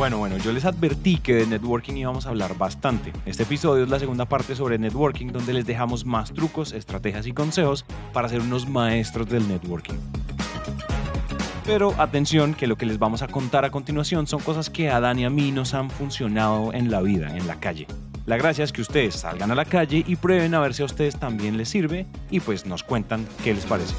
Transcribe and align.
Bueno, 0.00 0.16
bueno, 0.16 0.38
yo 0.38 0.50
les 0.52 0.64
advertí 0.64 1.18
que 1.18 1.34
de 1.34 1.46
networking 1.46 1.92
íbamos 1.92 2.24
a 2.24 2.30
hablar 2.30 2.56
bastante. 2.56 3.12
Este 3.26 3.42
episodio 3.42 3.84
es 3.84 3.90
la 3.90 3.98
segunda 3.98 4.24
parte 4.24 4.56
sobre 4.56 4.78
networking 4.78 5.26
donde 5.26 5.52
les 5.52 5.66
dejamos 5.66 6.06
más 6.06 6.32
trucos, 6.32 6.72
estrategias 6.72 7.26
y 7.26 7.32
consejos 7.32 7.84
para 8.14 8.30
ser 8.30 8.40
unos 8.40 8.66
maestros 8.66 9.28
del 9.28 9.46
networking. 9.46 9.98
Pero 11.66 11.94
atención 11.98 12.54
que 12.54 12.66
lo 12.66 12.76
que 12.76 12.86
les 12.86 12.98
vamos 12.98 13.20
a 13.20 13.28
contar 13.28 13.66
a 13.66 13.70
continuación 13.70 14.26
son 14.26 14.40
cosas 14.40 14.70
que 14.70 14.88
a 14.88 15.00
Dan 15.00 15.18
y 15.18 15.26
a 15.26 15.30
mí 15.30 15.52
nos 15.52 15.74
han 15.74 15.90
funcionado 15.90 16.72
en 16.72 16.90
la 16.90 17.02
vida, 17.02 17.36
en 17.36 17.46
la 17.46 17.60
calle. 17.60 17.86
La 18.30 18.36
gracia 18.36 18.62
es 18.62 18.70
que 18.70 18.80
ustedes 18.80 19.16
salgan 19.16 19.50
a 19.50 19.56
la 19.56 19.64
calle 19.64 20.04
y 20.06 20.14
prueben 20.14 20.54
a 20.54 20.60
ver 20.60 20.72
si 20.72 20.82
a 20.82 20.84
ustedes 20.84 21.18
también 21.18 21.56
les 21.56 21.68
sirve 21.68 22.06
y 22.30 22.38
pues 22.38 22.64
nos 22.64 22.84
cuentan 22.84 23.26
qué 23.42 23.52
les 23.52 23.66
parece. 23.66 23.92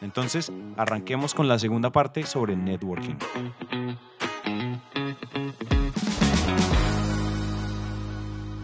Entonces, 0.00 0.50
arranquemos 0.78 1.34
con 1.34 1.46
la 1.46 1.58
segunda 1.58 1.92
parte 1.92 2.24
sobre 2.24 2.56
networking. 2.56 3.16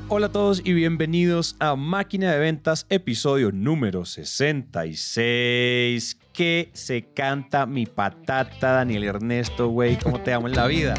Hola 0.09 0.29
a 0.29 0.33
todos 0.33 0.62
y 0.65 0.73
bienvenidos 0.73 1.55
a 1.59 1.77
Máquina 1.77 2.33
de 2.33 2.39
Ventas, 2.39 2.87
episodio 2.89 3.53
número 3.53 4.06
66. 4.06 6.19
Que 6.33 6.70
se 6.73 7.12
canta 7.12 7.67
mi 7.67 7.84
patata, 7.84 8.73
Daniel 8.73 9.05
Ernesto, 9.05 9.69
güey. 9.69 9.98
¿Cómo 9.98 10.23
te 10.23 10.33
amo 10.33 10.48
en 10.48 10.55
la 10.55 10.67
vida? 10.67 10.95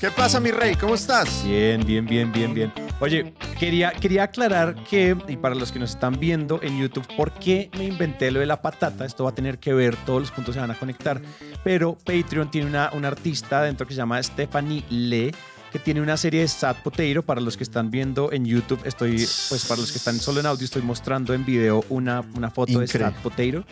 ¿Qué 0.00 0.12
pasa, 0.12 0.38
mi 0.38 0.52
rey? 0.52 0.76
¿Cómo 0.76 0.94
estás? 0.94 1.44
Bien, 1.44 1.84
bien, 1.84 2.06
bien, 2.06 2.30
bien, 2.30 2.54
bien. 2.54 2.72
Oye, 3.00 3.34
quería, 3.58 3.90
quería 3.90 4.22
aclarar 4.22 4.76
que, 4.84 5.16
y 5.26 5.36
para 5.36 5.56
los 5.56 5.72
que 5.72 5.80
nos 5.80 5.90
están 5.90 6.20
viendo 6.20 6.60
en 6.62 6.78
YouTube, 6.78 7.04
¿por 7.16 7.32
qué 7.32 7.68
me 7.76 7.84
inventé 7.84 8.30
lo 8.30 8.38
de 8.38 8.46
la 8.46 8.62
patata? 8.62 9.04
Esto 9.04 9.24
va 9.24 9.30
a 9.30 9.34
tener 9.34 9.58
que 9.58 9.74
ver, 9.74 9.96
todos 10.06 10.20
los 10.20 10.30
puntos 10.30 10.54
se 10.54 10.60
van 10.60 10.70
a 10.70 10.78
conectar. 10.78 11.20
Pero 11.64 11.98
Patreon 11.98 12.48
tiene 12.48 12.68
una, 12.68 12.90
una 12.92 13.08
artista 13.08 13.62
dentro 13.62 13.88
que 13.88 13.94
se 13.94 13.98
llama 13.98 14.22
Stephanie 14.22 14.84
Le 14.88 15.32
que 15.72 15.78
tiene 15.78 16.00
una 16.00 16.16
serie 16.16 16.40
de 16.40 16.48
Sad 16.48 16.76
Potato. 16.82 17.22
Para 17.22 17.40
los 17.40 17.56
que 17.56 17.64
están 17.64 17.90
viendo 17.90 18.32
en 18.32 18.44
YouTube, 18.44 18.80
estoy, 18.84 19.16
pues 19.48 19.64
para 19.66 19.80
los 19.80 19.92
que 19.92 19.98
están 19.98 20.18
solo 20.18 20.40
en 20.40 20.46
audio, 20.46 20.64
estoy 20.64 20.82
mostrando 20.82 21.34
en 21.34 21.44
video 21.44 21.84
una, 21.88 22.24
una 22.36 22.50
foto 22.50 22.80
de 22.80 22.86
Sad 22.86 23.14
Potato. 23.22 23.64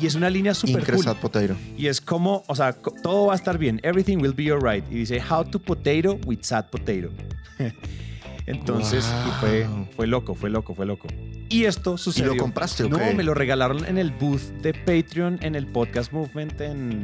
Y 0.00 0.06
es 0.06 0.14
una 0.14 0.28
línea 0.28 0.54
súper 0.54 0.84
cool. 0.90 1.04
Sad 1.04 1.16
Potato. 1.16 1.54
Y 1.76 1.86
es 1.86 2.00
como, 2.00 2.44
o 2.48 2.56
sea, 2.56 2.72
todo 2.72 3.26
va 3.26 3.34
a 3.34 3.36
estar 3.36 3.58
bien. 3.58 3.80
Everything 3.82 4.18
will 4.18 4.32
be 4.34 4.50
alright. 4.50 4.84
Y 4.90 4.96
dice, 4.96 5.22
How 5.28 5.44
to 5.44 5.58
Potato 5.58 6.18
with 6.26 6.40
Sad 6.42 6.70
Potato. 6.70 7.10
Entonces, 8.46 9.06
fue, 9.40 9.66
fue 9.96 10.06
loco, 10.06 10.34
fue 10.34 10.50
loco, 10.50 10.74
fue 10.74 10.84
loco. 10.84 11.08
Y 11.48 11.64
esto 11.64 11.96
sucedió. 11.96 12.32
¿Y 12.32 12.36
lo 12.36 12.42
compraste 12.42 12.84
o 12.84 12.88
No, 12.88 12.98
me 13.14 13.22
lo 13.22 13.32
regalaron 13.32 13.86
en 13.86 13.96
el 13.96 14.10
booth 14.10 14.42
de 14.60 14.74
Patreon 14.74 15.38
en 15.42 15.54
el 15.54 15.66
Podcast 15.66 16.12
Movement 16.12 16.60
en, 16.60 17.00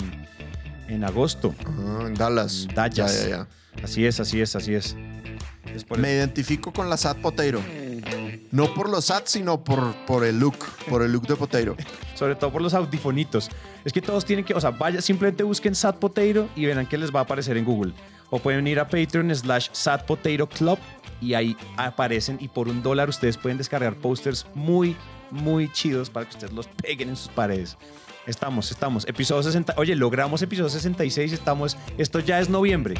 en 0.89 1.05
agosto. 1.05 1.55
Ah, 1.65 2.05
en 2.07 2.15
Dallas. 2.15 2.67
Dallas. 2.75 2.95
Ya, 2.95 3.07
ya, 3.07 3.29
ya. 3.29 3.49
Así 3.83 4.05
es, 4.07 4.21
así 4.21 4.41
es, 4.41 4.57
así 4.57 4.75
es. 4.75 4.97
Me 5.97 6.13
identifico 6.13 6.73
con 6.73 6.89
la 6.91 6.97
Sad 6.97 7.17
Potato. 7.17 7.63
No 8.51 8.75
por 8.75 8.89
los 8.89 9.05
SAT, 9.05 9.27
sino 9.27 9.63
por, 9.63 9.95
por 10.07 10.25
el 10.25 10.41
look, 10.41 10.57
por 10.89 11.03
el 11.03 11.13
look 11.13 11.27
de 11.27 11.37
Potato. 11.37 11.77
Sobre 12.15 12.35
todo 12.35 12.51
por 12.51 12.63
los 12.63 12.75
audifonitos. 12.75 13.49
Es 13.85 13.93
que 13.93 14.03
todos 14.03 14.25
tienen 14.25 14.45
que, 14.45 14.55
o 14.55 14.61
sea, 14.61 14.71
vaya, 14.71 15.01
simplemente 15.01 15.45
busquen 15.45 15.75
Sad 15.75 15.97
Potato 15.97 16.49
y 16.57 16.67
verán 16.67 16.87
que 16.87 16.99
les 16.99 17.15
va 17.15 17.21
a 17.21 17.23
aparecer 17.23 17.57
en 17.57 17.65
Google. 17.65 17.93
O 18.31 18.39
pueden 18.39 18.67
ir 18.67 18.81
a 18.81 18.89
Patreon 18.89 19.35
slash 19.35 19.69
Sad 19.73 20.05
Potato 20.05 20.49
Club 20.49 20.79
y 21.21 21.35
ahí 21.35 21.57
aparecen 21.77 22.39
y 22.41 22.49
por 22.49 22.69
un 22.69 22.83
dólar 22.83 23.09
ustedes 23.09 23.37
pueden 23.37 23.59
descargar 23.59 23.95
posters 23.95 24.47
muy, 24.55 24.97
muy 25.31 25.71
chidos 25.73 26.11
para 26.11 26.27
que 26.27 26.31
ustedes 26.31 26.53
los 26.53 26.67
peguen 26.67 27.11
en 27.11 27.17
sus 27.17 27.29
paredes. 27.29 27.77
Estamos, 28.27 28.71
estamos. 28.71 29.07
Episodio 29.09 29.43
60. 29.43 29.75
Oye, 29.77 29.95
logramos 29.97 30.43
episodio 30.43 30.69
66. 30.69 31.33
Estamos. 31.33 31.77
Esto 31.99 32.21
ya 32.21 32.41
es 32.41 32.49
noviembre. 32.49 32.95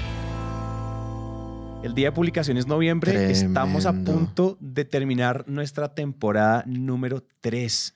El 1.83 1.95
día 1.95 2.09
de 2.09 2.13
publicación 2.13 2.59
es 2.59 2.67
noviembre. 2.67 3.31
Estamos 3.31 3.87
a 3.87 3.93
punto 3.93 4.59
de 4.61 4.85
terminar 4.85 5.45
nuestra 5.49 5.95
temporada 5.95 6.63
número 6.67 7.25
3. 7.41 7.95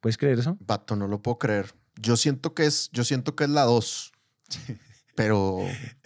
¿Puedes 0.00 0.16
creer 0.16 0.38
eso? 0.38 0.56
Vato, 0.60 0.94
no 0.94 1.08
lo 1.08 1.20
puedo 1.20 1.38
creer. 1.38 1.74
Yo 1.96 2.16
siento 2.16 2.54
que 2.54 2.66
es, 2.66 2.90
yo 2.92 3.02
siento 3.02 3.34
que 3.34 3.44
es 3.44 3.50
la 3.50 3.64
2. 3.64 4.12
Pero, 5.16 5.58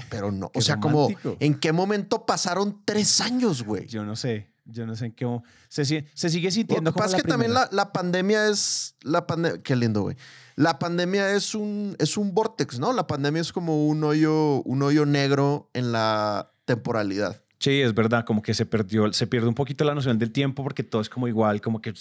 pero 0.08 0.32
no. 0.32 0.50
O 0.54 0.62
sea, 0.62 0.80
como, 0.80 1.10
¿en 1.38 1.56
qué 1.56 1.70
momento 1.70 2.24
pasaron 2.24 2.80
tres 2.82 3.20
años, 3.20 3.62
güey? 3.62 3.86
Yo 3.86 4.06
no 4.06 4.16
sé. 4.16 4.50
Yo 4.64 4.86
no 4.86 4.96
sé 4.96 5.04
en 5.04 5.12
qué 5.12 5.26
se, 5.68 5.84
se 5.84 6.30
sigue 6.30 6.50
sintiendo. 6.50 6.90
Lo 6.90 6.94
que 6.94 6.98
pasa 6.98 7.18
es 7.18 7.22
que 7.22 7.28
también 7.28 7.52
la, 7.52 7.68
la, 7.72 7.92
pandemia 7.92 8.48
es. 8.48 8.94
La 9.02 9.26
pandemia. 9.26 9.62
Qué 9.62 9.76
lindo, 9.76 10.00
güey. 10.00 10.16
La 10.56 10.78
pandemia 10.78 11.30
es 11.34 11.54
un, 11.54 11.94
es 11.98 12.16
un 12.16 12.32
vortex, 12.32 12.78
¿no? 12.78 12.94
La 12.94 13.06
pandemia 13.06 13.42
es 13.42 13.52
como 13.52 13.86
un 13.86 14.02
hoyo, 14.02 14.62
un 14.62 14.82
hoyo 14.82 15.04
negro 15.04 15.68
en 15.74 15.92
la 15.92 16.51
temporalidad. 16.64 17.42
Sí, 17.58 17.80
es 17.80 17.94
verdad, 17.94 18.24
como 18.24 18.42
que 18.42 18.54
se 18.54 18.66
perdió, 18.66 19.12
se 19.12 19.26
pierde 19.26 19.46
un 19.46 19.54
poquito 19.54 19.84
la 19.84 19.94
noción 19.94 20.18
del 20.18 20.32
tiempo 20.32 20.62
porque 20.64 20.82
todo 20.82 21.00
es 21.00 21.08
como 21.08 21.28
igual, 21.28 21.60
como 21.60 21.80
que... 21.80 21.94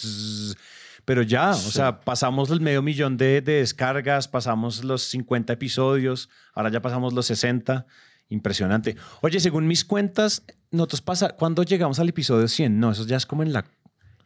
Pero 1.05 1.23
ya, 1.23 1.51
o 1.51 1.55
sea, 1.55 2.01
pasamos 2.01 2.49
el 2.51 2.61
medio 2.61 2.81
millón 2.81 3.17
de, 3.17 3.41
descargas, 3.41 4.27
pasamos 4.27 4.83
los 4.83 5.03
50 5.03 5.53
episodios, 5.53 6.29
ahora 6.53 6.69
ya 6.69 6.81
pasamos 6.81 7.13
los 7.13 7.25
60. 7.27 7.85
Impresionante. 8.29 8.95
Oye, 9.21 9.41
según 9.41 9.67
mis 9.67 9.83
cuentas, 9.83 10.43
nosotros 10.71 11.01
pasa, 11.01 11.29
¿cuándo 11.31 11.63
llegamos 11.63 11.99
al 11.99 12.07
episodio 12.07 12.47
100? 12.47 12.79
No, 12.79 12.91
eso 12.91 13.05
ya 13.05 13.17
es 13.17 13.25
como 13.25 13.43
en 13.43 13.51
la, 13.51 13.65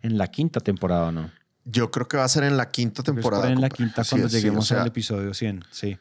en 0.04 0.18
la 0.20 0.28
quinta 0.28 0.60
temporada, 0.60 1.12
¿no? 1.12 1.32
Yo 1.64 1.90
creo 1.90 2.08
que 2.08 2.16
va 2.16 2.24
a 2.24 2.30
ser 2.30 2.44
en 2.44 2.56
la 2.56 2.70
quinta 2.70 3.02
temporada. 3.02 3.52
En 3.52 3.60
la 3.60 3.70
quinta 3.70 4.04
cuando 4.08 4.28
lleguemos 4.28 4.72
al 4.72 4.86
episodio 4.86 5.34
100, 5.34 5.64
sí. 5.72 5.98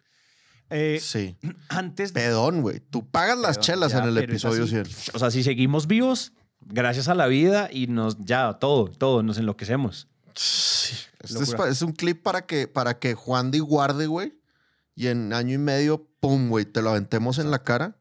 Eh, 0.70 0.98
sí. 1.00 1.36
Antes. 1.68 2.12
Pedón, 2.12 2.62
güey. 2.62 2.80
Tú 2.80 3.06
pagas 3.06 3.38
las 3.38 3.60
chelas 3.60 3.94
en 3.94 4.04
el 4.04 4.18
episodio 4.18 4.66
100. 4.66 4.86
O 5.14 5.18
sea, 5.18 5.30
si 5.30 5.42
seguimos 5.42 5.86
vivos, 5.86 6.32
gracias 6.60 7.08
a 7.08 7.14
la 7.14 7.26
vida 7.26 7.68
y 7.70 7.86
nos 7.86 8.18
ya 8.18 8.54
todo, 8.54 8.86
todo, 8.86 9.22
nos 9.22 9.38
enloquecemos. 9.38 10.08
Sí. 10.34 10.94
Este 11.20 11.70
es, 11.70 11.82
un 11.82 11.92
clip 11.92 12.22
para 12.22 12.44
que, 12.44 12.68
para 12.68 12.98
que 12.98 13.14
Juan 13.14 13.50
de 13.50 13.60
guarde, 13.60 14.06
güey. 14.06 14.38
Y 14.94 15.08
en 15.08 15.32
año 15.32 15.54
y 15.54 15.58
medio, 15.58 16.06
pum, 16.20 16.48
güey, 16.48 16.64
te 16.64 16.82
lo 16.82 16.90
aventemos 16.90 17.38
en 17.38 17.50
la 17.50 17.62
cara 17.62 17.96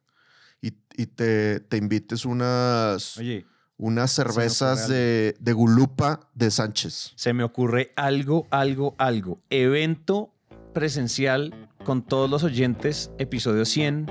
y, 0.61 0.71
te, 1.07 1.59
te, 1.59 1.77
invites 1.77 2.23
unas. 2.25 3.17
Oye. 3.17 3.45
Unas 3.77 4.11
cervezas 4.11 4.87
de, 4.87 5.35
de 5.39 5.53
Gulupa 5.53 6.29
de 6.35 6.51
Sánchez. 6.51 7.13
Se 7.15 7.33
me 7.33 7.43
ocurre 7.43 7.91
algo, 7.95 8.47
algo, 8.51 8.93
algo. 8.99 9.41
Evento 9.49 10.32
presencial 10.73 11.69
con 11.85 12.01
todos 12.01 12.29
los 12.29 12.43
oyentes, 12.43 13.11
episodio 13.17 13.65
100 13.65 14.07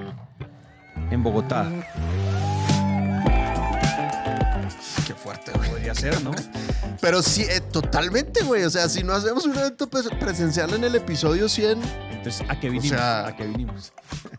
en 1.11 1.23
Bogotá. 1.23 1.71
Ser, 5.95 6.23
¿no? 6.23 6.33
Pero 7.01 7.23
sí, 7.23 7.43
eh, 7.43 7.61
totalmente, 7.61 8.45
güey. 8.45 8.63
O 8.65 8.71
sea, 8.71 8.89
si 8.89 9.03
no 9.03 9.13
hacemos 9.13 9.45
un 9.45 9.57
evento 9.57 9.89
presencial 9.89 10.73
en 10.75 10.85
el 10.85 10.95
episodio 10.95 11.49
100. 11.49 11.81
Entonces, 12.13 12.47
¿a 12.49 12.61
qué 12.61 12.71
vinimos? 12.71 13.01
¿A 13.01 13.35
qué 13.37 13.47
vinimos? 13.47 13.93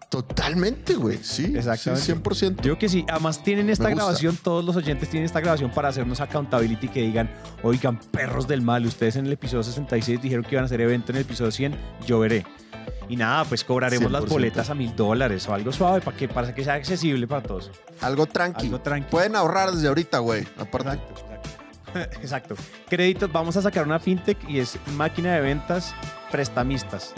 Totalmente, 0.10 0.94
güey. 0.94 1.20
Sí. 1.22 1.54
Exactamente. 1.56 2.16
100%. 2.16 2.62
Yo 2.62 2.80
que 2.80 2.88
sí. 2.88 3.06
Además, 3.10 3.44
tienen 3.44 3.70
esta 3.70 3.90
grabación, 3.90 4.38
todos 4.38 4.64
los 4.64 4.76
oyentes 4.76 5.10
tienen 5.10 5.26
esta 5.26 5.42
grabación 5.42 5.72
para 5.72 5.90
hacernos 5.90 6.22
accountability 6.22 6.88
que 6.88 7.02
digan, 7.02 7.30
oigan, 7.64 8.00
perros 8.00 8.48
del 8.48 8.62
mal, 8.62 8.86
ustedes 8.86 9.16
en 9.18 9.26
el 9.26 9.34
episodio 9.34 9.64
66 9.64 10.22
dijeron 10.22 10.46
que 10.46 10.56
iban 10.56 10.64
a 10.64 10.66
hacer 10.68 10.82
evento 10.82 11.12
en 11.12 11.18
el 11.18 11.24
episodio 11.24 11.52
100, 11.52 11.76
yo 12.06 12.20
veré. 12.20 12.46
Y 13.10 13.16
nada, 13.16 13.44
pues 13.44 13.64
cobraremos 13.64 14.12
las 14.12 14.26
boletas 14.26 14.70
a 14.70 14.76
mil 14.76 14.96
dólares 14.96 15.48
o 15.48 15.54
algo 15.54 15.72
suave 15.72 16.02
para 16.02 16.16
que, 16.16 16.28
para 16.28 16.56
que 16.56 16.64
sea 16.64 16.76
accesible 16.76 17.28
para 17.28 17.44
todos. 17.44 17.72
Algo 18.02 18.26
tranqui. 18.26 18.68
Algo 18.68 18.82
tranqui. 18.82 19.10
Pueden 19.10 19.36
ahorrar 19.36 19.72
desde 19.72 19.88
ahorita, 19.88 20.20
güey. 20.20 20.48
Aparte. 20.58 20.90
Exacto, 20.90 21.22
exacto. 21.22 21.43
Créditos, 22.90 23.32
vamos 23.32 23.56
a 23.58 23.62
sacar 23.62 23.86
una 23.86 24.00
fintech 24.00 24.38
y 24.50 24.60
es 24.60 24.80
máquina 24.96 25.36
de 25.36 25.42
ventas 25.42 25.94
prestamistas. 26.32 27.14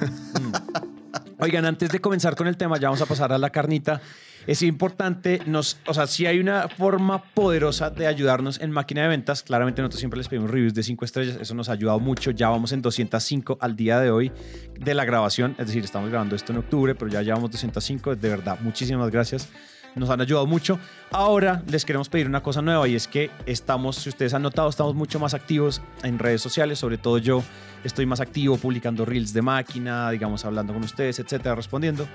Oigan, 1.38 1.66
antes 1.66 1.90
de 1.90 2.00
comenzar 2.00 2.34
con 2.34 2.46
el 2.46 2.56
tema, 2.56 2.78
ya 2.78 2.88
vamos 2.88 3.02
a 3.02 3.06
pasar 3.06 3.32
a 3.32 3.38
la 3.38 3.50
carnita. 3.50 4.00
Es 4.46 4.62
importante, 4.62 5.42
nos, 5.46 5.78
o 5.86 5.94
sea, 5.94 6.06
si 6.06 6.24
hay 6.24 6.38
una 6.38 6.68
forma 6.68 7.24
poderosa 7.34 7.90
de 7.90 8.06
ayudarnos 8.06 8.60
en 8.60 8.70
máquina 8.70 9.02
de 9.02 9.08
ventas, 9.08 9.42
claramente 9.42 9.82
nosotros 9.82 9.98
siempre 9.98 10.18
les 10.18 10.28
pedimos 10.28 10.50
reviews 10.52 10.72
de 10.72 10.84
5 10.84 11.04
estrellas, 11.04 11.36
eso 11.40 11.52
nos 11.54 11.68
ha 11.68 11.72
ayudado 11.72 11.98
mucho, 11.98 12.30
ya 12.30 12.48
vamos 12.48 12.70
en 12.70 12.80
205 12.80 13.58
al 13.60 13.74
día 13.74 13.98
de 13.98 14.12
hoy 14.12 14.30
de 14.78 14.94
la 14.94 15.04
grabación, 15.04 15.56
es 15.58 15.66
decir, 15.66 15.82
estamos 15.82 16.10
grabando 16.10 16.36
esto 16.36 16.52
en 16.52 16.58
octubre, 16.58 16.94
pero 16.94 17.10
ya 17.10 17.22
llevamos 17.22 17.50
205, 17.50 18.14
de 18.14 18.28
verdad, 18.28 18.60
muchísimas 18.60 19.10
gracias 19.10 19.48
nos 19.96 20.10
han 20.10 20.20
ayudado 20.20 20.46
mucho. 20.46 20.78
Ahora 21.10 21.62
les 21.68 21.84
queremos 21.84 22.08
pedir 22.08 22.26
una 22.26 22.42
cosa 22.42 22.62
nueva 22.62 22.86
y 22.86 22.94
es 22.94 23.08
que 23.08 23.30
estamos, 23.46 23.96
si 23.96 24.08
ustedes 24.08 24.34
han 24.34 24.42
notado, 24.42 24.68
estamos 24.68 24.94
mucho 24.94 25.18
más 25.18 25.34
activos 25.34 25.82
en 26.02 26.18
redes 26.18 26.42
sociales, 26.42 26.78
sobre 26.78 26.98
todo 26.98 27.18
yo 27.18 27.42
estoy 27.82 28.06
más 28.06 28.20
activo 28.20 28.56
publicando 28.56 29.04
reels 29.04 29.32
de 29.32 29.42
máquina, 29.42 30.10
digamos, 30.10 30.44
hablando 30.44 30.72
con 30.72 30.84
ustedes, 30.84 31.18
etcétera, 31.18 31.54
respondiendo. 31.54 32.06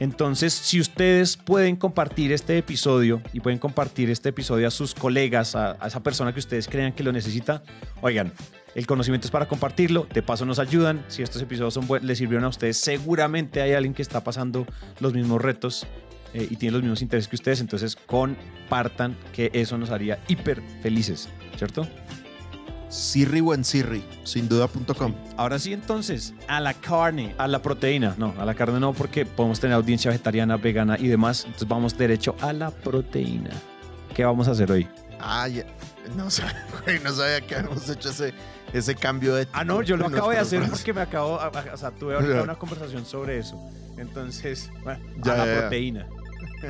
Entonces, 0.00 0.52
si 0.52 0.80
ustedes 0.80 1.36
pueden 1.36 1.76
compartir 1.76 2.32
este 2.32 2.58
episodio 2.58 3.22
y 3.32 3.40
pueden 3.40 3.58
compartir 3.58 4.10
este 4.10 4.30
episodio 4.30 4.66
a 4.66 4.70
sus 4.70 4.94
colegas, 4.94 5.54
a, 5.54 5.78
esa 5.86 6.02
persona 6.02 6.32
que 6.32 6.40
ustedes 6.40 6.68
crean 6.68 6.92
que 6.92 7.04
lo 7.04 7.12
necesita, 7.12 7.62
oigan, 8.00 8.32
el 8.74 8.86
conocimiento 8.86 9.28
es 9.28 9.30
para 9.30 9.46
compartirlo, 9.46 10.08
de 10.12 10.20
paso 10.20 10.44
nos 10.44 10.58
ayudan, 10.58 11.04
si 11.06 11.22
estos 11.22 11.40
episodios 11.40 11.74
son 11.74 11.86
les 12.02 12.18
sirvieron 12.18 12.44
a 12.44 12.48
ustedes, 12.48 12.76
seguramente 12.76 13.62
hay 13.62 13.72
alguien 13.72 13.94
que 13.94 14.02
está 14.02 14.24
pasando 14.24 14.66
los 14.98 15.14
mismos 15.14 15.40
retos 15.40 15.86
eh, 16.34 16.48
y 16.50 16.56
tiene 16.56 16.72
los 16.72 16.82
mismos 16.82 17.00
intereses 17.00 17.28
que 17.28 17.36
ustedes, 17.36 17.60
entonces 17.60 17.96
compartan 17.96 19.16
que 19.32 19.50
eso 19.54 19.78
nos 19.78 19.90
haría 19.90 20.18
hiper 20.28 20.60
felices, 20.82 21.28
¿cierto? 21.56 21.86
Sirri 22.88 23.40
buen 23.40 23.64
Sirri, 23.64 24.04
sin 24.24 24.48
duda.com. 24.48 25.14
Ahora 25.36 25.58
sí, 25.58 25.72
entonces, 25.72 26.34
a 26.46 26.60
la 26.60 26.74
carne, 26.74 27.34
a 27.38 27.48
la 27.48 27.60
proteína. 27.60 28.14
No, 28.18 28.34
a 28.38 28.44
la 28.44 28.54
carne 28.54 28.78
no, 28.78 28.92
porque 28.92 29.26
podemos 29.26 29.58
tener 29.58 29.74
audiencia 29.74 30.10
vegetariana, 30.10 30.56
vegana 30.56 30.96
y 30.98 31.08
demás. 31.08 31.44
Entonces 31.44 31.66
vamos 31.66 31.98
derecho 31.98 32.36
a 32.40 32.52
la 32.52 32.70
proteína. 32.70 33.50
¿Qué 34.14 34.24
vamos 34.24 34.46
a 34.46 34.52
hacer 34.52 34.70
hoy? 34.70 34.86
Ah, 35.18 35.48
no, 36.16 36.24
no 37.02 37.12
sabía 37.12 37.40
que 37.40 37.56
habíamos 37.56 37.88
hecho 37.88 38.10
ese, 38.10 38.32
ese 38.72 38.94
cambio 38.94 39.34
de. 39.34 39.48
Ah, 39.52 39.64
no, 39.64 39.82
yo 39.82 39.96
lo 39.96 40.06
acabo 40.06 40.30
de 40.30 40.38
hacer 40.38 40.62
porque 40.68 40.92
me 40.92 41.00
acabo. 41.00 41.40
O 41.72 41.76
sea, 41.76 41.90
tuve 41.90 42.14
ahorita 42.14 42.42
una 42.42 42.54
conversación 42.54 43.04
sobre 43.04 43.38
eso. 43.38 43.58
Entonces, 43.96 44.70
bueno, 44.84 45.04
ya, 45.22 45.32
a 45.34 45.46
la 45.46 45.60
proteína. 45.60 46.06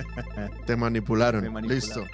Te 0.66 0.76
manipularon. 0.76 1.66
Listo. 1.66 2.04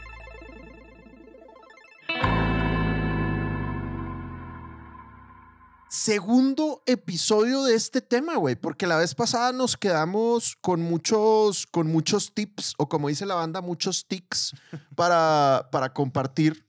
segundo 5.90 6.82
episodio 6.86 7.64
de 7.64 7.74
este 7.74 8.00
tema, 8.00 8.36
güey, 8.36 8.54
porque 8.54 8.86
la 8.86 8.96
vez 8.96 9.14
pasada 9.14 9.52
nos 9.52 9.76
quedamos 9.76 10.56
con 10.60 10.80
muchos, 10.80 11.66
con 11.66 11.88
muchos 11.88 12.32
tips, 12.32 12.74
o 12.78 12.88
como 12.88 13.08
dice 13.08 13.26
la 13.26 13.34
banda, 13.34 13.60
muchos 13.60 14.06
tics 14.06 14.54
para, 14.94 15.68
para 15.70 15.92
compartir. 15.92 16.64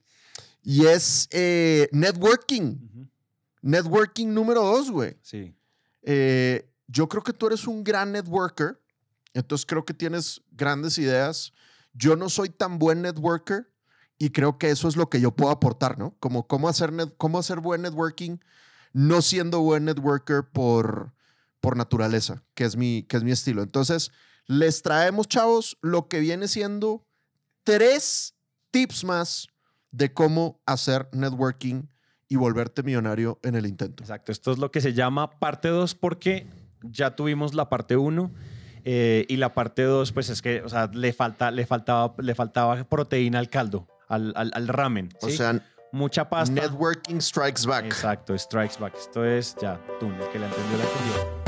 Y 0.62 0.86
es 0.86 1.28
eh, 1.30 1.88
networking. 1.92 3.08
Networking 3.62 4.34
número 4.34 4.62
dos, 4.62 4.90
güey. 4.90 5.16
Sí. 5.22 5.54
Eh, 6.02 6.68
yo 6.88 7.08
creo 7.08 7.22
que 7.22 7.32
tú 7.32 7.46
eres 7.46 7.66
un 7.66 7.82
gran 7.84 8.12
networker, 8.12 8.81
entonces 9.34 9.66
creo 9.66 9.84
que 9.84 9.94
tienes 9.94 10.42
grandes 10.50 10.98
ideas. 10.98 11.52
Yo 11.92 12.16
no 12.16 12.28
soy 12.28 12.48
tan 12.48 12.78
buen 12.78 13.02
networker 13.02 13.70
y 14.18 14.30
creo 14.30 14.58
que 14.58 14.70
eso 14.70 14.88
es 14.88 14.96
lo 14.96 15.10
que 15.10 15.20
yo 15.20 15.34
puedo 15.34 15.50
aportar, 15.50 15.98
¿no? 15.98 16.16
Como 16.20 16.46
cómo 16.46 16.68
hacer, 16.68 16.92
cómo 17.16 17.38
hacer 17.38 17.60
buen 17.60 17.82
networking 17.82 18.38
no 18.92 19.22
siendo 19.22 19.60
buen 19.60 19.84
networker 19.84 20.44
por, 20.44 21.12
por 21.60 21.76
naturaleza, 21.76 22.42
que 22.54 22.64
es, 22.64 22.76
mi, 22.76 23.04
que 23.04 23.16
es 23.16 23.24
mi 23.24 23.32
estilo. 23.32 23.62
Entonces, 23.62 24.12
les 24.46 24.82
traemos, 24.82 25.28
chavos, 25.28 25.78
lo 25.80 26.08
que 26.08 26.20
viene 26.20 26.48
siendo 26.48 27.06
tres 27.64 28.34
tips 28.70 29.04
más 29.04 29.48
de 29.90 30.12
cómo 30.12 30.60
hacer 30.66 31.08
networking 31.12 31.88
y 32.28 32.36
volverte 32.36 32.82
millonario 32.82 33.38
en 33.42 33.54
el 33.54 33.66
intento. 33.66 34.02
Exacto, 34.02 34.32
esto 34.32 34.52
es 34.52 34.58
lo 34.58 34.70
que 34.70 34.80
se 34.80 34.94
llama 34.94 35.38
parte 35.38 35.68
2 35.68 35.94
porque 35.94 36.46
ya 36.82 37.14
tuvimos 37.14 37.54
la 37.54 37.68
parte 37.68 37.96
1 37.96 38.32
eh, 38.84 39.24
y 39.28 39.36
la 39.36 39.54
parte 39.54 39.82
2 39.82 40.12
pues 40.12 40.28
es 40.28 40.42
que, 40.42 40.62
o 40.62 40.68
sea, 40.68 40.90
le, 40.92 41.12
falta, 41.12 41.50
le, 41.50 41.66
faltaba, 41.66 42.14
le 42.18 42.34
faltaba 42.34 42.84
proteína 42.84 43.38
al 43.38 43.48
caldo, 43.48 43.86
al, 44.08 44.32
al, 44.36 44.68
ramen. 44.68 45.10
O 45.20 45.28
sea, 45.28 45.60
mucha 45.92 46.28
pasta. 46.28 46.54
Networking 46.54 47.20
strikes 47.20 47.66
back. 47.66 47.84
Exacto, 47.84 48.36
strikes 48.36 48.78
back. 48.78 48.94
Esto 48.96 49.24
es 49.24 49.56
ya, 49.60 49.80
tú, 50.00 50.06
el 50.06 50.28
que 50.30 50.38
la 50.38 50.46
entendió, 50.46 50.78
la 50.78 50.84
entendió. 50.84 51.42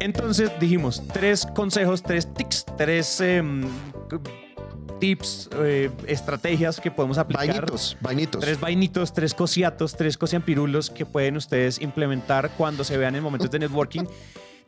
Entonces 0.00 0.50
dijimos 0.58 1.02
tres 1.12 1.46
consejos, 1.54 2.02
tres 2.02 2.32
tips, 2.34 2.66
tres 2.76 3.20
em, 3.20 3.62
tips, 5.00 5.50
eh, 5.56 5.90
estrategias 6.06 6.80
que 6.80 6.90
podemos 6.90 7.18
aplicar. 7.18 7.46
Vainitos, 7.46 7.96
vainitos. 8.00 8.40
Tres 8.40 8.60
vainitos, 8.60 9.12
tres 9.12 9.34
cosiatos, 9.34 9.96
tres 9.96 10.16
cosiampirulos 10.16 10.90
que 10.90 11.06
pueden 11.06 11.36
ustedes 11.36 11.80
implementar 11.80 12.50
cuando 12.56 12.84
se 12.84 12.96
vean 12.96 13.16
en 13.16 13.22
momentos 13.22 13.50
de 13.50 13.58
networking 13.58 14.04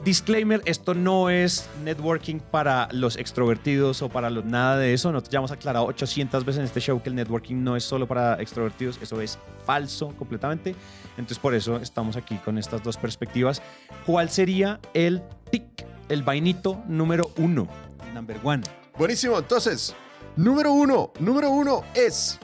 Disclaimer, 0.05 0.61
esto 0.64 0.94
no 0.94 1.31
es 1.31 1.69
networking 1.84 2.40
para 2.40 2.88
los 2.90 3.17
extrovertidos 3.17 4.02
o 4.02 4.08
para 4.08 4.31
los 4.31 4.44
nada 4.44 4.76
de 4.76 4.94
eso. 4.94 5.12
Nosotros 5.12 5.31
ya 5.31 5.38
hemos 5.38 5.52
aclarado 5.52 5.87
800 5.87 6.44
veces 6.44 6.58
en 6.58 6.64
este 6.64 6.81
show 6.81 7.00
que 7.00 7.08
el 7.08 7.14
networking 7.14 7.62
no 7.62 7.76
es 7.76 7.85
solo 7.85 8.08
para 8.08 8.35
extrovertidos, 8.43 8.99
eso 9.00 9.20
es 9.20 9.38
falso 9.64 10.08
completamente. 10.19 10.75
Entonces 11.11 11.38
por 11.38 11.55
eso 11.55 11.76
estamos 11.76 12.17
aquí 12.17 12.37
con 12.38 12.58
estas 12.58 12.82
dos 12.82 12.96
perspectivas. 12.96 13.62
¿Cuál 14.05 14.28
sería 14.28 14.81
el 14.93 15.23
tic, 15.52 15.87
el 16.08 16.25
vainito 16.25 16.82
número 16.88 17.31
uno? 17.37 17.69
Number 18.12 18.40
one. 18.43 18.64
Buenísimo, 18.99 19.38
entonces, 19.38 19.94
número 20.37 20.73
uno, 20.73 21.12
número 21.20 21.50
uno 21.50 21.84
es, 21.94 22.38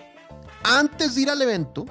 antes 0.65 1.15
de 1.15 1.23
ir 1.23 1.31
al 1.31 1.43
evento, 1.43 1.87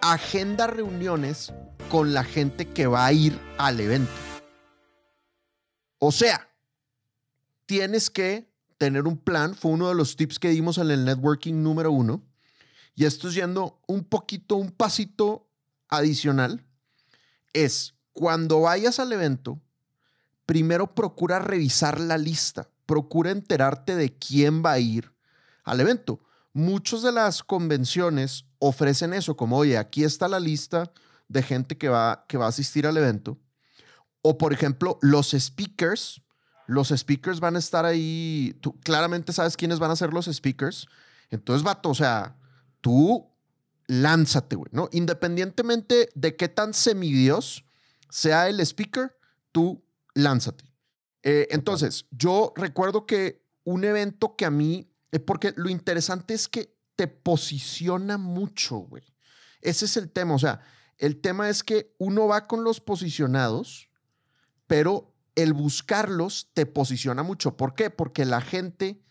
agenda 0.00 0.66
reuniones 0.66 1.52
con 1.90 2.12
la 2.12 2.24
gente 2.24 2.68
que 2.68 2.86
va 2.86 3.06
a 3.06 3.12
ir 3.12 3.38
al 3.58 3.80
evento. 3.80 4.12
O 5.98 6.12
sea, 6.12 6.48
tienes 7.66 8.10
que 8.10 8.48
tener 8.78 9.06
un 9.06 9.18
plan. 9.18 9.54
Fue 9.54 9.72
uno 9.72 9.88
de 9.88 9.94
los 9.94 10.16
tips 10.16 10.38
que 10.38 10.50
dimos 10.50 10.78
en 10.78 10.90
el 10.90 11.04
networking 11.04 11.62
número 11.62 11.90
uno. 11.90 12.22
Y 12.94 13.04
esto 13.04 13.28
es 13.28 13.34
yendo 13.34 13.80
un 13.86 14.04
poquito, 14.04 14.56
un 14.56 14.70
pasito 14.70 15.48
adicional. 15.88 16.64
Es 17.52 17.94
cuando 18.12 18.62
vayas 18.62 18.98
al 18.98 19.12
evento, 19.12 19.60
primero 20.46 20.94
procura 20.94 21.38
revisar 21.38 22.00
la 22.00 22.18
lista. 22.18 22.68
Procura 22.86 23.30
enterarte 23.30 23.96
de 23.96 24.16
quién 24.16 24.62
va 24.64 24.72
a 24.72 24.78
ir 24.78 25.12
al 25.70 25.80
evento. 25.80 26.20
Muchas 26.52 27.02
de 27.02 27.12
las 27.12 27.42
convenciones 27.42 28.44
ofrecen 28.58 29.12
eso, 29.12 29.36
como, 29.36 29.58
oye, 29.58 29.78
aquí 29.78 30.04
está 30.04 30.28
la 30.28 30.40
lista 30.40 30.90
de 31.28 31.42
gente 31.42 31.76
que 31.76 31.88
va, 31.88 32.24
que 32.28 32.38
va 32.38 32.46
a 32.46 32.48
asistir 32.48 32.86
al 32.86 32.96
evento. 32.96 33.38
O, 34.22 34.38
por 34.38 34.52
ejemplo, 34.52 34.98
los 35.02 35.30
speakers. 35.30 36.22
Los 36.66 36.88
speakers 36.88 37.40
van 37.40 37.56
a 37.56 37.60
estar 37.60 37.84
ahí. 37.84 38.56
Tú 38.60 38.78
claramente 38.80 39.32
sabes 39.32 39.56
quiénes 39.56 39.78
van 39.78 39.90
a 39.90 39.96
ser 39.96 40.12
los 40.12 40.26
speakers. 40.26 40.86
Entonces, 41.30 41.62
vato, 41.62 41.90
o 41.90 41.94
sea, 41.94 42.36
tú 42.80 43.30
lánzate, 43.86 44.56
güey, 44.56 44.70
¿no? 44.72 44.88
Independientemente 44.92 46.10
de 46.14 46.36
qué 46.36 46.48
tan 46.48 46.74
semidios 46.74 47.64
sea 48.10 48.48
el 48.48 48.60
speaker, 48.60 49.16
tú 49.52 49.82
lánzate. 50.14 50.64
Eh, 51.22 51.48
entonces, 51.50 52.06
yo 52.10 52.52
recuerdo 52.56 53.06
que 53.06 53.42
un 53.64 53.84
evento 53.84 54.36
que 54.36 54.44
a 54.44 54.50
mí, 54.50 54.90
porque 55.24 55.54
lo 55.56 55.68
interesante 55.68 56.34
es 56.34 56.48
que 56.48 56.76
te 56.96 57.08
posiciona 57.08 58.18
mucho, 58.18 58.76
güey. 58.76 59.04
Ese 59.60 59.86
es 59.86 59.96
el 59.96 60.10
tema, 60.10 60.34
o 60.34 60.38
sea, 60.38 60.60
el 60.98 61.20
tema 61.20 61.48
es 61.48 61.62
que 61.62 61.94
uno 61.98 62.26
va 62.26 62.46
con 62.46 62.64
los 62.64 62.80
posicionados 62.80 63.88
pero 64.68 65.12
el 65.34 65.52
buscarlos 65.52 66.50
te 66.54 66.66
posiciona 66.66 67.24
mucho. 67.24 67.56
¿Por 67.56 67.74
qué? 67.74 67.90
Porque 67.90 68.24
la 68.24 68.40
gente 68.40 69.02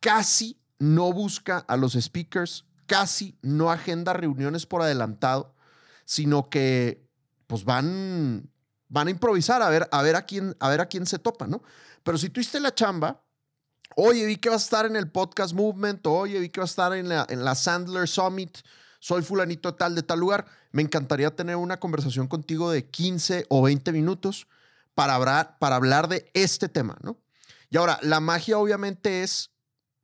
casi 0.00 0.60
no 0.78 1.12
busca 1.12 1.58
a 1.58 1.76
los 1.78 1.94
speakers, 1.94 2.66
casi 2.86 3.38
no 3.40 3.70
agenda 3.70 4.12
reuniones 4.12 4.66
por 4.66 4.82
adelantado, 4.82 5.54
sino 6.04 6.50
que 6.50 7.08
pues 7.46 7.64
van, 7.64 8.50
van 8.88 9.08
a 9.08 9.10
improvisar 9.10 9.62
a 9.62 9.70
ver, 9.70 9.88
a 9.90 10.02
ver 10.02 10.16
a 10.16 10.26
quién, 10.26 10.56
a 10.60 10.68
ver 10.68 10.80
a 10.80 10.86
quién 10.86 11.06
se 11.06 11.18
topa, 11.18 11.46
¿no? 11.46 11.62
Pero 12.02 12.18
si 12.18 12.28
tú 12.28 12.40
hiciste 12.40 12.60
la 12.60 12.74
chamba, 12.74 13.22
oye, 13.96 14.26
vi 14.26 14.36
que 14.36 14.48
vas 14.48 14.62
a 14.62 14.64
estar 14.64 14.86
en 14.86 14.96
el 14.96 15.10
Podcast 15.10 15.54
Movement, 15.54 16.06
oye, 16.06 16.38
vi 16.40 16.48
que 16.48 16.60
vas 16.60 16.70
a 16.70 16.72
estar 16.72 16.92
en 16.94 17.08
la, 17.08 17.26
en 17.28 17.44
la 17.44 17.54
Sandler 17.54 18.08
Summit, 18.08 18.58
soy 19.00 19.22
fulanito 19.22 19.74
tal 19.74 19.94
de 19.94 20.02
tal 20.02 20.20
lugar, 20.20 20.46
me 20.72 20.82
encantaría 20.82 21.34
tener 21.34 21.56
una 21.56 21.78
conversación 21.78 22.28
contigo 22.28 22.70
de 22.70 22.86
15 22.86 23.46
o 23.48 23.62
20 23.62 23.92
minutos 23.92 24.46
para 24.94 25.14
hablar, 25.14 25.56
para 25.58 25.76
hablar 25.76 26.08
de 26.08 26.30
este 26.34 26.68
tema, 26.68 26.98
¿no? 27.02 27.16
Y 27.70 27.76
ahora, 27.76 27.98
la 28.02 28.20
magia 28.20 28.58
obviamente 28.58 29.22
es 29.22 29.50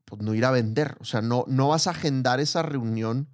pues, 0.04 0.22
no 0.22 0.34
ir 0.34 0.44
a 0.44 0.50
vender, 0.50 0.96
o 1.00 1.04
sea, 1.04 1.22
no, 1.22 1.44
no 1.48 1.68
vas 1.68 1.86
a 1.86 1.90
agendar 1.90 2.40
esa 2.40 2.62
reunión 2.62 3.28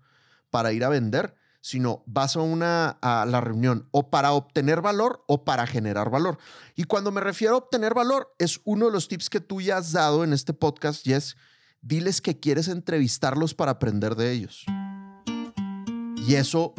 para 0.50 0.73
ir 0.73 0.85
a 0.85 0.88
vender, 0.88 1.35
sino 1.61 2.02
vas 2.07 2.37
a, 2.37 2.40
una, 2.40 2.99
a 3.02 3.26
la 3.26 3.40
reunión 3.40 3.88
o 3.90 4.11
para 4.11 4.33
obtener 4.33 4.81
valor 4.81 5.25
o 5.26 5.45
para 5.45 5.67
generar 5.67 6.11
valor. 6.11 6.38
Y 6.75 6.85
cuando 6.85 7.11
me 7.11 7.21
refiero 7.21 7.55
a 7.55 7.59
obtener 7.59 7.95
valor, 7.95 8.35
es 8.38 8.61
uno 8.64 8.87
de 8.87 8.93
los 8.93 9.09
tips 9.09 9.29
que 9.29 9.40
tú 9.40 9.61
ya 9.61 9.76
has 9.76 9.93
dado 9.93 10.25
en 10.25 10.33
este 10.33 10.52
podcast 10.55 11.07
y 11.07 11.12
es, 11.12 11.37
diles 11.83 12.21
que 12.21 12.38
quieres 12.38 12.69
entrevistarlos 12.69 13.55
para 13.55 13.73
aprender 13.73 14.17
de 14.17 14.33
ellos. 14.33 14.64
Y 16.17 16.35
eso, 16.35 16.75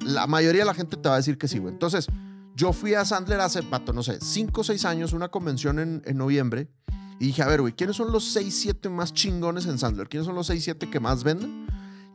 la 0.00 0.26
mayoría 0.26 0.62
de 0.62 0.66
la 0.66 0.74
gente 0.74 0.96
te 0.96 1.08
va 1.08 1.14
a 1.14 1.18
decir 1.18 1.36
que 1.38 1.48
sí, 1.48 1.58
güey. 1.58 1.72
Entonces, 1.72 2.06
yo 2.54 2.72
fui 2.72 2.94
a 2.94 3.04
Sandler 3.04 3.40
hace, 3.40 3.60
no 3.92 4.02
sé, 4.02 4.18
5 4.20 4.60
o 4.60 4.64
6 4.64 4.84
años, 4.84 5.12
una 5.12 5.28
convención 5.28 5.78
en, 5.78 6.02
en 6.04 6.16
noviembre. 6.16 6.70
Y 7.18 7.26
dije, 7.26 7.42
a 7.42 7.46
ver, 7.46 7.60
güey, 7.60 7.72
¿quiénes 7.72 7.96
son 7.96 8.12
los 8.12 8.24
6, 8.32 8.54
7 8.54 8.88
más 8.88 9.12
chingones 9.12 9.66
en 9.66 9.78
Sandler? 9.78 10.08
¿Quiénes 10.08 10.26
son 10.26 10.34
los 10.34 10.46
6, 10.46 10.64
7 10.64 10.90
que 10.90 11.00
más 11.00 11.24
venden? 11.24 11.66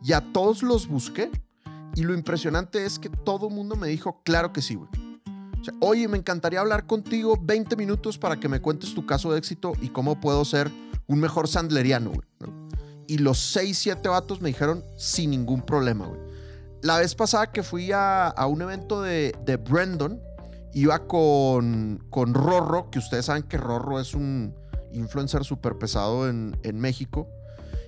Y 0.04 0.14
a 0.14 0.22
todos 0.32 0.64
los 0.64 0.88
busqué. 0.88 1.30
Y 1.96 2.04
lo 2.04 2.14
impresionante 2.14 2.86
es 2.86 3.00
que 3.00 3.10
todo 3.10 3.48
el 3.48 3.54
mundo 3.54 3.76
me 3.76 3.88
dijo, 3.88 4.22
claro 4.24 4.54
que 4.54 4.62
sí, 4.62 4.76
güey. 4.76 4.90
Oye, 5.82 6.08
me 6.08 6.18
encantaría 6.18 6.62
hablar 6.62 6.86
contigo 6.86 7.38
20 7.42 7.76
minutos 7.76 8.18
para 8.18 8.40
que 8.40 8.48
me 8.48 8.62
cuentes 8.62 8.94
tu 8.94 9.06
caso 9.06 9.32
de 9.32 9.40
éxito 9.40 9.74
y 9.82 9.90
cómo 9.90 10.20
puedo 10.20 10.46
ser 10.46 10.72
un 11.08 11.20
mejor 11.20 11.48
sandleriano, 11.48 12.12
güey. 12.12 12.28
Y 13.08 13.18
los 13.18 13.40
6, 13.40 13.78
7 13.78 14.08
vatos 14.08 14.42
me 14.42 14.50
dijeron 14.50 14.84
sin 14.98 15.32
ningún 15.32 15.62
problema, 15.62 16.06
güey. 16.06 16.22
La 16.82 16.98
vez 16.98 17.16
pasada 17.16 17.52
que 17.52 17.64
fui 17.64 17.92
a, 17.94 18.34
un 18.48 18.62
evento 18.62 19.02
de, 19.02 19.36
de 19.46 19.58
Brandon, 19.58 20.22
iba 20.74 21.08
con, 21.08 22.06
con 22.10 22.34
Rorro, 22.34 22.90
que 22.90 23.00
ustedes 23.00 23.26
saben 23.26 23.44
que 23.44 23.58
Rorro 23.58 24.00
es 24.00 24.14
un 24.14 24.56
influencer 24.94 25.44
súper 25.44 25.78
pesado 25.78 26.30
en, 26.30 26.58
en 26.64 26.80
México. 26.80 27.28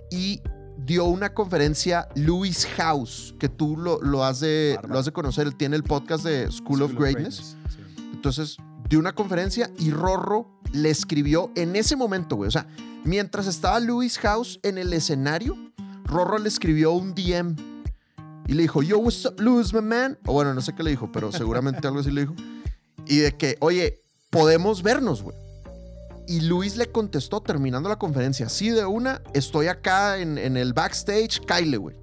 Y 0.09 0.41
dio 0.85 1.05
una 1.05 1.33
conferencia 1.33 2.07
Louis 2.15 2.65
House, 2.77 3.35
que 3.39 3.49
tú 3.49 3.77
lo, 3.77 4.01
lo, 4.01 4.23
has, 4.23 4.39
de, 4.39 4.79
lo 4.87 4.99
has 4.99 5.05
de 5.05 5.11
conocer. 5.11 5.47
Él 5.47 5.55
tiene 5.55 5.75
el 5.75 5.83
podcast 5.83 6.23
de 6.23 6.51
School, 6.51 6.81
of 6.81 6.93
Greatness. 6.93 7.55
Entonces, 8.13 8.57
dio 8.89 8.99
una 8.99 9.13
conferencia 9.13 9.71
y 9.79 9.91
Rorro 9.91 10.59
le 10.73 10.89
escribió 10.89 11.51
en 11.55 11.75
ese 11.75 11.95
momento, 11.95 12.35
güey. 12.35 12.47
O 12.47 12.51
sea, 12.51 12.67
mientras 13.03 13.47
estaba 13.47 13.79
Louis 13.79 14.17
House 14.19 14.59
en 14.63 14.77
el 14.77 14.93
escenario, 14.93 15.57
Rorro 16.03 16.37
le 16.37 16.49
escribió 16.49 16.91
un 16.91 17.13
DM 17.13 17.55
y 18.47 18.53
le 18.53 18.63
dijo, 18.63 18.83
Yo, 18.83 18.99
what's 18.99 19.25
up, 19.25 19.39
Louis, 19.39 19.73
my 19.73 19.81
man? 19.81 20.17
O 20.25 20.33
bueno, 20.33 20.53
no 20.53 20.61
sé 20.61 20.73
qué 20.73 20.83
le 20.83 20.91
dijo, 20.91 21.11
pero 21.11 21.31
seguramente 21.31 21.87
algo 21.87 21.99
así 21.99 22.11
le 22.11 22.21
dijo. 22.21 22.35
Y 23.05 23.17
de 23.17 23.35
que, 23.35 23.57
oye, 23.59 23.99
podemos 24.29 24.83
vernos, 24.83 25.23
güey. 25.23 25.35
Y 26.31 26.39
Luis 26.39 26.77
le 26.77 26.89
contestó 26.89 27.41
terminando 27.41 27.89
la 27.89 27.97
conferencia, 27.97 28.47
sí, 28.47 28.69
de 28.69 28.85
una, 28.85 29.21
estoy 29.33 29.67
acá 29.67 30.17
en, 30.17 30.37
el 30.37 30.71
backstage, 30.71 31.41
Kyle, 31.45 31.77
güey. 31.77 31.97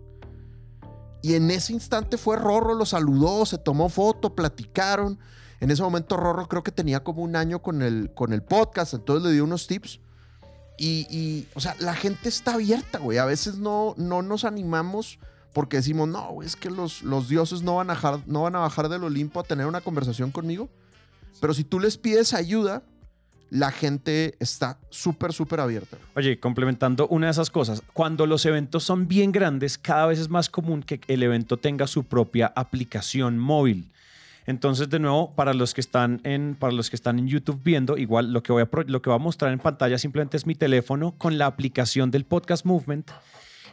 Y 1.22 1.32
en 1.32 1.50
ese 1.50 1.72
instante 1.72 2.18
fue 2.18 2.36
Rorro, 2.36 2.74
lo 2.74 2.84
saludó, 2.84 3.46
se 3.46 3.56
tomó 3.56 3.88
foto, 3.88 4.34
platicaron. 4.34 5.18
En 5.60 5.70
ese 5.70 5.82
momento 5.82 6.18
Rorro 6.18 6.46
creo 6.46 6.62
que 6.62 6.70
tenía 6.70 7.02
como 7.02 7.22
un 7.22 7.36
año 7.36 7.62
con 7.62 7.80
el, 7.80 8.12
con 8.12 8.34
el 8.34 8.42
podcast, 8.42 8.92
entonces 8.92 9.24
le 9.24 9.32
dio 9.32 9.44
unos 9.44 9.66
tips. 9.66 9.98
Y, 10.76 11.46
o 11.54 11.60
sea, 11.60 11.74
la 11.78 11.94
gente 11.94 12.28
está 12.28 12.52
abierta, 12.52 12.98
güey. 12.98 13.16
A 13.16 13.24
veces 13.24 13.56
no, 13.56 13.94
no 13.96 14.20
nos 14.20 14.44
animamos 14.44 15.18
porque 15.54 15.78
decimos, 15.78 16.06
no, 16.06 16.32
güey, 16.32 16.46
es 16.46 16.54
que 16.54 16.68
los, 16.68 17.00
los 17.00 17.30
dioses 17.30 17.62
no 17.62 17.76
van, 17.76 17.88
a 17.88 18.22
no 18.26 18.42
van 18.42 18.56
a 18.56 18.58
bajar 18.58 18.90
del 18.90 19.04
Olimpo 19.04 19.40
a 19.40 19.44
tener 19.44 19.64
una 19.64 19.80
conversación 19.80 20.32
conmigo. 20.32 20.68
Pero 21.40 21.54
si 21.54 21.64
tú 21.64 21.80
les 21.80 21.96
pides 21.96 22.34
ayuda, 22.34 22.82
la 23.50 23.70
gente 23.70 24.36
está 24.40 24.78
súper, 24.90 25.32
súper 25.32 25.60
abierta. 25.60 25.96
Oye, 26.14 26.38
complementando 26.38 27.08
una 27.08 27.26
de 27.26 27.32
esas 27.32 27.50
cosas, 27.50 27.82
cuando 27.92 28.26
los 28.26 28.44
eventos 28.46 28.84
son 28.84 29.08
bien 29.08 29.32
grandes, 29.32 29.78
cada 29.78 30.06
vez 30.06 30.18
es 30.18 30.28
más 30.28 30.48
común 30.48 30.82
que 30.82 31.00
el 31.08 31.22
evento 31.22 31.56
tenga 31.56 31.86
su 31.86 32.04
propia 32.04 32.52
aplicación 32.54 33.38
móvil. 33.38 33.90
Entonces, 34.46 34.88
de 34.88 34.98
nuevo, 34.98 35.34
para 35.34 35.52
los 35.52 35.74
que 35.74 35.82
están 35.82 36.20
en, 36.24 36.56
para 36.58 36.72
los 36.72 36.88
que 36.88 36.96
están 36.96 37.18
en 37.18 37.28
YouTube 37.28 37.60
viendo, 37.62 37.98
igual 37.98 38.32
lo 38.32 38.42
que, 38.42 38.52
voy 38.52 38.62
a, 38.62 38.68
lo 38.86 39.02
que 39.02 39.10
voy 39.10 39.16
a 39.16 39.22
mostrar 39.22 39.52
en 39.52 39.58
pantalla 39.58 39.98
simplemente 39.98 40.38
es 40.38 40.46
mi 40.46 40.54
teléfono 40.54 41.14
con 41.18 41.36
la 41.36 41.44
aplicación 41.44 42.10
del 42.10 42.24
Podcast 42.24 42.64
Movement 42.64 43.10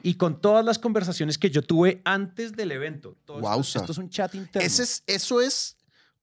y 0.03 0.15
con 0.15 0.41
todas 0.41 0.65
las 0.65 0.77
conversaciones 0.77 1.37
que 1.37 1.49
yo 1.49 1.61
tuve 1.61 2.01
antes 2.03 2.53
del 2.53 2.73
evento. 2.73 3.15
wow, 3.25 3.61
esto, 3.61 3.79
esto, 3.79 3.91
es 3.93 3.97
un 3.97 4.09
chat 4.09 4.35
interno. 4.35 4.65
Ese 4.65 4.83
es, 4.83 5.03
eso 5.07 5.39
es 5.39 5.77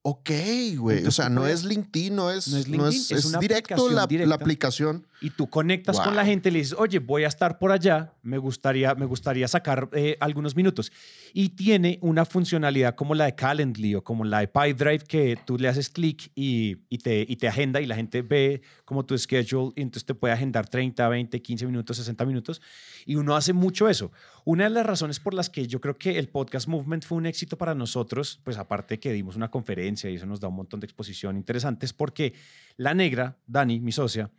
Ok, 0.04 0.30
güey. 0.78 1.06
O 1.06 1.12
sea, 1.12 1.28
no 1.28 1.46
es 1.46 1.62
LinkedIn, 1.64 2.16
no 2.16 2.28
es, 2.28 2.48
no 2.68 2.88
es, 2.88 3.12
es, 3.12 3.38
directo 3.38 3.88
la, 3.88 4.08
la, 4.10 4.34
aplicación. 4.34 5.06
Y 5.20 5.30
tú 5.30 5.48
conectas 5.48 6.00
con 6.00 6.16
la 6.16 6.24
gente 6.24 6.48
y 6.48 6.52
le 6.52 6.58
dices, 6.58 6.74
oye, 6.76 6.98
voy 6.98 7.22
a 7.22 7.28
estar 7.28 7.56
por 7.56 7.70
allá, 7.70 8.12
me 8.20 8.36
gustaría, 8.36 8.96
me 8.96 9.06
gustaría 9.06 9.46
sacar 9.46 9.88
eh, 9.92 10.16
algunos 10.18 10.56
minutos. 10.56 10.90
Y 11.32 11.50
tiene 11.50 12.00
una 12.02 12.24
funcionalidad 12.24 12.96
como 12.96 13.14
la 13.14 13.26
de 13.26 13.36
Calendly 13.36 13.94
o 13.94 14.02
como 14.02 14.24
la 14.24 14.40
de 14.40 14.48
PyDrive 14.48 15.04
que 15.06 15.38
tú 15.46 15.56
le 15.56 15.68
haces 15.68 15.88
clic 15.88 16.32
y, 16.34 16.78
y, 16.88 16.98
te, 16.98 17.24
y 17.28 17.36
te 17.36 17.46
agenda 17.46 17.80
y 17.80 17.86
la 17.86 17.94
gente 17.94 18.22
ve 18.22 18.62
como 18.92 19.06
tu 19.06 19.16
schedule 19.16 19.72
y 19.74 19.80
entonces 19.80 20.04
te 20.04 20.14
puede 20.14 20.34
agendar 20.34 20.68
30, 20.68 21.08
20, 21.08 21.40
15 21.40 21.64
minutos, 21.64 21.96
60 21.96 22.26
minutos. 22.26 22.60
Y 23.06 23.14
uno 23.14 23.34
hace 23.34 23.54
mucho 23.54 23.88
eso. 23.88 24.12
Una 24.44 24.64
de 24.64 24.70
las 24.70 24.84
razones 24.84 25.18
por 25.18 25.32
las 25.32 25.48
que 25.48 25.66
yo 25.66 25.80
creo 25.80 25.96
que 25.96 26.18
el 26.18 26.28
podcast 26.28 26.68
movement 26.68 27.02
fue 27.04 27.16
un 27.16 27.24
éxito 27.24 27.56
para 27.56 27.74
nosotros, 27.74 28.38
pues 28.44 28.58
aparte 28.58 29.00
que 29.00 29.10
dimos 29.14 29.34
una 29.34 29.50
conferencia 29.50 30.10
y 30.10 30.16
eso 30.16 30.26
nos 30.26 30.40
da 30.40 30.48
un 30.48 30.56
montón 30.56 30.80
de 30.80 30.84
exposición 30.84 31.36
interesante, 31.38 31.86
es 31.86 31.94
porque 31.94 32.34
la 32.76 32.94
negra, 32.94 33.38
Dani, 33.46 33.80
mi 33.80 33.92
socia, 33.92 34.30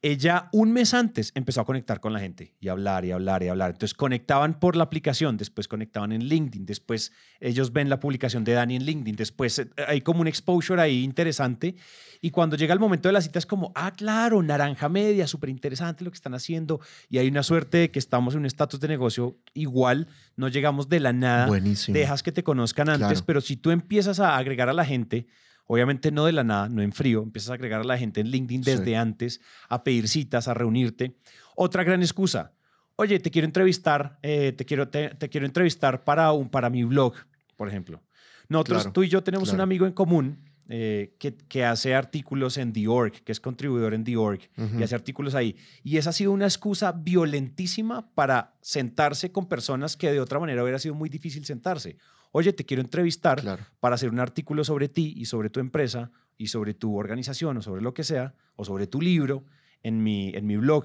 ella 0.00 0.48
un 0.52 0.72
mes 0.72 0.94
antes 0.94 1.32
empezó 1.34 1.60
a 1.60 1.64
conectar 1.64 1.98
con 2.00 2.12
la 2.12 2.20
gente 2.20 2.54
y 2.60 2.68
hablar 2.68 3.04
y 3.04 3.10
hablar 3.10 3.42
y 3.42 3.48
hablar. 3.48 3.72
Entonces 3.72 3.94
conectaban 3.94 4.60
por 4.60 4.76
la 4.76 4.84
aplicación, 4.84 5.36
después 5.36 5.66
conectaban 5.66 6.12
en 6.12 6.24
LinkedIn, 6.24 6.66
después 6.66 7.12
ellos 7.40 7.72
ven 7.72 7.88
la 7.88 7.98
publicación 7.98 8.44
de 8.44 8.52
Dani 8.52 8.76
en 8.76 8.84
LinkedIn, 8.84 9.16
después 9.16 9.58
eh, 9.58 9.68
hay 9.88 10.00
como 10.00 10.20
un 10.20 10.28
exposure 10.28 10.80
ahí 10.80 11.02
interesante. 11.02 11.74
Y 12.20 12.30
cuando 12.30 12.56
llega 12.56 12.74
el 12.74 12.80
momento 12.80 13.08
de 13.08 13.12
la 13.12 13.20
cita 13.20 13.38
es 13.38 13.46
como, 13.46 13.72
ah, 13.74 13.92
claro, 13.92 14.42
naranja 14.42 14.88
media, 14.88 15.26
súper 15.26 15.50
interesante 15.50 16.04
lo 16.04 16.10
que 16.10 16.16
están 16.16 16.34
haciendo. 16.34 16.80
Y 17.08 17.18
hay 17.18 17.28
una 17.28 17.42
suerte 17.42 17.78
de 17.78 17.90
que 17.90 17.98
estamos 17.98 18.34
en 18.34 18.40
un 18.40 18.46
estatus 18.46 18.80
de 18.80 18.88
negocio 18.88 19.36
igual, 19.54 20.08
no 20.36 20.48
llegamos 20.48 20.88
de 20.88 21.00
la 21.00 21.12
nada. 21.12 21.46
Buenísimo. 21.46 21.96
Dejas 21.96 22.22
que 22.22 22.32
te 22.32 22.44
conozcan 22.44 22.88
antes, 22.88 23.22
pero 23.22 23.40
si 23.40 23.56
tú 23.56 23.70
empiezas 23.70 24.20
a 24.20 24.36
agregar 24.36 24.68
a 24.68 24.72
la 24.72 24.84
gente, 24.84 25.26
Obviamente 25.70 26.10
no 26.10 26.24
de 26.24 26.32
la 26.32 26.44
nada, 26.44 26.68
no 26.68 26.80
en 26.82 26.92
frío, 26.92 27.22
empiezas 27.22 27.50
a 27.50 27.54
agregar 27.54 27.82
a 27.82 27.84
la 27.84 27.98
gente 27.98 28.22
en 28.22 28.30
LinkedIn 28.30 28.62
desde 28.62 28.96
antes, 28.96 29.40
a 29.68 29.84
pedir 29.84 30.08
citas, 30.08 30.48
a 30.48 30.54
reunirte. 30.54 31.14
Otra 31.54 31.84
gran 31.84 32.00
excusa, 32.00 32.52
oye, 32.96 33.20
te 33.20 33.30
quiero 33.30 33.44
entrevistar, 33.44 34.18
eh, 34.22 34.52
te, 34.52 34.64
quiero, 34.64 34.88
te, 34.88 35.10
quiero 35.28 35.46
entrevistar 35.46 36.04
para, 36.04 36.32
un, 36.32 36.48
para 36.48 36.70
mi 36.70 36.84
blog, 36.84 37.12
por 37.56 37.68
ejemplo. 37.68 38.02
Nosotros, 38.48 38.92
tú 38.94 39.02
y 39.02 39.10
yo 39.10 39.22
tenemos 39.22 39.52
un 39.52 39.60
amigo 39.60 39.84
en 39.84 39.92
común 39.92 40.47
eh, 40.68 41.14
que, 41.18 41.34
que, 41.34 41.64
hace 41.64 41.94
artículos 41.94 42.58
en 42.58 42.72
The 42.72 42.88
Org, 42.88 43.12
que 43.24 43.32
es 43.32 43.40
contribuidor 43.40 43.94
en 43.94 44.04
The 44.04 44.16
Org, 44.16 44.40
y 44.78 44.82
hace 44.82 44.94
artículos 44.94 45.34
ahí. 45.34 45.56
Y 45.82 45.96
esa 45.96 46.10
ha 46.10 46.12
sido 46.12 46.32
una 46.32 46.44
excusa 46.44 46.92
violentísima 46.92 48.10
para 48.14 48.54
sentarse 48.60 49.32
con 49.32 49.48
personas 49.48 49.96
que 49.96 50.12
de 50.12 50.20
otra 50.20 50.38
manera 50.38 50.62
hubiera 50.62 50.78
sido 50.78 50.94
muy 50.94 51.08
difícil 51.08 51.44
sentarse 51.44 51.96
oye, 52.32 52.52
te 52.52 52.64
quiero 52.64 52.82
entrevistar 52.82 53.42
para 53.80 53.94
hacer 53.94 54.10
un 54.10 54.20
artículo 54.20 54.64
sobre 54.64 54.88
ti 54.88 55.14
y 55.16 55.26
sobre 55.26 55.50
tu 55.50 55.60
empresa 55.60 56.10
y 56.36 56.48
sobre 56.48 56.74
tu 56.74 56.96
organización 56.96 57.56
o 57.56 57.62
sobre 57.62 57.82
lo 57.82 57.94
que 57.94 58.04
sea, 58.04 58.34
o 58.56 58.64
sobre 58.64 58.86
tu 58.86 59.00
libro 59.00 59.44
en 59.82 60.02
mi, 60.02 60.30
en 60.34 60.46
mi 60.46 60.56
blog. 60.56 60.84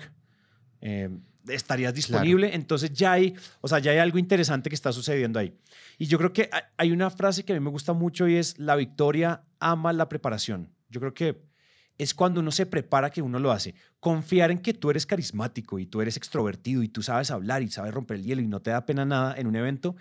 Eh, 0.82 1.10
estarías 1.48 1.94
disponible. 1.94 2.54
Entonces 2.54 2.92
ya 2.94 3.14
hay, 3.14 3.36
o 3.62 3.68
sea, 3.68 3.80
ya 3.80 3.92
hay 3.92 3.98
algo 3.98 4.18
interesante 4.18 4.70
que 4.70 4.76
está 4.76 4.92
sucediendo 4.92 5.40
ahí. 5.40 5.58
Y 5.98 6.08
yo 6.08 6.18
creo 6.18 6.34
que 6.34 6.50
hay 6.78 6.92
una 6.92 7.10
frase 7.10 7.44
que 7.44 7.54
a 7.54 7.56
mí 7.56 7.64
me 7.64 7.70
gusta 7.70 7.94
mucho 7.94 8.28
y 8.28 8.36
es, 8.36 8.58
la 8.60 8.76
victoria 8.76 9.44
ama 9.60 9.94
la 9.94 10.10
preparación. 10.10 10.74
Yo 10.90 11.00
creo 11.00 11.14
que 11.14 11.42
es 11.98 12.14
cuando 12.14 12.40
uno 12.40 12.52
se 12.52 12.66
prepara 12.66 13.10
que 13.10 13.22
uno 13.22 13.40
lo 13.40 13.52
hace. 13.52 13.76
Confiar 14.00 14.52
en 14.52 14.58
que 14.60 14.74
tú 14.74 14.90
eres 14.90 15.06
carismático 15.06 15.80
y 15.80 15.86
tú 15.86 16.02
eres 16.02 16.18
extrovertido 16.18 16.84
y 16.84 16.90
tú 16.90 17.04
sabes 17.04 17.32
hablar 17.32 17.62
y 17.62 17.70
sabes 17.70 17.94
romper 17.94 18.18
el 18.18 18.24
hielo 18.24 18.42
y 18.42 18.48
no 18.48 18.62
te 18.62 18.72
da 18.72 18.86
pena 18.86 19.06
nada 19.06 19.36
en 19.38 19.48
un 19.48 19.56
evento 19.56 19.96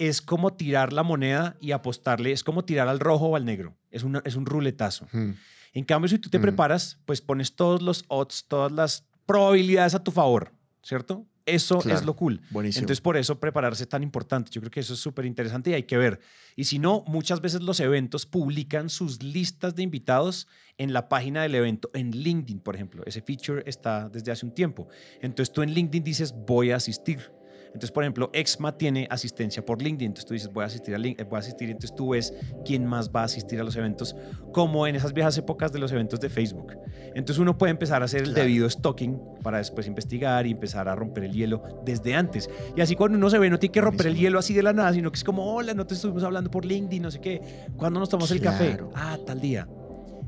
es 0.00 0.22
como 0.22 0.54
tirar 0.54 0.94
la 0.94 1.02
moneda 1.02 1.56
y 1.60 1.72
apostarle, 1.72 2.32
es 2.32 2.42
como 2.42 2.64
tirar 2.64 2.88
al 2.88 3.00
rojo 3.00 3.26
o 3.26 3.36
al 3.36 3.44
negro, 3.44 3.76
es, 3.90 4.02
es 4.24 4.34
un 4.34 4.46
ruletazo. 4.46 5.06
En 5.12 5.84
cambio, 5.84 6.08
si 6.08 6.18
tú 6.18 6.30
te 6.30 6.40
preparas, 6.40 6.98
pues 7.04 7.20
pones 7.20 7.54
todos 7.54 7.82
los 7.82 8.06
odds, 8.08 8.46
todas 8.48 8.72
las 8.72 9.06
probabilidades 9.26 9.94
a 9.94 10.02
tu 10.02 10.10
favor, 10.10 10.54
¿cierto? 10.82 11.26
Eso 11.46 11.80
es 11.88 12.04
lo 12.04 12.14
cool. 12.14 12.40
Buenísimo. 12.50 12.82
Entonces, 12.82 13.00
por 13.00 13.16
eso 13.16 13.40
prepararse 13.40 13.82
es 13.82 13.88
tan 13.88 14.02
importante. 14.02 14.50
Yo 14.52 14.60
creo 14.60 14.70
que 14.70 14.80
eso 14.80 14.94
es 14.94 15.00
súper 15.00 15.26
interesante 15.26 15.70
y 15.70 15.74
hay 15.74 15.82
que 15.82 15.96
ver. 15.96 16.20
Y 16.54 16.64
si 16.64 16.78
no, 16.78 17.02
muchas 17.06 17.40
veces 17.40 17.62
los 17.62 17.80
eventos 17.80 18.26
publican 18.26 18.88
sus 18.88 19.22
listas 19.22 19.74
de 19.74 19.82
invitados 19.82 20.46
en 20.78 20.92
la 20.92 21.08
página 21.08 21.42
del 21.42 21.54
evento, 21.54 21.90
en 21.94 22.12
LinkedIn, 22.12 22.60
por 22.60 22.74
ejemplo. 22.76 23.02
Ese 23.06 23.20
feature 23.20 23.62
está 23.66 24.08
desde 24.08 24.30
hace 24.30 24.46
un 24.46 24.54
tiempo. 24.54 24.88
Entonces, 25.20 25.52
tú 25.52 25.62
en 25.62 25.72
LinkedIn 25.72 26.04
dices, 26.04 26.34
voy 26.46 26.70
a 26.70 26.76
asistir 26.76 27.32
entonces, 27.72 27.92
por 27.92 28.02
ejemplo, 28.02 28.30
Exma 28.32 28.76
tiene 28.76 29.06
asistencia 29.10 29.64
por 29.64 29.80
LinkedIn. 29.80 30.08
Entonces 30.08 30.26
tú 30.26 30.34
dices, 30.34 30.52
voy 30.52 30.64
a 30.64 30.66
asistir 30.66 30.94
a 30.94 30.98
LinkedIn, 30.98 31.28
voy 31.28 31.36
a 31.36 31.40
asistir. 31.40 31.70
Entonces 31.70 31.94
tú 31.94 32.10
ves 32.10 32.34
quién 32.64 32.84
más 32.84 33.10
va 33.10 33.22
a 33.22 33.24
asistir 33.24 33.60
a 33.60 33.64
los 33.64 33.76
eventos, 33.76 34.16
como 34.52 34.86
en 34.86 34.96
esas 34.96 35.12
viejas 35.12 35.38
épocas 35.38 35.72
de 35.72 35.78
los 35.78 35.92
eventos 35.92 36.20
de 36.20 36.28
Facebook. 36.28 36.76
Entonces 37.14 37.38
uno 37.38 37.56
puede 37.56 37.70
empezar 37.70 38.02
a 38.02 38.06
hacer 38.06 38.22
el 38.22 38.34
debido 38.34 38.68
stalking 38.68 39.20
para 39.42 39.58
después 39.58 39.86
investigar 39.86 40.46
y 40.46 40.52
empezar 40.52 40.88
a 40.88 40.94
romper 40.94 41.24
el 41.24 41.32
hielo 41.32 41.62
desde 41.84 42.14
antes. 42.14 42.50
Y 42.76 42.80
así 42.80 42.96
cuando 42.96 43.18
uno 43.18 43.30
se 43.30 43.38
ve, 43.38 43.48
no 43.50 43.58
tiene 43.58 43.72
que 43.72 43.80
romper 43.80 44.08
el 44.08 44.16
hielo 44.16 44.38
así 44.38 44.52
de 44.52 44.62
la 44.62 44.72
nada, 44.72 44.92
sino 44.92 45.10
que 45.10 45.16
es 45.16 45.24
como, 45.24 45.54
hola, 45.54 45.74
no 45.74 45.86
te 45.86 45.94
estuvimos 45.94 46.24
hablando 46.24 46.50
por 46.50 46.64
LinkedIn, 46.64 47.02
no 47.02 47.10
sé 47.10 47.20
qué. 47.20 47.40
¿Cuándo 47.76 48.00
nos 48.00 48.08
tomamos 48.08 48.30
el 48.32 48.40
café? 48.40 48.78
Ah, 48.94 49.18
tal 49.24 49.40
día 49.40 49.68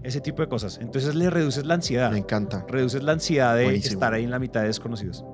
ese 0.02 0.20
tipo 0.20 0.42
de 0.42 0.48
cosas. 0.48 0.78
Entonces 0.82 1.14
le 1.14 1.30
reduces 1.30 1.64
la 1.64 1.74
ansiedad. 1.74 2.10
Me 2.10 2.18
encanta. 2.18 2.64
Reduces 2.68 3.02
la 3.04 3.12
ansiedad 3.12 3.56
de 3.56 3.76
estar 3.76 4.12
ahí 4.12 4.24
en 4.24 4.30
la 4.30 4.40
mitad 4.40 4.62
de 4.62 4.66
desconocidos. 4.66 5.24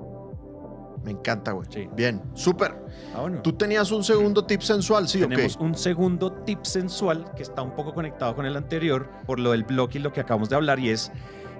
Me 1.03 1.11
encanta, 1.11 1.51
güey. 1.53 1.67
Bien, 1.95 2.21
súper. 2.33 2.75
Ah, 3.15 3.25
Tú 3.41 3.53
tenías 3.53 3.91
un 3.91 4.03
segundo 4.03 4.45
tip 4.45 4.61
sensual, 4.61 5.07
¿sí 5.07 5.19
Tenemos 5.19 5.55
un 5.57 5.75
segundo 5.75 6.31
tip 6.45 6.63
sensual 6.63 7.31
que 7.35 7.43
está 7.43 7.61
un 7.61 7.75
poco 7.75 7.93
conectado 7.93 8.35
con 8.35 8.45
el 8.45 8.55
anterior 8.57 9.09
por 9.25 9.39
lo 9.39 9.51
del 9.51 9.63
blog 9.63 9.89
y 9.93 9.99
lo 9.99 10.11
que 10.11 10.21
acabamos 10.21 10.49
de 10.49 10.55
hablar 10.55 10.79
y 10.79 10.89
es, 10.89 11.11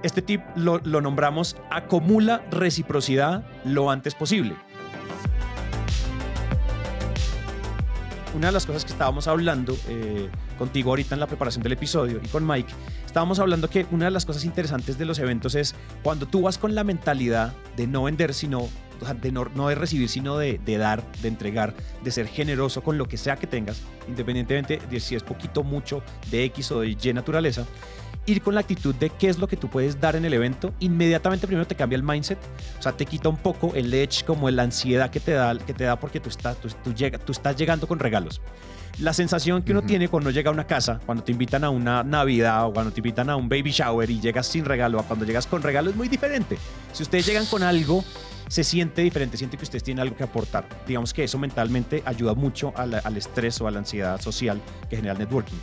este 0.03 0.21
tip 0.21 0.41
lo, 0.55 0.79
lo 0.79 1.01
nombramos 1.01 1.55
acumula 1.71 2.43
reciprocidad 2.51 3.43
lo 3.63 3.89
antes 3.91 4.15
posible. 4.15 4.55
una 8.35 8.47
de 8.47 8.53
las 8.53 8.65
cosas 8.65 8.85
que 8.85 8.91
estábamos 8.91 9.27
hablando 9.27 9.75
eh, 9.87 10.29
contigo 10.57 10.91
ahorita 10.91 11.15
en 11.15 11.19
la 11.19 11.27
preparación 11.27 11.63
del 11.63 11.73
episodio 11.73 12.21
y 12.23 12.27
con 12.27 12.45
Mike, 12.45 12.73
estábamos 13.05 13.39
hablando 13.39 13.69
que 13.69 13.85
una 13.91 14.05
de 14.05 14.11
las 14.11 14.25
cosas 14.25 14.45
interesantes 14.45 14.97
de 14.97 15.05
los 15.05 15.19
eventos 15.19 15.55
es 15.55 15.75
cuando 16.03 16.25
tú 16.25 16.43
vas 16.43 16.57
con 16.57 16.75
la 16.75 16.83
mentalidad 16.83 17.53
de 17.75 17.87
no 17.87 18.03
vender, 18.03 18.33
sino 18.33 18.69
de 19.21 19.31
no, 19.31 19.67
de 19.67 19.75
recibir, 19.75 20.09
sino 20.09 20.37
de, 20.37 20.59
de, 20.59 20.77
dar, 20.77 21.03
de 21.21 21.27
entregar, 21.27 21.73
de 22.03 22.11
ser 22.11 22.27
generoso 22.27 22.81
con 22.81 22.97
lo 22.97 23.07
que 23.07 23.17
sea 23.17 23.35
que 23.35 23.47
tengas, 23.47 23.81
independientemente 24.07 24.79
de 24.89 24.99
si 24.99 25.15
es 25.15 25.23
poquito, 25.23 25.63
mucho, 25.63 26.03
de 26.29 26.43
X 26.45 26.71
o 26.71 26.81
de 26.81 26.89
Y 26.89 27.13
naturaleza, 27.13 27.65
ir 28.29 28.41
con 28.41 28.55
la 28.55 28.61
actitud 28.61 28.93
de 28.95 29.09
qué 29.09 29.29
es 29.29 29.39
lo 29.39 29.47
que 29.47 29.57
tú 29.57 29.69
puedes 29.69 29.99
dar 29.99 30.15
en 30.15 30.25
el 30.25 30.33
evento, 30.33 30.73
inmediatamente 30.79 31.47
primero 31.47 31.67
te 31.67 31.75
cambia 31.75 31.95
el 31.95 32.03
mindset, 32.03 32.37
o 32.77 32.81
sea, 32.81 32.91
te 32.91 33.05
quita 33.05 33.29
un 33.29 33.37
poco 33.37 33.73
el 33.75 33.93
edge, 33.93 34.23
como 34.25 34.49
la 34.49 34.63
ansiedad 34.63 35.09
que 35.09 35.19
te 35.19 35.31
da, 35.31 35.57
que 35.57 35.73
te 35.73 35.83
da 35.83 35.99
porque 35.99 36.19
tú 36.19 36.29
estás, 36.29 36.57
tú, 36.57 36.69
tú 36.69 37.31
estás 37.31 37.55
llegando 37.55 37.87
con 37.87 37.99
regalos. 37.99 38.41
La 38.99 39.13
sensación 39.13 39.63
que 39.63 39.71
uno 39.71 39.81
tiene 39.81 40.09
cuando 40.09 40.29
llega 40.29 40.49
a 40.49 40.53
una 40.53 40.67
casa, 40.67 40.99
cuando 41.05 41.23
te 41.23 41.31
invitan 41.31 41.63
a 41.63 41.69
una 41.69 42.03
Navidad 42.03 42.65
o 42.65 42.73
cuando 42.73 42.91
te 42.91 42.99
invitan 42.99 43.29
a 43.29 43.37
un 43.37 43.47
baby 43.47 43.71
shower 43.71 44.09
y 44.09 44.19
llegas 44.19 44.47
sin 44.47 44.65
regalo, 44.65 44.99
a 44.99 45.03
cuando 45.03 45.25
llegas 45.25 45.47
con 45.47 45.61
regalo 45.61 45.89
es 45.89 45.95
muy 45.95 46.09
diferente. 46.09 46.57
Si 46.91 47.03
ustedes 47.03 47.25
llegan 47.25 47.45
con 47.45 47.63
algo, 47.63 48.03
se 48.49 48.63
siente 48.65 49.01
diferente, 49.01 49.37
siente 49.37 49.55
que 49.55 49.63
ustedes 49.63 49.83
tienen 49.83 50.01
algo 50.01 50.17
que 50.17 50.23
aportar. 50.23 50.67
Digamos 50.85 51.13
que 51.13 51.23
eso 51.23 51.37
mentalmente 51.37 52.03
ayuda 52.05 52.33
mucho 52.33 52.73
al, 52.75 53.01
al 53.01 53.17
estrés 53.17 53.61
o 53.61 53.67
a 53.67 53.71
la 53.71 53.79
ansiedad 53.79 54.19
social 54.19 54.59
que 54.89 54.97
genera 54.97 55.13
el 55.13 55.19
networking. 55.19 55.57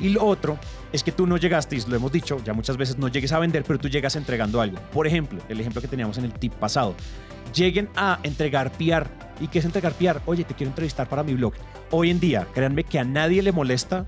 Y 0.00 0.10
lo 0.10 0.24
otro 0.24 0.58
es 0.92 1.02
que 1.02 1.12
tú 1.12 1.26
no 1.26 1.36
llegaste, 1.36 1.76
y 1.76 1.80
lo 1.82 1.96
hemos 1.96 2.12
dicho 2.12 2.38
ya 2.44 2.52
muchas 2.52 2.76
veces, 2.76 2.98
no 2.98 3.08
llegues 3.08 3.32
a 3.32 3.38
vender, 3.38 3.64
pero 3.64 3.78
tú 3.78 3.88
llegas 3.88 4.16
entregando 4.16 4.60
algo. 4.60 4.78
Por 4.92 5.06
ejemplo, 5.06 5.40
el 5.48 5.60
ejemplo 5.60 5.80
que 5.82 5.88
teníamos 5.88 6.18
en 6.18 6.24
el 6.24 6.32
tip 6.32 6.52
pasado. 6.54 6.94
Lleguen 7.54 7.88
a 7.96 8.18
entregar 8.22 8.70
PR. 8.72 9.08
¿Y 9.40 9.48
qué 9.48 9.60
es 9.60 9.64
entregar 9.64 9.92
PR? 9.94 10.20
Oye, 10.26 10.44
te 10.44 10.54
quiero 10.54 10.70
entrevistar 10.70 11.08
para 11.08 11.22
mi 11.22 11.34
blog. 11.34 11.54
Hoy 11.90 12.10
en 12.10 12.20
día, 12.20 12.46
créanme 12.52 12.84
que 12.84 12.98
a 12.98 13.04
nadie 13.04 13.42
le 13.42 13.52
molesta 13.52 14.06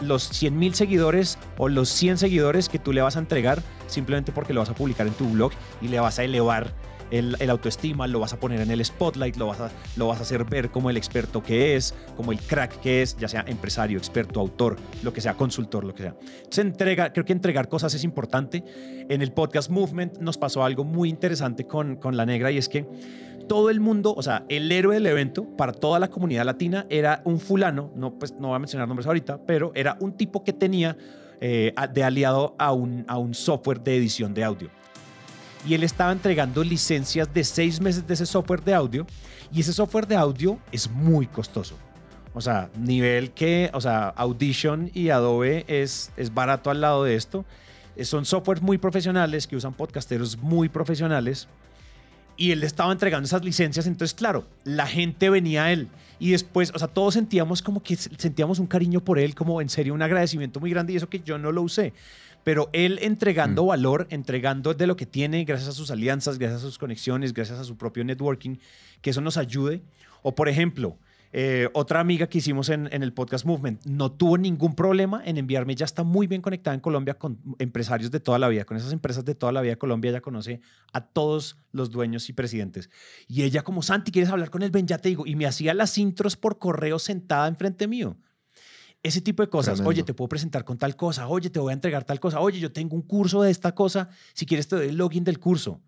los 0.00 0.22
100 0.28 0.56
mil 0.56 0.74
seguidores 0.74 1.38
o 1.58 1.68
los 1.68 1.88
100 1.88 2.18
seguidores 2.18 2.68
que 2.68 2.78
tú 2.78 2.92
le 2.92 3.02
vas 3.02 3.16
a 3.16 3.18
entregar 3.18 3.62
simplemente 3.88 4.30
porque 4.30 4.52
lo 4.52 4.60
vas 4.60 4.70
a 4.70 4.74
publicar 4.74 5.06
en 5.06 5.14
tu 5.14 5.28
blog 5.28 5.52
y 5.80 5.88
le 5.88 5.98
vas 5.98 6.18
a 6.18 6.24
elevar 6.24 6.72
el, 7.10 7.50
autoestima, 7.50 8.06
lo 8.06 8.20
vas 8.20 8.32
a 8.32 8.40
poner 8.40 8.60
en 8.60 8.70
el 8.70 8.84
spotlight, 8.84 9.36
lo 9.36 9.46
vas, 9.46 9.60
a, 9.60 9.70
lo 9.96 10.08
vas 10.08 10.18
a 10.18 10.22
hacer 10.22 10.44
ver 10.44 10.70
como 10.70 10.90
el 10.90 10.96
experto 10.96 11.42
que 11.42 11.76
es, 11.76 11.94
como 12.16 12.32
el 12.32 12.40
crack 12.40 12.80
que 12.80 13.02
es, 13.02 13.16
ya 13.16 13.28
sea 13.28 13.44
empresario, 13.46 13.98
experto, 13.98 14.40
autor, 14.40 14.76
lo 15.02 15.12
que 15.12 15.20
sea, 15.20 15.34
consultor, 15.34 15.84
lo 15.84 15.94
que 15.94 16.02
sea. 16.04 16.16
Se 16.50 16.60
entrega, 16.60 17.12
creo 17.12 17.24
que 17.24 17.32
entregar 17.32 17.68
cosas 17.68 17.94
es 17.94 18.04
importante. 18.04 18.64
En 19.08 19.22
el 19.22 19.32
podcast 19.32 19.70
Movement 19.70 20.18
nos 20.18 20.38
pasó 20.38 20.64
algo 20.64 20.84
muy 20.84 21.08
interesante 21.08 21.66
con, 21.66 21.96
con 21.96 22.16
la 22.16 22.26
negra 22.26 22.50
y 22.50 22.58
es 22.58 22.68
que 22.68 22.86
todo 23.48 23.70
el 23.70 23.80
mundo, 23.80 24.14
o 24.16 24.22
sea, 24.22 24.44
el 24.48 24.70
héroe 24.72 24.94
del 24.94 25.06
evento 25.06 25.44
para 25.56 25.72
toda 25.72 25.98
la 25.98 26.08
comunidad 26.08 26.44
latina 26.44 26.86
era 26.88 27.20
un 27.24 27.38
fulano, 27.40 27.92
no, 27.94 28.18
pues, 28.18 28.32
no 28.32 28.48
voy 28.48 28.56
a 28.56 28.58
mencionar 28.58 28.88
nombres 28.88 29.06
ahorita, 29.06 29.40
pero 29.46 29.72
era 29.74 29.96
un 30.00 30.16
tipo 30.16 30.44
que 30.44 30.52
tenía 30.52 30.96
eh, 31.40 31.74
de 31.92 32.04
aliado 32.04 32.54
a 32.58 32.72
un, 32.72 33.04
a 33.06 33.18
un 33.18 33.34
software 33.34 33.80
de 33.80 33.96
edición 33.96 34.32
de 34.34 34.44
audio 34.44 34.70
y 35.66 35.74
él 35.74 35.82
estaba 35.82 36.12
entregando 36.12 36.62
licencias 36.62 37.32
de 37.32 37.44
seis 37.44 37.80
meses 37.80 38.06
de 38.06 38.14
ese 38.14 38.26
software 38.26 38.62
de 38.62 38.74
audio 38.74 39.06
y 39.52 39.60
ese 39.60 39.72
software 39.72 40.06
de 40.06 40.16
audio 40.16 40.58
es 40.72 40.90
muy 40.90 41.26
costoso. 41.26 41.76
O 42.34 42.40
sea, 42.40 42.68
nivel 42.76 43.30
que, 43.30 43.70
o 43.72 43.80
sea, 43.80 44.08
Audition 44.08 44.90
y 44.92 45.10
Adobe 45.10 45.64
es, 45.68 46.10
es 46.16 46.34
barato 46.34 46.70
al 46.70 46.80
lado 46.80 47.04
de 47.04 47.14
esto. 47.14 47.44
Eh, 47.96 48.04
son 48.04 48.24
softwares 48.24 48.62
muy 48.62 48.76
profesionales 48.76 49.46
que 49.46 49.56
usan 49.56 49.72
podcasteros 49.72 50.36
muy 50.36 50.68
profesionales 50.68 51.48
y 52.36 52.50
él 52.50 52.64
estaba 52.64 52.92
entregando 52.92 53.26
esas 53.26 53.44
licencias, 53.44 53.86
entonces 53.86 54.12
claro, 54.12 54.44
la 54.64 54.88
gente 54.88 55.30
venía 55.30 55.64
a 55.64 55.72
él 55.72 55.88
y 56.18 56.32
después, 56.32 56.72
o 56.74 56.78
sea, 56.80 56.88
todos 56.88 57.14
sentíamos 57.14 57.62
como 57.62 57.80
que 57.80 57.94
sentíamos 57.94 58.58
un 58.58 58.66
cariño 58.66 59.00
por 59.00 59.20
él, 59.20 59.36
como 59.36 59.60
en 59.60 59.68
serio 59.68 59.94
un 59.94 60.02
agradecimiento 60.02 60.58
muy 60.58 60.70
grande 60.70 60.92
y 60.92 60.96
eso 60.96 61.08
que 61.08 61.20
yo 61.20 61.38
no 61.38 61.52
lo 61.52 61.62
usé 61.62 61.92
pero 62.44 62.70
él 62.72 62.98
entregando 63.02 63.64
mm. 63.64 63.66
valor, 63.66 64.06
entregando 64.10 64.74
de 64.74 64.86
lo 64.86 64.96
que 64.96 65.06
tiene 65.06 65.44
gracias 65.44 65.70
a 65.70 65.72
sus 65.72 65.90
alianzas, 65.90 66.38
gracias 66.38 66.60
a 66.60 66.66
sus 66.66 66.78
conexiones, 66.78 67.32
gracias 67.32 67.58
a 67.58 67.64
su 67.64 67.76
propio 67.76 68.04
networking, 68.04 68.58
que 69.00 69.10
eso 69.10 69.20
nos 69.20 69.36
ayude. 69.36 69.82
O 70.22 70.34
por 70.34 70.48
ejemplo, 70.48 70.98
eh, 71.36 71.68
otra 71.72 71.98
amiga 71.98 72.28
que 72.28 72.38
hicimos 72.38 72.68
en, 72.68 72.86
el 72.92 73.12
podcast 73.12 73.44
Movement 73.44 73.84
no 73.86 74.12
tuvo 74.12 74.38
ningún 74.38 74.76
problema 74.76 75.20
en 75.24 75.36
enviarme, 75.36 75.74
ya 75.74 75.84
está 75.84 76.04
muy 76.04 76.28
bien 76.28 76.40
conectada 76.40 76.74
en 76.74 76.80
Colombia 76.80 77.14
con 77.14 77.40
empresarios 77.58 78.12
de 78.12 78.20
toda 78.20 78.38
la 78.38 78.46
vida, 78.46 78.64
con 78.64 78.76
esas 78.76 78.92
empresas 78.92 79.24
de 79.24 79.34
toda 79.34 79.50
la 79.50 79.60
vida 79.60 79.72
de 79.72 79.78
Colombia, 79.78 80.10
ella 80.10 80.20
conoce 80.20 80.60
a 80.92 81.00
todos 81.00 81.56
los 81.72 81.90
dueños 81.90 82.28
y 82.28 82.34
presidentes. 82.34 82.88
Y 83.26 83.42
ella 83.42 83.62
como, 83.62 83.82
Santi, 83.82 84.12
¿quieres 84.12 84.30
hablar 84.30 84.50
con 84.50 84.62
él? 84.62 84.70
Ven, 84.70 84.86
ya 84.86 84.98
te 84.98 85.08
digo. 85.08 85.26
Y 85.26 85.34
me 85.34 85.46
hacía 85.46 85.74
las 85.74 85.98
intros 85.98 86.36
por 86.36 86.60
correo 86.60 87.00
sentada 87.00 87.48
enfrente 87.48 87.88
mío. 87.88 88.16
Ese 89.04 89.20
tipo 89.20 89.42
de 89.42 89.50
cosas. 89.50 89.80
Oye, 89.80 90.02
te 90.02 90.14
puedo 90.14 90.30
presentar 90.30 90.64
con 90.64 90.78
tal 90.78 90.96
cosa. 90.96 91.28
Oye, 91.28 91.50
te 91.50 91.60
voy 91.60 91.72
a 91.72 91.74
entregar 91.74 92.04
tal 92.04 92.18
cosa. 92.18 92.40
Oye, 92.40 92.58
yo 92.58 92.72
tengo 92.72 92.96
un 92.96 93.02
curso 93.02 93.42
de 93.42 93.50
esta 93.50 93.74
cosa. 93.74 94.08
Si 94.32 94.46
quieres, 94.46 94.66
te 94.66 94.76
doy 94.76 94.88
el 94.88 94.96
login 94.96 95.24
del 95.24 95.38
curso. 95.38 95.82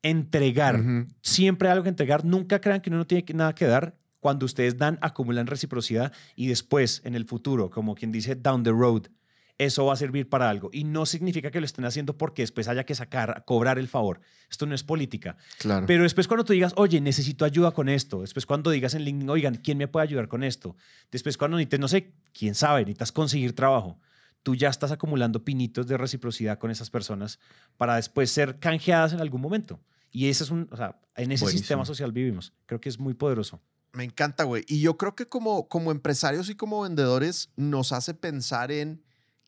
Entregar. 0.00 0.80
Siempre 1.22 1.66
hay 1.66 1.72
algo 1.72 1.82
que 1.82 1.88
entregar. 1.88 2.24
Nunca 2.24 2.60
crean 2.60 2.80
que 2.80 2.88
uno 2.88 2.98
no 2.98 3.06
tiene 3.06 3.24
nada 3.34 3.52
que 3.52 3.66
dar. 3.66 3.98
Cuando 4.20 4.46
ustedes 4.46 4.76
dan, 4.76 4.96
acumulan 5.02 5.48
reciprocidad 5.48 6.12
y 6.36 6.46
después, 6.46 7.02
en 7.04 7.16
el 7.16 7.24
futuro, 7.26 7.68
como 7.68 7.96
quien 7.96 8.12
dice, 8.12 8.36
down 8.36 8.62
the 8.62 8.70
road, 8.70 9.08
eso 9.58 9.86
va 9.86 9.94
a 9.94 9.96
servir 9.96 10.28
para 10.28 10.50
algo. 10.50 10.70
Y 10.72 10.84
no 10.84 11.06
significa 11.06 11.50
que 11.50 11.60
lo 11.60 11.66
estén 11.66 11.84
haciendo 11.84 12.16
porque 12.16 12.42
después 12.42 12.68
haya 12.68 12.84
que 12.84 12.94
sacar, 12.94 13.44
cobrar 13.46 13.78
el 13.78 13.88
favor. 13.88 14.20
Esto 14.50 14.66
no 14.66 14.74
es 14.74 14.84
política. 14.84 15.36
Claro. 15.58 15.86
Pero 15.86 16.02
después 16.02 16.28
cuando 16.28 16.44
tú 16.44 16.52
digas, 16.52 16.72
oye, 16.76 17.00
necesito 17.00 17.44
ayuda 17.44 17.70
con 17.70 17.88
esto. 17.88 18.20
Después 18.20 18.46
cuando 18.46 18.70
digas 18.70 18.94
en 18.94 19.02
LinkedIn, 19.02 19.30
oigan, 19.30 19.54
¿quién 19.56 19.78
me 19.78 19.88
puede 19.88 20.04
ayudar 20.04 20.28
con 20.28 20.42
esto? 20.42 20.76
Después 21.10 21.38
cuando 21.38 21.56
necesites, 21.56 21.80
no 21.80 21.88
sé, 21.88 22.12
quién 22.32 22.54
sabe, 22.54 22.80
necesitas 22.80 23.12
conseguir 23.12 23.54
trabajo. 23.54 23.98
Tú 24.42 24.54
ya 24.54 24.68
estás 24.68 24.92
acumulando 24.92 25.44
pinitos 25.44 25.86
de 25.86 25.96
reciprocidad 25.96 26.58
con 26.58 26.70
esas 26.70 26.90
personas 26.90 27.40
para 27.76 27.96
después 27.96 28.30
ser 28.30 28.58
canjeadas 28.58 29.12
en 29.12 29.20
algún 29.20 29.40
momento. 29.40 29.80
Y 30.10 30.28
ese 30.28 30.44
es 30.44 30.50
un, 30.50 30.68
o 30.70 30.76
sea, 30.76 31.00
en 31.16 31.32
ese 31.32 31.46
sistema 31.46 31.84
social 31.84 32.12
vivimos. 32.12 32.52
Creo 32.66 32.80
que 32.80 32.88
es 32.88 32.98
muy 32.98 33.14
poderoso. 33.14 33.60
Me 33.92 34.04
encanta, 34.04 34.44
güey. 34.44 34.64
Y 34.68 34.80
yo 34.80 34.96
creo 34.98 35.14
que 35.14 35.26
como, 35.26 35.68
como 35.68 35.90
empresarios 35.90 36.50
y 36.50 36.54
como 36.54 36.82
vendedores 36.82 37.50
nos 37.56 37.92
hace 37.92 38.14
pensar 38.14 38.70
en 38.70 39.02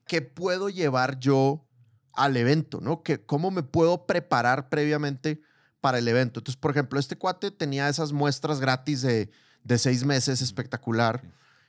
qué 0.08 0.22
puedo 0.22 0.68
llevar 0.68 1.20
yo 1.20 1.64
al 2.14 2.36
evento, 2.36 2.80
¿no? 2.80 3.04
Que, 3.04 3.24
¿Cómo 3.24 3.52
me 3.52 3.62
puedo 3.62 4.06
preparar 4.06 4.68
previamente 4.68 5.40
para 5.80 5.98
el 5.98 6.08
evento? 6.08 6.40
Entonces, 6.40 6.58
por 6.58 6.72
ejemplo, 6.72 6.98
este 6.98 7.16
cuate 7.16 7.52
tenía 7.52 7.88
esas 7.88 8.12
muestras 8.12 8.58
gratis 8.58 9.02
de, 9.02 9.30
de 9.62 9.78
seis 9.78 10.04
meses, 10.04 10.42
espectacular. 10.42 11.22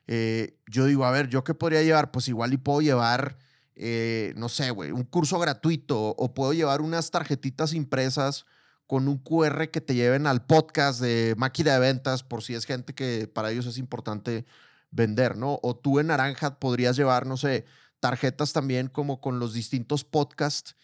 Eh, 0.07 0.57
yo 0.65 0.85
digo, 0.85 1.05
a 1.05 1.11
ver, 1.11 1.29
¿yo 1.29 1.43
qué 1.43 1.53
podría 1.53 1.83
llevar? 1.83 2.09
Pues 2.09 2.27
igual 2.27 2.51
y 2.51 2.57
puedo 2.57 2.81
llevar, 2.81 3.37
eh, 3.75 4.33
no 4.35 4.49
sé, 4.49 4.71
güey, 4.71 4.91
un 4.91 5.03
curso 5.03 5.37
gratuito 5.37 6.15
o 6.17 6.33
puedo 6.33 6.53
llevar 6.53 6.81
unas 6.81 7.11
tarjetitas 7.11 7.73
impresas 7.73 8.47
con 8.87 9.07
un 9.07 9.19
QR 9.19 9.69
que 9.69 9.81
te 9.81 9.93
lleven 9.93 10.25
al 10.25 10.47
podcast 10.47 10.99
de 10.99 11.35
máquina 11.37 11.73
de 11.73 11.79
ventas 11.79 12.23
por 12.23 12.41
si 12.41 12.55
es 12.55 12.65
gente 12.65 12.95
que 12.95 13.29
para 13.31 13.51
ellos 13.51 13.67
es 13.67 13.77
importante 13.77 14.47
vender, 14.89 15.37
¿no? 15.37 15.59
O 15.61 15.75
tú 15.75 15.99
en 15.99 16.07
Naranja 16.07 16.59
podrías 16.59 16.95
llevar, 16.95 17.27
no 17.27 17.37
sé, 17.37 17.65
tarjetas 17.99 18.53
también 18.53 18.87
como 18.87 19.21
con 19.21 19.39
los 19.39 19.53
distintos 19.53 20.03
podcasts 20.03 20.75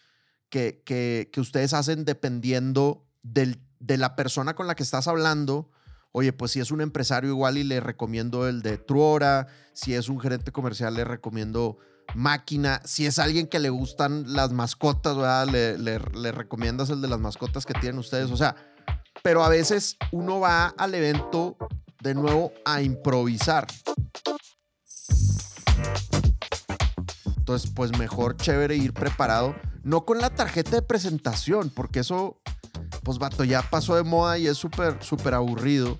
que, 0.48 0.82
que, 0.84 1.30
que 1.32 1.40
ustedes 1.40 1.72
hacen 1.72 2.04
dependiendo 2.04 3.06
del, 3.22 3.60
de 3.80 3.96
la 3.98 4.16
persona 4.16 4.54
con 4.54 4.66
la 4.66 4.74
que 4.74 4.82
estás 4.82 5.08
hablando. 5.08 5.70
Oye, 6.12 6.32
pues 6.32 6.52
si 6.52 6.60
es 6.60 6.70
un 6.70 6.80
empresario 6.80 7.30
igual 7.30 7.58
y 7.58 7.64
le 7.64 7.80
recomiendo 7.80 8.48
el 8.48 8.62
de 8.62 8.78
Truora, 8.78 9.48
si 9.72 9.94
es 9.94 10.08
un 10.08 10.20
gerente 10.20 10.52
comercial 10.52 10.94
le 10.94 11.04
recomiendo 11.04 11.78
Máquina, 12.14 12.80
si 12.84 13.04
es 13.06 13.18
alguien 13.18 13.46
que 13.46 13.58
le 13.58 13.68
gustan 13.68 14.32
las 14.32 14.52
mascotas. 14.52 15.16
Le, 15.50 15.76
le, 15.76 15.98
le 15.98 16.32
recomiendas 16.32 16.90
el 16.90 17.02
de 17.02 17.08
las 17.08 17.20
mascotas 17.20 17.66
que 17.66 17.74
tienen 17.74 17.98
ustedes. 17.98 18.30
O 18.30 18.36
sea, 18.36 18.56
pero 19.22 19.42
a 19.42 19.48
veces 19.48 19.96
uno 20.12 20.40
va 20.40 20.68
al 20.68 20.94
evento 20.94 21.56
de 22.00 22.14
nuevo 22.14 22.52
a 22.64 22.80
improvisar. 22.80 23.66
Entonces, 27.46 27.70
pues 27.72 27.96
mejor 27.96 28.36
chévere 28.36 28.74
ir 28.74 28.92
preparado. 28.92 29.54
No 29.84 30.04
con 30.04 30.18
la 30.18 30.30
tarjeta 30.30 30.72
de 30.72 30.82
presentación, 30.82 31.70
porque 31.70 32.00
eso, 32.00 32.40
pues 33.04 33.18
vato, 33.18 33.44
ya 33.44 33.62
pasó 33.62 33.94
de 33.94 34.02
moda 34.02 34.36
y 34.36 34.48
es 34.48 34.58
súper, 34.58 35.00
súper 35.00 35.34
aburrido. 35.34 35.96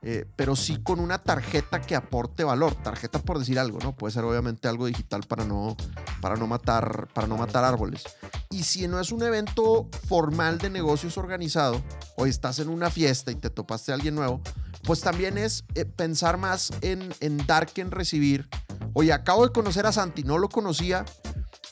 Eh, 0.00 0.24
pero 0.34 0.56
sí 0.56 0.78
con 0.82 1.00
una 1.00 1.18
tarjeta 1.18 1.82
que 1.82 1.94
aporte 1.94 2.42
valor. 2.42 2.74
Tarjeta 2.76 3.18
por 3.18 3.38
decir 3.38 3.58
algo, 3.58 3.80
¿no? 3.80 3.94
Puede 3.94 4.14
ser 4.14 4.24
obviamente 4.24 4.66
algo 4.66 4.86
digital 4.86 5.24
para 5.28 5.44
no, 5.44 5.76
para 6.22 6.36
no, 6.36 6.46
matar, 6.46 7.08
para 7.12 7.26
no 7.26 7.36
matar 7.36 7.64
árboles. 7.64 8.04
Y 8.48 8.62
si 8.62 8.88
no 8.88 8.98
es 8.98 9.12
un 9.12 9.22
evento 9.22 9.90
formal 10.08 10.56
de 10.56 10.70
negocios 10.70 11.18
organizado, 11.18 11.82
o 12.16 12.24
estás 12.24 12.60
en 12.60 12.70
una 12.70 12.88
fiesta 12.88 13.30
y 13.30 13.34
te 13.34 13.50
topaste 13.50 13.92
a 13.92 13.94
alguien 13.94 14.14
nuevo, 14.14 14.40
pues 14.84 15.02
también 15.02 15.36
es 15.36 15.64
eh, 15.74 15.84
pensar 15.84 16.38
más 16.38 16.72
en, 16.80 17.12
en 17.20 17.36
dar 17.46 17.66
que 17.66 17.82
en 17.82 17.90
recibir 17.90 18.48
Oye, 18.94 19.12
acabo 19.12 19.46
de 19.46 19.52
conocer 19.52 19.86
a 19.86 19.92
Santi, 19.92 20.24
no 20.24 20.38
lo 20.38 20.48
conocía. 20.48 21.04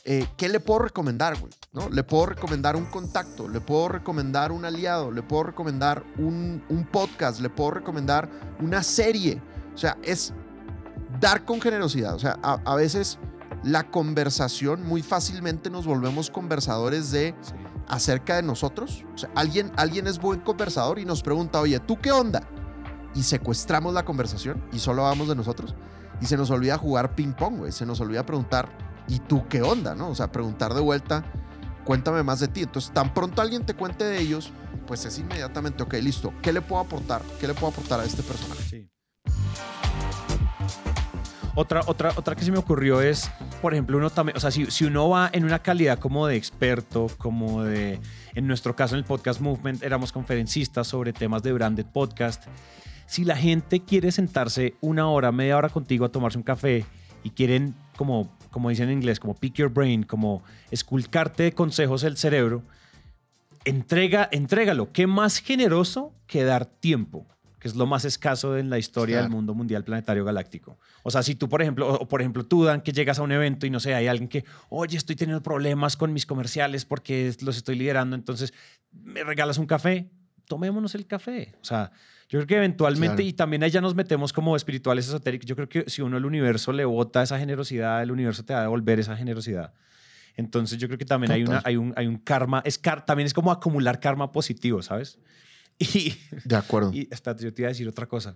Eh, 0.05 0.25
¿Qué 0.37 0.47
le 0.47 0.61
puedo 0.61 0.79
recomendar, 0.79 1.37
güey? 1.37 1.51
¿No? 1.73 1.89
Le 1.89 2.03
puedo 2.03 2.27
recomendar 2.27 2.77
un 2.77 2.85
contacto, 2.85 3.49
le 3.49 3.59
puedo 3.59 3.89
recomendar 3.89 4.53
un 4.53 4.63
aliado, 4.63 5.11
le 5.11 5.21
puedo 5.21 5.43
recomendar 5.43 6.05
un, 6.17 6.63
podcast, 6.91 7.41
le 7.41 7.49
puedo 7.49 7.71
recomendar 7.71 8.29
una 8.61 8.83
serie. 8.83 9.41
O 9.75 9.77
sea, 9.77 9.97
es 10.03 10.33
dar 11.19 11.43
con 11.43 11.59
generosidad. 11.59 12.15
O 12.15 12.19
sea, 12.19 12.39
a, 12.41 12.75
veces 12.75 13.19
la 13.63 13.91
conversación, 13.91 14.83
muy 14.83 15.01
fácilmente 15.03 15.69
nos 15.69 15.85
volvemos 15.85 16.29
conversadores 16.29 17.11
de 17.11 17.35
acerca 17.89 18.37
de 18.37 18.43
nosotros. 18.43 19.03
O 19.13 19.17
sea, 19.17 19.29
alguien, 19.35 19.71
alguien 19.75 20.07
es 20.07 20.19
buen 20.19 20.39
conversador 20.39 20.99
y 20.99 21.05
nos 21.05 21.21
pregunta, 21.21 21.59
oye, 21.59 21.79
¿tú 21.81 21.99
qué 21.99 22.13
onda? 22.13 22.47
Y 23.13 23.23
secuestramos 23.23 23.93
la 23.93 24.05
conversación 24.05 24.63
y 24.71 24.79
solo 24.79 25.05
hablamos 25.05 25.27
de 25.27 25.35
nosotros. 25.35 25.75
Y 26.21 26.25
se 26.25 26.37
nos 26.37 26.49
olvida 26.49 26.77
jugar 26.77 27.15
ping 27.15 27.33
pong, 27.33 27.57
güey. 27.57 27.71
Se 27.71 27.85
nos 27.85 27.99
olvida 27.99 28.25
preguntar, 28.25 28.69
¿y 29.07 29.19
tú 29.19 29.47
qué 29.47 29.61
onda? 29.61 29.95
¿No? 29.95 30.09
O 30.09 30.15
sea, 30.15 30.31
preguntar 30.31 30.73
de 30.73 30.81
vuelta, 30.81 31.23
cuéntame 31.85 32.23
más 32.23 32.39
de 32.39 32.47
ti. 32.47 32.63
Entonces, 32.63 32.91
tan 32.91 33.13
pronto 33.13 33.41
alguien 33.41 33.65
te 33.65 33.73
cuente 33.73 34.03
de 34.03 34.19
ellos, 34.19 34.51
pues 34.87 35.05
es 35.05 35.19
inmediatamente, 35.19 35.83
ok, 35.83 35.93
listo. 35.95 36.33
¿Qué 36.41 36.51
le 36.51 36.61
puedo 36.61 36.81
aportar? 36.81 37.21
¿Qué 37.39 37.47
le 37.47 37.53
puedo 37.53 37.67
aportar 37.67 37.99
a 37.99 38.03
este 38.03 38.23
personaje? 38.23 38.63
Sí. 38.63 38.89
Otra, 41.59 41.81
otra, 41.87 42.13
otra 42.15 42.35
que 42.35 42.45
se 42.45 42.51
me 42.51 42.59
ocurrió 42.59 43.01
es, 43.01 43.31
por 43.63 43.73
ejemplo, 43.73 43.97
uno 43.97 44.11
también, 44.11 44.37
o 44.37 44.39
sea, 44.39 44.51
si, 44.51 44.67
si 44.67 44.85
uno 44.85 45.09
va 45.09 45.27
en 45.33 45.43
una 45.43 45.57
calidad 45.57 45.97
como 45.97 46.27
de 46.27 46.35
experto, 46.35 47.07
como 47.17 47.63
de, 47.63 47.99
en 48.35 48.45
nuestro 48.45 48.75
caso 48.75 48.93
en 48.93 48.99
el 48.99 49.05
Podcast 49.05 49.41
Movement, 49.41 49.81
éramos 49.81 50.11
conferencistas 50.11 50.85
sobre 50.85 51.13
temas 51.13 51.41
de 51.41 51.53
branded 51.53 51.87
podcast. 51.87 52.43
Si 53.07 53.23
la 53.23 53.35
gente 53.35 53.79
quiere 53.79 54.11
sentarse 54.11 54.75
una 54.81 55.09
hora, 55.09 55.31
media 55.31 55.57
hora 55.57 55.69
contigo 55.69 56.05
a 56.05 56.09
tomarse 56.09 56.37
un 56.37 56.43
café 56.43 56.85
y 57.23 57.31
quieren, 57.31 57.73
como, 57.95 58.37
como 58.51 58.69
dicen 58.69 58.89
en 58.89 58.97
inglés, 58.97 59.19
como 59.19 59.33
pick 59.33 59.55
your 59.55 59.69
brain, 59.69 60.03
como 60.03 60.43
esculcarte 60.69 61.43
de 61.43 61.51
consejos 61.53 62.03
el 62.03 62.17
cerebro, 62.17 62.63
entrega, 63.65 64.27
entrégalo. 64.31 64.91
¿Qué 64.91 65.07
más 65.07 65.39
generoso 65.39 66.13
que 66.27 66.43
dar 66.43 66.65
tiempo? 66.65 67.25
que 67.59 67.67
es 67.67 67.75
lo 67.75 67.87
más 67.87 68.05
escaso 68.05 68.57
en 68.57 68.69
la 68.69 68.77
historia 68.77 69.19
del 69.19 69.29
mundo 69.29 69.55
mundial 69.55 69.83
planetario 69.83 70.23
galáctico. 70.23 70.77
O 71.01 71.09
sea, 71.09 71.23
si 71.23 71.33
tú, 71.33 71.49
por 71.49 71.61
ejemplo, 71.61 71.91
o 71.91 72.07
por 72.07 72.21
ejemplo, 72.21 72.45
tú, 72.45 72.63
Dan, 72.63 72.81
que 72.81 72.91
llegas 72.91 73.17
a 73.17 73.23
un 73.23 73.31
evento 73.31 73.65
y 73.65 73.71
no 73.71 73.79
sé, 73.79 73.95
hay 73.95 74.05
alguien 74.05 74.29
que, 74.29 74.45
oye, 74.69 74.95
estoy 74.95 75.15
teniendo 75.15 75.41
problemas 75.41 75.97
con 75.97 76.13
mis 76.13 76.27
comerciales 76.27 76.85
porque 76.85 77.33
los 77.41 77.57
estoy 77.57 77.75
liderando, 77.75 78.15
entonces, 78.15 78.53
¿me 78.91 79.23
regalas 79.23 79.57
un 79.57 79.65
café? 79.65 80.11
Tomémonos 80.45 80.93
el 80.93 81.07
café. 81.07 81.55
O 81.59 81.65
sea, 81.65 81.91
yo 82.29 82.39
creo 82.39 82.47
que 82.47 82.57
eventualmente, 82.57 83.23
y 83.23 83.31
también 83.33 83.63
ahí 83.63 83.71
ya 83.71 83.79
nos 83.79 83.95
metemos 83.95 84.33
como 84.33 84.55
espirituales 84.55 85.07
esotéricos, 85.07 85.45
yo 85.45 85.55
creo 85.55 85.69
que 85.69 85.89
si 85.89 86.01
uno 86.01 86.17
el 86.17 86.25
universo 86.25 86.73
le 86.73 86.83
bota 86.83 87.23
esa 87.23 87.39
generosidad, 87.39 88.03
el 88.03 88.11
universo 88.11 88.43
te 88.43 88.53
va 88.53 88.59
a 88.59 88.63
devolver 88.63 88.99
esa 88.99 89.15
generosidad. 89.15 89.73
Entonces 90.35 90.77
yo 90.77 90.87
creo 90.87 90.97
que 90.97 91.05
también 91.05 91.31
hay, 91.31 91.43
una, 91.43 91.61
hay, 91.63 91.77
un, 91.77 91.93
hay 91.95 92.05
un 92.05 92.17
karma, 92.17 92.61
es 92.65 92.79
también 93.05 93.25
es 93.25 93.33
como 93.33 93.51
acumular 93.51 93.99
karma 93.99 94.31
positivo, 94.31 94.81
¿sabes? 94.81 95.19
Y, 95.79 96.17
de 96.43 96.55
acuerdo. 96.55 96.91
Y 96.91 97.07
espérate, 97.11 97.43
yo 97.43 97.53
te 97.53 97.61
iba 97.61 97.67
a 97.67 97.69
decir 97.69 97.87
otra 97.87 98.07
cosa. 98.07 98.35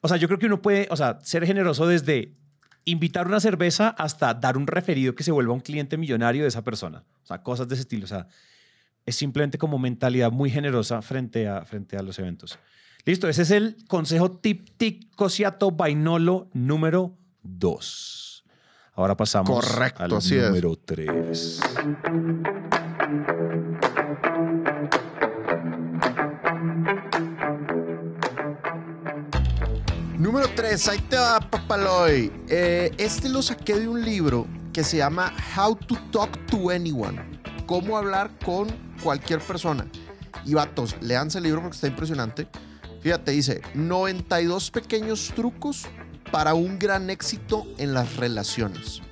O 0.00 0.08
sea, 0.08 0.16
yo 0.16 0.28
creo 0.28 0.38
que 0.38 0.46
uno 0.46 0.62
puede, 0.62 0.88
o 0.90 0.96
sea, 0.96 1.18
ser 1.22 1.46
generoso 1.46 1.86
desde 1.86 2.34
invitar 2.84 3.26
una 3.26 3.38
cerveza 3.38 3.90
hasta 3.90 4.34
dar 4.34 4.56
un 4.56 4.66
referido 4.66 5.14
que 5.14 5.22
se 5.22 5.30
vuelva 5.30 5.52
un 5.52 5.60
cliente 5.60 5.96
millonario 5.96 6.42
de 6.42 6.48
esa 6.48 6.64
persona. 6.64 7.04
O 7.22 7.26
sea, 7.26 7.42
cosas 7.42 7.68
de 7.68 7.74
ese 7.74 7.82
estilo. 7.82 8.04
O 8.04 8.08
sea, 8.08 8.28
es 9.06 9.14
simplemente 9.14 9.58
como 9.58 9.78
mentalidad 9.78 10.32
muy 10.32 10.50
generosa 10.50 11.00
frente 11.02 11.48
a, 11.48 11.64
frente 11.64 11.96
a 11.96 12.02
los 12.02 12.18
eventos. 12.18 12.58
Listo, 13.06 13.28
ese 13.28 13.42
es 13.42 13.50
el 13.50 13.76
consejo 13.86 14.30
tip 14.30 14.70
tic 14.78 15.14
cosiato 15.14 15.70
vainolo 15.70 16.48
número 16.54 17.14
2. 17.42 18.44
Ahora 18.94 19.14
pasamos 19.14 19.50
Correcto, 19.50 20.04
al 20.04 20.10
número 20.10 20.76
3. 20.76 21.60
Número 30.18 30.48
3, 30.56 30.88
ahí 30.88 30.98
te 31.00 31.16
va, 31.18 31.40
papaloy. 31.40 32.32
Eh, 32.48 32.90
este 32.96 33.28
lo 33.28 33.42
saqué 33.42 33.74
de 33.80 33.86
un 33.86 34.02
libro 34.02 34.46
que 34.72 34.82
se 34.82 34.96
llama 34.96 35.30
How 35.54 35.76
to 35.76 35.96
Talk 36.10 36.46
to 36.46 36.70
Anyone. 36.70 37.20
Cómo 37.66 37.98
hablar 37.98 38.30
con 38.42 38.68
cualquier 39.02 39.40
persona. 39.40 39.86
Y 40.46 40.54
vatos, 40.54 40.96
leanse 41.02 41.36
el 41.36 41.44
libro 41.44 41.60
porque 41.60 41.74
está 41.74 41.88
impresionante. 41.88 42.48
Fíjate, 43.04 43.32
dice 43.32 43.60
92 43.74 44.70
pequeños 44.70 45.30
trucos 45.36 45.84
para 46.32 46.54
un 46.54 46.78
gran 46.78 47.10
éxito 47.10 47.66
en 47.76 47.92
las 47.92 48.16
relaciones. 48.16 49.02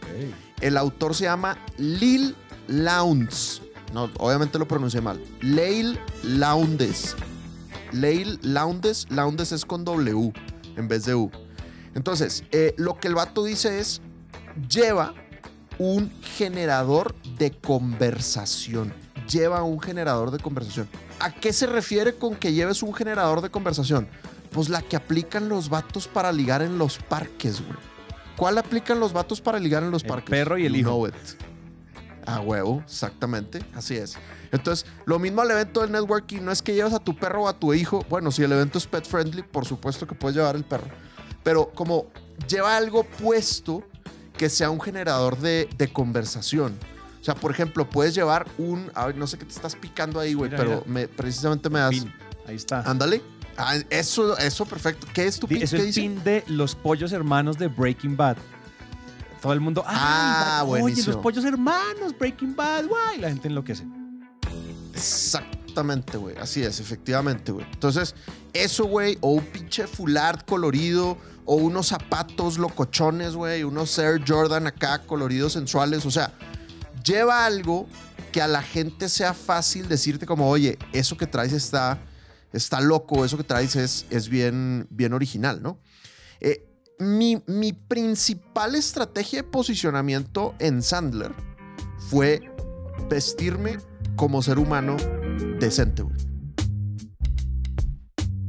El 0.62 0.78
autor 0.78 1.14
se 1.14 1.24
llama 1.24 1.58
Lil 1.76 2.34
Lowndes. 2.68 3.60
No, 3.92 4.08
obviamente 4.18 4.58
lo 4.58 4.66
pronuncié 4.66 5.02
mal. 5.02 5.22
Leil 5.42 6.00
Lowndes. 6.22 7.14
Leil 7.92 8.38
Lowndes. 8.40 9.08
Lowndes 9.10 9.52
es 9.52 9.66
con 9.66 9.84
W 9.84 10.32
en 10.74 10.88
vez 10.88 11.04
de 11.04 11.14
U. 11.14 11.30
Entonces, 11.94 12.44
eh, 12.50 12.74
lo 12.78 12.98
que 12.98 13.08
el 13.08 13.14
vato 13.14 13.44
dice 13.44 13.78
es, 13.78 14.00
lleva 14.70 15.12
un 15.78 16.10
generador 16.22 17.14
de 17.36 17.50
conversación. 17.50 18.94
Lleva 19.28 19.62
un 19.62 19.80
generador 19.80 20.30
de 20.30 20.38
conversación. 20.38 20.88
¿A 21.20 21.30
qué 21.30 21.52
se 21.52 21.66
refiere 21.66 22.14
con 22.14 22.34
que 22.36 22.52
lleves 22.52 22.82
un 22.82 22.94
generador 22.94 23.40
de 23.40 23.50
conversación? 23.50 24.08
Pues 24.50 24.68
la 24.68 24.82
que 24.82 24.96
aplican 24.96 25.48
los 25.48 25.68
vatos 25.68 26.08
para 26.08 26.32
ligar 26.32 26.62
en 26.62 26.78
los 26.78 26.98
parques, 26.98 27.60
güey. 27.60 27.78
¿Cuál 28.36 28.58
aplican 28.58 28.98
los 28.98 29.12
vatos 29.12 29.40
para 29.40 29.58
ligar 29.58 29.82
en 29.82 29.90
los 29.90 30.02
parques? 30.02 30.32
El 30.32 30.38
perro 30.38 30.58
y 30.58 30.66
el 30.66 30.76
hijo. 30.76 31.08
A 32.26 32.40
huevo, 32.40 32.82
exactamente, 32.84 33.64
así 33.74 33.96
es. 33.96 34.16
Entonces, 34.52 34.86
lo 35.06 35.18
mismo 35.18 35.42
al 35.42 35.50
evento 35.50 35.80
del 35.80 35.90
networking, 35.90 36.40
no 36.42 36.52
es 36.52 36.62
que 36.62 36.74
lleves 36.74 36.92
a 36.92 36.98
tu 36.98 37.16
perro 37.16 37.44
o 37.44 37.48
a 37.48 37.58
tu 37.58 37.74
hijo. 37.74 38.04
Bueno, 38.08 38.30
si 38.30 38.42
el 38.42 38.52
evento 38.52 38.78
es 38.78 38.86
pet 38.86 39.06
friendly, 39.06 39.42
por 39.42 39.64
supuesto 39.64 40.06
que 40.06 40.14
puedes 40.14 40.36
llevar 40.36 40.54
el 40.54 40.64
perro. 40.64 40.86
Pero 41.42 41.70
como 41.74 42.06
lleva 42.48 42.76
algo 42.76 43.04
puesto 43.04 43.82
que 44.36 44.48
sea 44.48 44.70
un 44.70 44.80
generador 44.80 45.38
de, 45.38 45.68
conversación. 45.92 46.76
O 47.22 47.24
sea, 47.24 47.36
por 47.36 47.52
ejemplo, 47.52 47.88
puedes 47.88 48.16
llevar 48.16 48.48
un. 48.58 48.90
A 48.94 49.06
ver, 49.06 49.16
no 49.16 49.28
sé 49.28 49.38
qué 49.38 49.44
te 49.44 49.52
estás 49.52 49.76
picando 49.76 50.18
ahí, 50.18 50.34
güey, 50.34 50.50
pero 50.50 50.82
Me, 50.86 51.06
precisamente 51.06 51.70
me 51.70 51.78
das. 51.78 52.04
Ahí 52.48 52.56
está. 52.56 52.80
Ándale. 52.80 53.22
Ah, 53.56 53.76
eso, 53.90 54.36
eso, 54.38 54.66
perfecto. 54.66 55.06
¿Qué 55.14 55.26
es 55.26 55.38
tu 55.38 55.46
pin? 55.46 55.62
Es 55.62 55.72
el 55.72 55.94
pin 55.94 56.24
de 56.24 56.42
los 56.48 56.74
pollos 56.74 57.12
hermanos 57.12 57.58
de 57.58 57.68
Breaking 57.68 58.16
Bad. 58.16 58.38
Todo 59.40 59.52
el 59.52 59.60
mundo. 59.60 59.84
Ah, 59.86 60.64
bueno. 60.66 60.86
Oye, 60.86 61.00
los 61.00 61.16
pollos 61.16 61.44
hermanos, 61.44 62.12
Breaking 62.18 62.56
Bad, 62.56 62.86
guay. 62.86 63.18
La 63.18 63.28
gente 63.28 63.46
enloquece. 63.46 63.86
Exactamente, 64.92 66.16
güey. 66.18 66.36
Así 66.38 66.64
es, 66.64 66.80
efectivamente, 66.80 67.52
güey. 67.52 67.66
Entonces, 67.72 68.16
eso, 68.52 68.86
güey, 68.86 69.16
o 69.20 69.30
un 69.30 69.44
pinche 69.44 69.86
fulard 69.86 70.40
colorido, 70.40 71.18
o 71.44 71.54
unos 71.54 71.86
zapatos 71.86 72.58
locochones, 72.58 73.34
güey, 73.34 73.62
unos 73.62 73.96
Air 73.98 74.22
Jordan 74.26 74.66
acá 74.66 75.02
coloridos 75.02 75.52
sensuales. 75.52 76.04
O 76.04 76.10
sea, 76.10 76.32
lleva 77.02 77.44
algo 77.44 77.86
que 78.32 78.40
a 78.40 78.48
la 78.48 78.62
gente 78.62 79.08
sea 79.08 79.34
fácil 79.34 79.88
decirte 79.88 80.26
como, 80.26 80.48
oye, 80.48 80.78
eso 80.92 81.16
que 81.16 81.26
traes 81.26 81.52
está, 81.52 81.98
está 82.52 82.80
loco, 82.80 83.24
eso 83.24 83.36
que 83.36 83.44
traes 83.44 83.76
es, 83.76 84.06
es 84.10 84.28
bien, 84.28 84.86
bien 84.90 85.12
original, 85.12 85.62
¿no? 85.62 85.78
Eh, 86.40 86.68
mi, 86.98 87.42
mi 87.46 87.72
principal 87.72 88.74
estrategia 88.74 89.42
de 89.42 89.48
posicionamiento 89.48 90.54
en 90.58 90.82
Sandler 90.82 91.34
fue 92.10 92.40
vestirme 93.08 93.78
como 94.16 94.42
ser 94.42 94.58
humano 94.58 94.96
decente. 95.58 96.04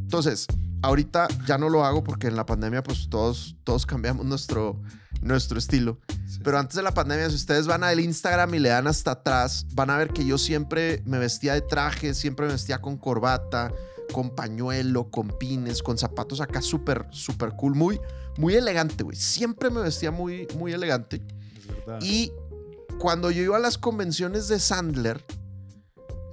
Entonces, 0.03 0.47
ahorita 0.83 1.27
ya 1.47 1.57
no 1.57 1.69
lo 1.69 1.83
hago 1.83 2.03
porque 2.03 2.27
en 2.27 2.35
la 2.35 2.45
pandemia 2.45 2.83
pues 2.83 3.09
todos, 3.09 3.55
todos 3.63 3.85
cambiamos 3.85 4.25
nuestro, 4.25 4.79
nuestro 5.21 5.57
estilo. 5.57 5.99
Pero 6.43 6.59
antes 6.59 6.75
de 6.75 6.83
la 6.83 6.93
pandemia, 6.93 7.29
si 7.29 7.35
ustedes 7.35 7.67
van 7.67 7.83
al 7.83 7.99
Instagram 7.99 8.53
y 8.55 8.59
le 8.59 8.69
dan 8.69 8.87
hasta 8.87 9.11
atrás, 9.11 9.65
van 9.73 9.89
a 9.89 9.97
ver 9.97 10.09
que 10.09 10.25
yo 10.25 10.37
siempre 10.37 11.01
me 11.05 11.17
vestía 11.17 11.53
de 11.53 11.61
traje, 11.61 12.13
siempre 12.13 12.45
me 12.45 12.53
vestía 12.53 12.81
con 12.81 12.97
corbata, 12.97 13.71
con 14.11 14.29
pañuelo, 14.29 15.09
con 15.09 15.29
pines, 15.37 15.81
con 15.81 15.97
zapatos 15.97 16.41
acá 16.41 16.61
súper, 16.61 17.07
súper 17.11 17.53
cool, 17.53 17.75
muy, 17.75 17.99
muy 18.37 18.55
elegante, 18.55 19.03
güey. 19.03 19.15
Siempre 19.15 19.69
me 19.69 19.81
vestía 19.81 20.11
muy, 20.11 20.47
muy 20.57 20.73
elegante. 20.73 21.21
Y 22.01 22.31
cuando 22.99 23.31
yo 23.31 23.41
iba 23.41 23.57
a 23.57 23.61
las 23.61 23.77
convenciones 23.77 24.47
de 24.47 24.59
Sandler, 24.59 25.23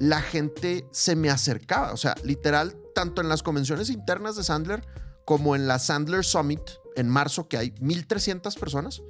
la 0.00 0.22
gente 0.22 0.86
se 0.90 1.14
me 1.14 1.30
acercaba. 1.30 1.92
O 1.92 1.96
sea, 1.96 2.14
literal, 2.24 2.76
tanto 2.94 3.20
en 3.20 3.28
las 3.28 3.42
convenciones 3.42 3.90
internas 3.90 4.36
de 4.36 4.42
Sandler 4.42 4.86
como 5.24 5.54
en 5.54 5.68
la 5.68 5.78
Sandler 5.78 6.24
Summit 6.24 6.62
en 6.96 7.08
marzo, 7.08 7.48
que 7.48 7.56
hay 7.56 7.74
1300 7.80 8.56
personas. 8.56 9.02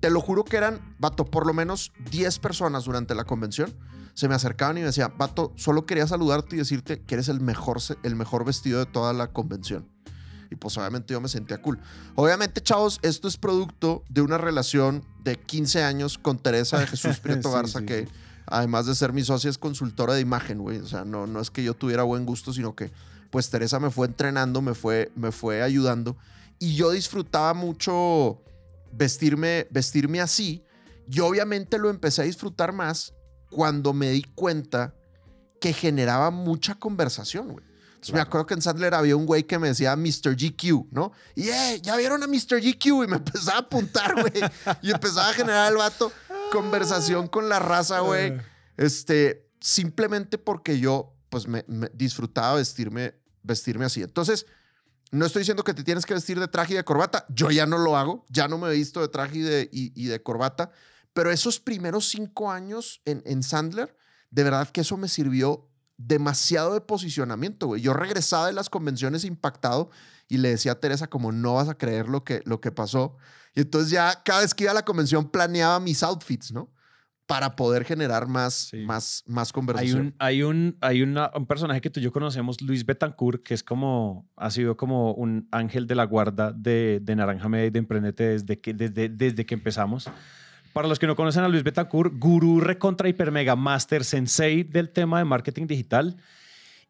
Te 0.00 0.10
lo 0.10 0.20
juro 0.20 0.44
que 0.44 0.56
eran, 0.56 0.80
vato, 0.98 1.26
por 1.26 1.46
lo 1.46 1.52
menos 1.52 1.92
10 2.10 2.38
personas 2.38 2.84
durante 2.84 3.14
la 3.14 3.24
convención. 3.24 3.74
Se 4.14 4.28
me 4.28 4.34
acercaban 4.34 4.78
y 4.78 4.80
me 4.80 4.86
decían, 4.86 5.12
vato, 5.18 5.52
solo 5.56 5.86
quería 5.86 6.06
saludarte 6.06 6.56
y 6.56 6.58
decirte 6.58 7.02
que 7.02 7.14
eres 7.14 7.28
el 7.28 7.40
mejor, 7.40 7.78
el 8.02 8.16
mejor 8.16 8.44
vestido 8.44 8.78
de 8.78 8.86
toda 8.86 9.12
la 9.12 9.28
convención. 9.32 9.88
Y 10.50 10.56
pues 10.56 10.76
obviamente 10.78 11.12
yo 11.12 11.20
me 11.20 11.28
sentía 11.28 11.62
cool. 11.62 11.78
Obviamente, 12.16 12.60
chavos, 12.60 12.98
esto 13.02 13.28
es 13.28 13.36
producto 13.36 14.02
de 14.08 14.20
una 14.20 14.36
relación 14.36 15.04
de 15.22 15.36
15 15.36 15.84
años 15.84 16.18
con 16.18 16.38
Teresa 16.38 16.78
de 16.78 16.86
Jesús 16.86 17.18
Prieto 17.22 17.52
Garza, 17.52 17.82
que 17.82 18.08
además 18.46 18.86
de 18.86 18.94
ser 18.94 19.12
mi 19.12 19.22
socia, 19.22 19.48
es 19.48 19.58
consultora 19.58 20.14
de 20.14 20.20
imagen, 20.20 20.58
güey. 20.58 20.78
O 20.78 20.86
sea, 20.86 21.04
no, 21.04 21.26
no 21.26 21.40
es 21.40 21.50
que 21.50 21.62
yo 21.62 21.74
tuviera 21.74 22.02
buen 22.02 22.26
gusto, 22.26 22.52
sino 22.52 22.74
que 22.74 22.90
pues 23.30 23.48
Teresa 23.48 23.78
me 23.78 23.90
fue 23.90 24.08
entrenando, 24.08 24.60
me 24.60 24.74
fue, 24.74 25.12
me 25.14 25.30
fue 25.30 25.62
ayudando. 25.62 26.16
Y 26.58 26.74
yo 26.74 26.90
disfrutaba 26.90 27.54
mucho 27.54 28.42
vestirme, 28.92 29.66
vestirme 29.70 30.20
así. 30.20 30.64
Y 31.10 31.20
obviamente 31.20 31.78
lo 31.78 31.90
empecé 31.90 32.22
a 32.22 32.24
disfrutar 32.24 32.72
más 32.72 33.14
cuando 33.50 33.92
me 33.92 34.10
di 34.10 34.22
cuenta 34.22 34.94
que 35.60 35.72
generaba 35.72 36.30
mucha 36.30 36.76
conversación, 36.76 37.48
güey. 37.48 37.70
Entonces 38.00 38.14
me 38.14 38.20
acuerdo 38.22 38.46
que 38.46 38.54
en 38.54 38.62
Sandler 38.62 38.94
había 38.94 39.14
un 39.14 39.26
güey 39.26 39.42
que 39.42 39.58
me 39.58 39.68
decía 39.68 39.94
Mr. 39.94 40.34
GQ, 40.34 40.86
¿no? 40.90 41.12
Y, 41.34 41.50
eh, 41.50 41.80
ya 41.82 41.96
vieron 41.96 42.22
a 42.22 42.26
Mr. 42.26 42.58
GQ 42.58 42.86
y 42.86 43.06
me 43.06 43.16
empezaba 43.16 43.58
a 43.58 43.60
apuntar, 43.60 44.14
güey. 44.14 44.32
y 44.80 44.90
empezaba 44.90 45.28
a 45.28 45.32
generar 45.34 45.70
el 45.70 45.76
vato 45.76 46.10
conversación 46.50 47.28
con 47.28 47.50
la 47.50 47.58
raza, 47.58 48.00
güey. 48.00 48.32
Ah. 48.32 48.42
Este, 48.78 49.50
simplemente 49.60 50.38
porque 50.38 50.78
yo, 50.78 51.14
pues, 51.28 51.46
me, 51.46 51.62
disfrutaba 51.92 52.54
vestirme, 52.54 53.14
vestirme 53.42 53.84
así. 53.84 54.02
Entonces, 54.02 54.46
no 55.10 55.26
estoy 55.26 55.40
diciendo 55.40 55.64
que 55.64 55.74
te 55.74 55.82
tienes 55.82 56.06
que 56.06 56.14
vestir 56.14 56.38
de 56.38 56.48
traje 56.48 56.74
y 56.74 56.76
de 56.76 56.84
corbata. 56.84 57.26
Yo 57.28 57.50
ya 57.50 57.66
no 57.66 57.78
lo 57.78 57.96
hago. 57.96 58.24
Ya 58.28 58.46
no 58.48 58.58
me 58.58 58.68
he 58.68 58.74
visto 58.74 59.00
de 59.00 59.08
traje 59.08 59.68
y 59.72 60.06
de, 60.06 60.22
corbata. 60.22 60.70
Pero 61.12 61.30
esos 61.30 61.58
primeros 61.58 62.08
cinco 62.08 62.50
años 62.50 63.02
en, 63.04 63.22
en 63.26 63.42
Sandler, 63.42 63.96
de 64.30 64.44
verdad 64.44 64.68
que 64.68 64.82
eso 64.82 64.96
me 64.96 65.08
sirvió 65.08 65.68
demasiado 65.96 66.74
de 66.74 66.80
posicionamiento, 66.80 67.66
güey. 67.66 67.82
Yo 67.82 67.92
regresaba 67.92 68.46
de 68.46 68.52
las 68.52 68.70
convenciones 68.70 69.24
impactado 69.24 69.90
y 70.28 70.38
le 70.38 70.50
decía 70.50 70.72
a 70.72 70.80
Teresa 70.80 71.08
como 71.08 71.32
no 71.32 71.54
vas 71.54 71.68
a 71.68 71.76
creer 71.76 72.08
lo 72.08 72.24
que, 72.24 72.42
lo 72.46 72.60
que 72.60 72.70
pasó. 72.70 73.16
Y 73.54 73.60
entonces 73.60 73.90
ya 73.90 74.22
cada 74.24 74.40
vez 74.40 74.54
que 74.54 74.64
iba 74.64 74.70
a 74.70 74.74
la 74.74 74.84
convención 74.84 75.28
planeaba 75.28 75.80
mis 75.80 76.02
outfits, 76.02 76.52
¿no? 76.52 76.72
Para 77.30 77.54
poder 77.54 77.84
generar 77.84 78.26
más, 78.26 78.72
más, 78.84 79.22
más 79.26 79.52
conversación. 79.52 80.14
Hay, 80.18 80.42
un, 80.42 80.76
hay, 80.80 81.02
un, 81.02 81.16
hay 81.16 81.32
un 81.38 81.46
personaje 81.46 81.80
que 81.80 81.88
tú 81.88 82.00
y 82.00 82.02
yo 82.02 82.10
conocemos, 82.10 82.60
Luis 82.60 82.84
Betancourt, 82.84 83.42
que 83.42 83.54
es 83.54 83.62
como, 83.62 84.28
ha 84.36 84.50
sido 84.50 84.76
como 84.76 85.14
un 85.14 85.46
ángel 85.52 85.86
de 85.86 85.94
la 85.94 86.04
guarda 86.04 86.52
de, 86.52 86.98
de 87.00 87.14
Naranja 87.14 87.48
Media 87.48 87.66
y 87.66 87.70
de 87.70 87.78
Emprendete 87.78 88.24
desde 88.24 88.60
que, 88.60 88.74
desde, 88.74 89.08
desde 89.08 89.46
que 89.46 89.54
empezamos. 89.54 90.10
Para 90.72 90.88
los 90.88 90.98
que 90.98 91.06
no 91.06 91.14
conocen 91.14 91.44
a 91.44 91.48
Luis 91.48 91.62
Betancourt, 91.62 92.14
gurú 92.16 92.60
recontra 92.60 93.08
hiper 93.08 93.30
mega 93.30 93.56
master 93.56 94.04
sensei 94.04 94.62
del 94.62 94.90
tema 94.90 95.18
de 95.18 95.24
marketing 95.24 95.66
digital. 95.66 96.16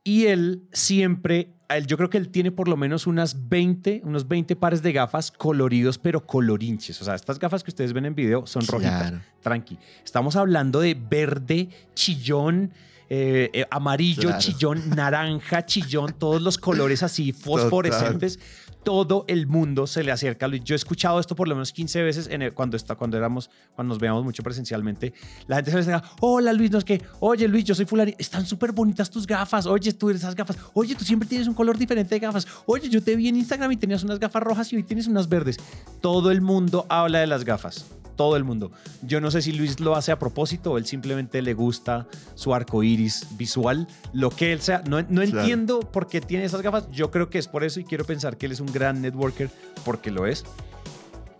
Y 0.02 0.26
él 0.26 0.68
siempre, 0.72 1.54
él, 1.76 1.86
yo 1.86 1.96
creo 1.96 2.10
que 2.10 2.18
él 2.18 2.28
tiene 2.28 2.50
por 2.50 2.68
lo 2.68 2.76
menos 2.76 3.06
unas 3.06 3.48
20, 3.48 4.02
unos 4.04 4.26
20 4.28 4.56
pares 4.56 4.82
de 4.82 4.92
gafas 4.92 5.30
coloridos, 5.30 5.98
pero 5.98 6.24
colorinches. 6.26 7.00
O 7.00 7.04
sea, 7.04 7.14
estas 7.14 7.38
gafas 7.38 7.62
que 7.62 7.70
ustedes 7.70 7.92
ven 7.92 8.06
en 8.06 8.14
video 8.14 8.46
son 8.46 8.66
rojitas. 8.66 9.14
Tranqui. 9.42 9.78
Estamos 10.04 10.36
hablando 10.36 10.80
de 10.80 10.94
verde, 10.94 11.68
chillón, 11.94 12.72
eh, 13.08 13.50
eh, 13.52 13.66
amarillo, 13.70 14.38
chillón, 14.38 14.90
naranja, 14.90 15.66
chillón, 15.66 16.14
todos 16.16 16.40
los 16.40 16.58
colores 16.58 17.02
así 17.02 17.32
fosforescentes 17.32 18.38
todo 18.82 19.24
el 19.28 19.46
mundo 19.46 19.86
se 19.86 20.02
le 20.02 20.12
acerca 20.12 20.46
a 20.46 20.48
Luis. 20.48 20.64
Yo 20.64 20.74
he 20.74 20.76
escuchado 20.76 21.20
esto 21.20 21.34
por 21.36 21.48
lo 21.48 21.54
menos 21.54 21.72
15 21.72 22.02
veces 22.02 22.30
cuando, 22.54 22.76
está, 22.76 22.94
cuando, 22.94 23.16
éramos, 23.16 23.50
cuando 23.74 23.92
nos 23.92 23.98
veíamos 23.98 24.24
mucho 24.24 24.42
presencialmente. 24.42 25.12
La 25.46 25.56
gente 25.56 25.70
se 25.70 25.76
le 25.76 25.82
acerca, 25.82 26.02
hola 26.20 26.52
Luis, 26.52 26.70
no 26.70 26.78
es 26.78 26.84
que, 26.84 27.02
oye 27.20 27.48
Luis, 27.48 27.64
yo 27.64 27.74
soy 27.74 27.84
fulani, 27.84 28.14
están 28.18 28.46
súper 28.46 28.72
bonitas 28.72 29.10
tus 29.10 29.26
gafas, 29.26 29.66
oye, 29.66 29.92
tú 29.92 30.10
esas 30.10 30.34
gafas, 30.34 30.58
oye, 30.74 30.94
tú 30.94 31.04
siempre 31.04 31.28
tienes 31.28 31.48
un 31.48 31.54
color 31.54 31.76
diferente 31.78 32.14
de 32.14 32.18
gafas, 32.20 32.46
oye, 32.66 32.88
yo 32.88 33.02
te 33.02 33.16
vi 33.16 33.28
en 33.28 33.36
Instagram 33.36 33.72
y 33.72 33.76
tenías 33.76 34.02
unas 34.02 34.18
gafas 34.18 34.42
rojas 34.42 34.72
y 34.72 34.76
hoy 34.76 34.82
tienes 34.82 35.06
unas 35.06 35.28
verdes. 35.28 35.58
Todo 36.00 36.30
el 36.30 36.40
mundo 36.40 36.86
habla 36.88 37.20
de 37.20 37.26
las 37.26 37.44
gafas 37.44 37.99
todo 38.20 38.36
el 38.36 38.44
mundo. 38.44 38.70
Yo 39.00 39.18
no 39.22 39.30
sé 39.30 39.40
si 39.40 39.50
Luis 39.50 39.80
lo 39.80 39.96
hace 39.96 40.12
a 40.12 40.18
propósito 40.18 40.72
o 40.72 40.76
él 40.76 40.84
simplemente 40.84 41.40
le 41.40 41.54
gusta 41.54 42.06
su 42.34 42.54
arco 42.54 42.82
iris 42.82 43.26
visual, 43.38 43.88
lo 44.12 44.28
que 44.28 44.52
él 44.52 44.60
sea. 44.60 44.82
No, 44.86 45.00
no 45.08 45.22
entiendo 45.22 45.80
por 45.80 46.06
qué 46.06 46.20
tiene 46.20 46.44
esas 46.44 46.60
gafas. 46.60 46.90
Yo 46.90 47.10
creo 47.10 47.30
que 47.30 47.38
es 47.38 47.48
por 47.48 47.64
eso 47.64 47.80
y 47.80 47.84
quiero 47.84 48.04
pensar 48.04 48.36
que 48.36 48.44
él 48.44 48.52
es 48.52 48.60
un 48.60 48.70
gran 48.70 49.00
networker 49.00 49.48
porque 49.86 50.10
lo 50.10 50.26
es. 50.26 50.44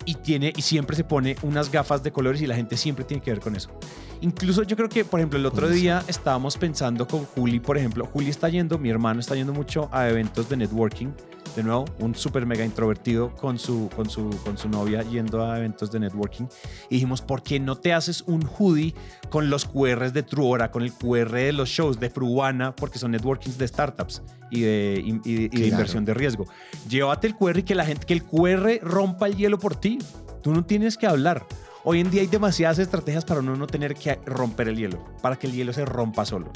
Y, 0.07 0.15
tiene, 0.15 0.55
y 0.57 0.63
siempre 0.63 0.97
se 0.97 1.05
pone 1.05 1.37
unas 1.43 1.71
gafas 1.71 2.03
de 2.03 2.13
colores 2.13 2.41
y 2.41 2.47
la 2.47 2.57
gente 2.57 2.79
siempre 2.79 3.05
tiene 3.05 3.23
que 3.23 3.31
ver 3.31 3.41
con 3.41 3.57
eso. 3.57 3.69
Incluso 4.23 4.63
yo 4.63 4.75
creo 4.75 4.89
que, 4.89 5.05
por 5.05 5.21
ejemplo, 5.21 5.39
el 5.39 5.45
otro 5.45 5.69
día 5.69 6.03
estábamos 6.09 6.57
pensando 6.57 7.07
con 7.07 7.27
Juli, 7.27 7.61
por 7.61 7.77
ejemplo, 7.77 8.07
Juli 8.07 8.31
está 8.31 8.49
yendo, 8.49 8.79
mi 8.79 8.89
hermano 8.89 9.21
está 9.21 9.35
yendo 9.35 9.53
mucho 9.53 9.91
a 9.93 10.09
eventos 10.09 10.49
de 10.49 10.57
networking 10.57 11.09
de 11.57 11.63
nuevo, 11.63 11.85
un 11.99 12.15
súper 12.15 12.47
mega 12.47 12.65
introvertido 12.65 13.35
con 13.35 13.59
su, 13.59 13.89
con, 13.95 14.09
su, 14.09 14.31
con 14.45 14.57
su 14.57 14.69
novia 14.69 15.03
yendo 15.03 15.45
a 15.45 15.59
eventos 15.59 15.91
de 15.91 16.01
networking. 16.01 16.45
Y 16.89 16.97
dijimos, 16.97 17.23
¿por 17.23 17.43
qué 17.43 17.59
no 17.59 17.77
te 17.77 17.93
haces 17.93 18.23
un 18.27 18.45
hoodie 18.45 18.95
con 19.29 19.51
los 19.51 19.65
QRs 19.65 20.13
de 20.13 20.23
Truora, 20.23 20.71
con 20.71 20.83
el 20.83 20.93
QR 20.93 21.31
de 21.33 21.53
los 21.53 21.69
shows 21.69 21.99
de 21.99 22.11
Fruana, 22.11 22.75
porque 22.75 22.99
son 22.99 23.13
networkings 23.13 23.59
de 23.59 23.69
startups 23.69 24.23
y 24.51 24.61
de, 24.61 25.03
y, 25.05 25.49
de 25.49 25.67
inversión 25.67 26.05
de 26.05 26.15
riesgo? 26.15 26.47
Llévate 26.89 27.27
el 27.27 27.35
QR 27.35 27.59
y 27.59 27.63
que 27.63 27.75
la 27.75 27.85
gente, 27.85 28.07
que 28.07 28.15
el 28.15 28.25
QR 28.25 28.79
rompa 28.83 29.27
el 29.27 29.37
hielo 29.37 29.59
por 29.59 29.77
ti. 29.77 29.99
Tú 30.43 30.53
no 30.55 30.65
tienes 30.65 30.97
que 30.97 31.07
hablar. 31.07 31.47
Hoy 31.83 32.01
en 32.01 32.11
día 32.11 32.21
hay 32.21 32.27
demasiadas 32.27 32.79
estrategias 32.79 33.25
para 33.25 33.41
uno 33.41 33.57
no 33.57 33.67
tener 33.67 33.95
que 33.95 34.21
romper 34.27 34.69
el 34.69 34.77
hielo, 34.77 35.05
para 35.23 35.37
que 35.37 35.47
el 35.47 35.55
hielo 35.55 35.73
se 35.73 35.85
rompa 35.85 36.25
solo. 36.25 36.51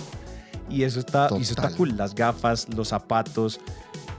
Y 0.69 0.83
eso 0.83 1.01
está, 1.01 1.29
y 1.39 1.43
eso 1.43 1.55
está 1.55 1.71
cool. 1.71 1.97
Las 1.97 2.15
gafas, 2.15 2.69
los 2.75 2.89
zapatos, 2.89 3.61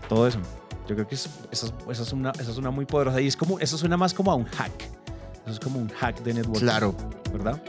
todo 0.10 0.28
eso. 0.28 0.40
Yo 0.88 0.96
creo 0.96 1.08
que 1.08 1.16
esa, 1.16 1.30
es 1.52 2.14
una, 2.14 2.32
es 2.32 2.48
una 2.58 2.72
muy 2.72 2.86
poderosa. 2.86 3.20
Y 3.22 3.28
es 3.28 3.36
como, 3.36 3.60
eso 3.60 3.78
suena 3.78 3.98
más 3.98 4.14
como 4.14 4.32
a 4.32 4.36
un 4.36 4.46
hack. 4.46 4.84
Eso 5.44 5.54
es 5.54 5.60
como 5.60 5.80
un 5.80 5.90
hack 5.90 6.22
de 6.22 6.34
networking. 6.34 6.62
Claro. 6.62 6.96
¿Verdad? 7.32 7.62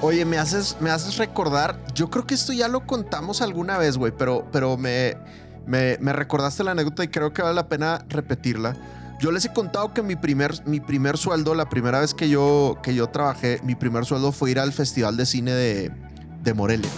Oye, 0.00 0.24
me 0.24 0.38
haces, 0.38 0.76
me 0.80 0.90
haces 0.90 1.16
recordar. 1.16 1.80
Yo 1.94 2.10
creo 2.10 2.26
que 2.26 2.34
esto 2.34 2.52
ya 2.52 2.68
lo 2.68 2.86
contamos 2.86 3.42
alguna 3.42 3.78
vez, 3.78 3.96
güey, 3.96 4.12
pero, 4.16 4.46
pero 4.52 4.76
me, 4.76 5.16
me, 5.66 5.96
me, 5.98 6.12
recordaste 6.12 6.62
la 6.62 6.72
anécdota 6.72 7.04
y 7.04 7.08
creo 7.08 7.32
que 7.32 7.42
vale 7.42 7.54
la 7.54 7.68
pena 7.68 8.04
repetirla. 8.08 8.76
Yo 9.20 9.30
les 9.30 9.44
he 9.44 9.52
contado 9.52 9.94
que 9.94 10.02
mi 10.02 10.16
primer, 10.16 10.52
mi 10.66 10.80
primer 10.80 11.16
sueldo, 11.16 11.54
la 11.54 11.68
primera 11.68 12.00
vez 12.00 12.12
que 12.12 12.28
yo, 12.28 12.76
que 12.82 12.94
yo 12.94 13.08
trabajé, 13.08 13.60
mi 13.62 13.74
primer 13.74 14.04
sueldo 14.04 14.32
fue 14.32 14.50
ir 14.50 14.58
al 14.58 14.72
Festival 14.72 15.16
de 15.16 15.24
Cine 15.24 15.52
de, 15.52 15.90
de 16.42 16.54
Morelia. 16.54 16.90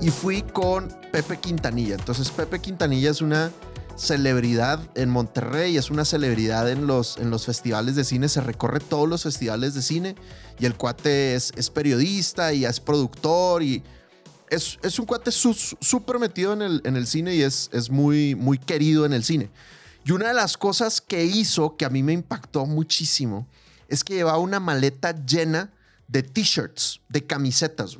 Y 0.00 0.10
fui 0.10 0.42
con 0.42 0.99
Pepe 1.10 1.38
Quintanilla. 1.38 1.94
Entonces 1.94 2.30
Pepe 2.30 2.60
Quintanilla 2.60 3.10
es 3.10 3.20
una 3.20 3.50
celebridad 3.96 4.80
en 4.94 5.10
Monterrey, 5.10 5.76
es 5.76 5.90
una 5.90 6.04
celebridad 6.04 6.70
en 6.70 6.86
los, 6.86 7.18
en 7.18 7.30
los 7.30 7.44
festivales 7.44 7.96
de 7.96 8.04
cine, 8.04 8.28
se 8.28 8.40
recorre 8.40 8.80
todos 8.80 9.08
los 9.08 9.22
festivales 9.24 9.74
de 9.74 9.82
cine 9.82 10.14
y 10.58 10.66
el 10.66 10.74
cuate 10.74 11.34
es, 11.34 11.52
periodista 11.70 12.52
y 12.52 12.64
es 12.64 12.80
productor 12.80 13.62
y 13.62 13.82
es, 14.48 14.78
es 14.82 14.98
un 14.98 15.06
cuate 15.06 15.30
súper 15.30 16.18
metido 16.18 16.54
en 16.54 16.62
el, 16.62 16.80
en 16.84 16.96
el 16.96 17.06
cine 17.06 17.34
y 17.34 17.42
es, 17.42 17.68
es 17.72 17.90
muy, 17.90 18.34
muy 18.34 18.58
querido 18.58 19.04
en 19.04 19.12
el 19.12 19.22
cine. 19.22 19.50
Y 20.04 20.12
una 20.12 20.28
de 20.28 20.34
las 20.34 20.56
cosas 20.56 21.00
que 21.00 21.24
hizo 21.24 21.76
que 21.76 21.84
a 21.84 21.90
mí 21.90 22.02
me 22.02 22.14
impactó 22.14 22.64
muchísimo 22.64 23.46
es 23.88 24.02
que 24.02 24.14
llevaba 24.14 24.38
una 24.38 24.60
maleta 24.60 25.14
llena 25.24 25.72
de 26.08 26.22
t-shirts, 26.22 27.00
de 27.08 27.26
camisetas. 27.26 27.98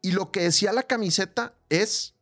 Y 0.00 0.12
lo 0.12 0.30
que 0.30 0.42
decía 0.42 0.72
la 0.72 0.84
camiseta 0.84 1.54
es 1.68 2.14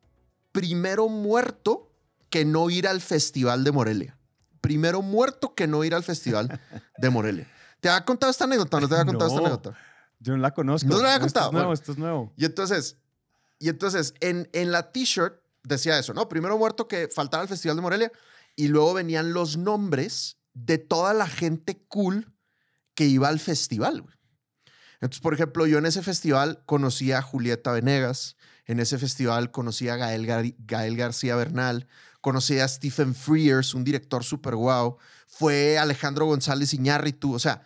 primero 0.53 1.09
muerto 1.09 1.93
que 2.31 2.45
no 2.45 2.71
ir 2.71 2.89
al 2.89 3.01
Festival 3.01 3.65
de 3.65 3.73
Morelia. 3.73 4.19
Primero 4.61 5.03
muerto 5.03 5.55
que 5.55 5.67
no 5.67 5.85
ir 5.85 5.95
al 5.95 6.03
Festival 6.03 6.61
de 6.99 7.11
Morelia. 7.11 7.49
¿Te 7.81 7.89
ha 7.89 8.05
contado 8.05 8.31
esta 8.31 8.45
anécdota? 8.45 8.81
¿No 8.81 8.89
te 8.89 8.95
ha 8.95 9.05
contado 9.05 9.29
esta 9.29 9.41
anécdota? 9.41 9.79
Yo 10.19 10.33
no 10.35 10.43
la 10.43 10.53
conozco. 10.53 10.89
No 10.89 10.97
te 10.97 11.03
la 11.03 11.15
había 11.15 11.21
contado. 11.21 11.47
Esto 11.47 11.57
es 11.57 11.63
nuevo, 11.63 11.73
esto 11.73 11.93
es 11.93 11.99
nuevo. 11.99 12.33
Y 12.37 12.45
entonces, 12.47 12.97
y 13.59 13.69
entonces 13.69 14.15
en, 14.21 14.49
en 14.53 14.73
la 14.73 14.91
t-shirt 14.91 15.35
decía 15.63 15.99
eso, 15.99 16.15
¿no? 16.15 16.29
Primero 16.29 16.57
muerto 16.59 16.89
que 16.89 17.09
faltara 17.09 17.43
al 17.43 17.49
Festival 17.49 17.77
de 17.77 17.83
Morelia 17.83 18.13
y 18.57 18.69
luego 18.69 18.95
venían 18.95 19.33
los 19.33 19.57
nombres 19.57 20.39
de 20.55 20.79
toda 20.79 21.13
la 21.13 21.27
gente 21.27 21.85
cool 21.89 22.33
que 22.95 23.05
iba 23.05 23.29
al 23.29 23.39
festival. 23.39 24.05
Entonces, 25.01 25.21
por 25.21 25.35
ejemplo, 25.35 25.67
yo 25.67 25.79
en 25.79 25.87
ese 25.87 26.03
festival 26.03 26.63
conocí 26.67 27.13
a 27.13 27.23
Julieta 27.23 27.73
Venegas, 27.73 28.37
en 28.67 28.81
ese 28.81 28.99
festival 28.99 29.51
conocí 29.51 29.89
a 29.89 29.97
Gael, 29.97 30.97
García 30.97 31.37
Bernal, 31.37 31.87
conocí 32.21 32.59
a 32.59 32.67
Stephen 32.67 33.15
Frears, 33.15 33.75
un 33.75 33.85
director 33.85 34.25
súper 34.25 34.57
guau, 34.57 34.99
fue 35.27 35.79
Alejandro 35.79 36.27
González 36.27 36.75
Iñárritu, 36.75 37.35
o 37.35 37.39
sea, 37.39 37.63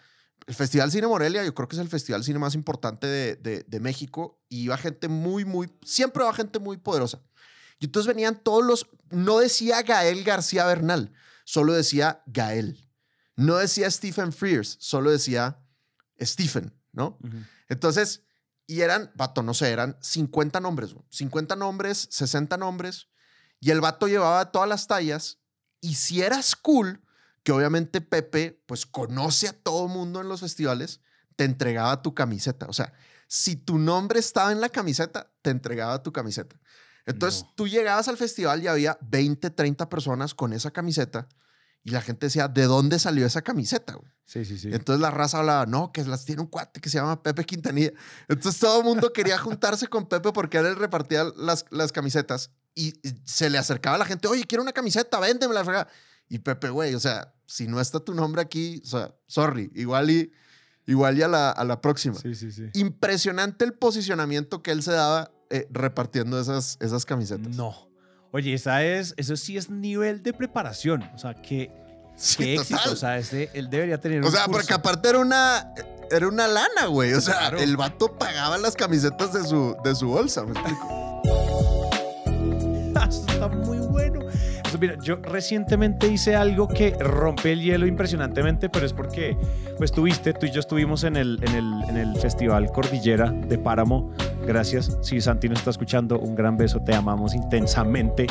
el 0.47 0.55
Festival 0.55 0.91
Cine 0.91 1.07
Morelia 1.07 1.45
yo 1.45 1.55
creo 1.55 1.69
que 1.69 1.77
es 1.77 1.81
el 1.81 1.89
festival 1.89 2.25
cine 2.25 2.41
más 2.41 2.57
importante 2.57 3.07
de, 3.07 3.37
de, 3.37 3.81
México 3.81 4.43
y 4.49 4.63
iba 4.63 4.77
gente 4.77 5.07
muy, 5.07 5.45
muy, 5.45 5.71
siempre 5.85 6.25
va 6.25 6.35
gente 6.35 6.59
muy 6.59 6.77
poderosa. 6.77 7.23
Y 7.79 7.85
entonces 7.85 8.09
venían 8.09 8.43
todos 8.43 8.65
los, 8.65 8.87
no 9.11 9.39
decía 9.39 9.83
Gael 9.83 10.25
García 10.25 10.67
Bernal, 10.67 11.13
solo 11.45 11.73
decía 11.73 12.23
Gael. 12.27 12.91
No 13.37 13.57
decía 13.57 13.91
Stephen 13.91 14.33
Frears, 14.33 14.77
solo 14.81 15.11
decía 15.11 15.61
Stephen. 16.21 16.75
¿No? 16.93 17.19
Entonces, 17.69 18.23
y 18.67 18.83
eran, 18.83 19.11
vato, 19.15 19.43
no 19.43 19.55
sé, 19.55 19.71
eran 19.71 19.97
50 20.01 20.61
nombres, 20.61 20.95
50 21.11 21.57
nombres, 21.57 22.09
60 22.11 22.57
nombres, 22.57 23.09
y 23.59 23.71
el 23.71 23.81
vato 23.81 24.09
llevaba 24.09 24.53
todas 24.53 24.69
las 24.69 24.87
tallas, 24.87 25.39
y 25.81 25.95
si 25.95 26.23
eras 26.23 26.55
cool, 26.57 27.03
que 27.43 27.53
obviamente 27.53 28.01
Pepe, 28.01 28.63
pues 28.67 28.87
conoce 28.87 29.49
a 29.49 29.53
todo 29.53 29.89
mundo 29.89 30.21
en 30.21 30.29
los 30.29 30.41
festivales, 30.41 31.01
te 31.37 31.45
entregaba 31.45 32.03
tu 32.03 32.15
camiseta. 32.15 32.67
O 32.67 32.73
sea, 32.73 32.93
si 33.27 33.57
tu 33.57 33.79
nombre 33.79 34.21
estaba 34.21 34.53
en 34.53 34.61
la 34.61 34.69
camiseta, 34.69 35.33
te 35.43 35.51
entregaba 35.51 36.03
tu 36.03 36.13
camiseta. 36.13 36.57
Entonces 37.07 37.47
tú 37.57 37.67
llegabas 37.67 38.09
al 38.09 38.17
festival 38.17 38.63
y 38.63 38.67
había 38.67 38.99
20, 39.01 39.51
30 39.51 39.89
personas 39.89 40.35
con 40.35 40.53
esa 40.53 40.71
camiseta 40.71 41.29
y 41.83 41.91
la 41.91 42.01
gente 42.01 42.27
decía, 42.27 42.49
¿de 42.49 42.65
dónde 42.65 42.99
salió 42.99 43.27
esa 43.27 43.43
camiseta? 43.43 43.95
Güey? 43.95 44.13
Sí, 44.25 44.45
sí, 44.45 44.59
sí. 44.59 44.69
Entonces 44.73 45.01
la 45.01 45.11
raza 45.11 45.39
hablaba, 45.39 45.67
no, 45.67 45.91
que 45.93 46.05
las 46.05 46.25
tiene 46.25 46.43
un 46.43 46.47
cuate 46.47 46.81
que 46.81 46.89
se 46.89 46.99
llama 46.99 47.23
Pepe 47.23 47.45
Quintanilla. 47.45 47.93
Entonces 48.29 48.61
todo 48.61 48.79
el 48.79 48.85
mundo 48.85 49.13
quería 49.13 49.39
juntarse 49.39 49.89
con 49.89 50.07
Pepe 50.07 50.31
porque 50.33 50.59
él 50.59 50.77
repartía 50.77 51.25
las, 51.37 51.65
las 51.71 51.91
camisetas 51.91 52.51
y 52.75 52.95
se 53.25 53.51
le 53.51 53.59
acercaba 53.59 53.97
a 53.97 53.99
la 53.99 54.05
gente, 54.05 54.29
oye, 54.29 54.45
quiero 54.45 54.63
una 54.63 54.73
camiseta, 54.73 55.19
véndemela. 55.19 55.89
Y 56.29 56.39
Pepe, 56.39 56.71
güey, 56.71 56.95
o 56.95 57.01
sea, 57.01 57.35
si 57.47 57.67
no 57.67 57.81
está 57.81 57.99
tu 57.99 58.15
nombre 58.15 58.41
aquí, 58.41 58.81
o 58.85 58.89
sea, 58.89 59.15
sorry, 59.27 59.73
igual 59.75 60.11
y, 60.11 60.33
igual 60.87 61.19
y 61.19 61.23
a, 61.23 61.29
la, 61.29 61.51
a 61.51 61.65
la 61.65 61.81
próxima. 61.81 62.15
Sí, 62.15 62.37
sí, 62.37 62.53
sí. 62.53 62.71
Impresionante 62.75 63.65
el 63.65 63.73
posicionamiento 63.73 64.63
que 64.63 64.71
él 64.71 64.85
se 64.85 64.93
daba 64.93 65.33
eh, 65.51 65.67
repartiendo 65.73 66.41
esas, 66.41 66.77
esas 66.81 67.05
camisetas. 67.05 67.57
No. 67.57 67.90
Oye, 68.33 68.55
esa 68.55 68.85
es, 68.85 69.15
eso 69.17 69.37
sí 69.37 69.57
es 69.57 69.71
nivel 69.71 70.23
de 70.23 70.33
preparación. 70.33 71.03
O 71.15 71.19
sea, 71.19 71.35
que 71.35 71.73
qué 72.37 72.55
éxito. 72.55 72.93
O 72.93 72.97
sea, 72.97 73.19
ese, 73.19 73.51
él 73.55 73.69
debería 73.69 74.01
tener. 74.01 74.25
O 74.25 74.31
sea, 74.31 74.47
porque 74.47 74.73
aparte 74.73 75.09
era 75.09 75.19
una, 75.19 75.73
era 76.11 76.29
una 76.29 76.47
lana, 76.47 76.87
güey. 76.89 77.13
O 77.15 77.21
sea, 77.21 77.49
el 77.49 77.77
vato 77.77 78.17
pagaba 78.19 78.57
las 78.59 78.77
camisetas 78.77 79.33
de 79.33 79.45
su, 79.45 79.77
de 79.83 79.95
su 79.95 80.09
bolsa, 80.09 80.45
me 80.45 80.53
explico. 80.53 81.21
Está 83.31 83.49
muy 83.49 83.79
bueno. 83.79 84.21
Mira, 84.81 84.97
yo 85.03 85.17
recientemente 85.17 86.09
hice 86.09 86.35
algo 86.35 86.67
que 86.67 86.97
rompe 86.99 87.53
el 87.53 87.61
hielo 87.61 87.87
impresionantemente, 87.87 88.69
pero 88.69 88.87
es 88.87 88.93
porque, 88.93 89.37
pues 89.77 89.93
tuviste, 89.93 90.33
tú 90.33 90.47
y 90.47 90.51
yo 90.51 90.61
estuvimos 90.61 91.05
en 91.05 91.17
el, 91.17 91.39
en 91.43 91.55
el, 91.55 91.83
en 91.89 91.97
el 91.97 92.17
Festival 92.17 92.71
Cordillera 92.73 93.31
de 93.31 93.59
Páramo. 93.59 94.11
Gracias. 94.47 94.99
Si 95.03 95.21
Santi 95.21 95.49
nos 95.49 95.59
está 95.59 95.71
escuchando, 95.71 96.19
un 96.19 96.35
gran 96.35 96.57
beso, 96.57 96.81
te 96.81 96.95
amamos 96.95 97.35
intensamente. 97.35 98.27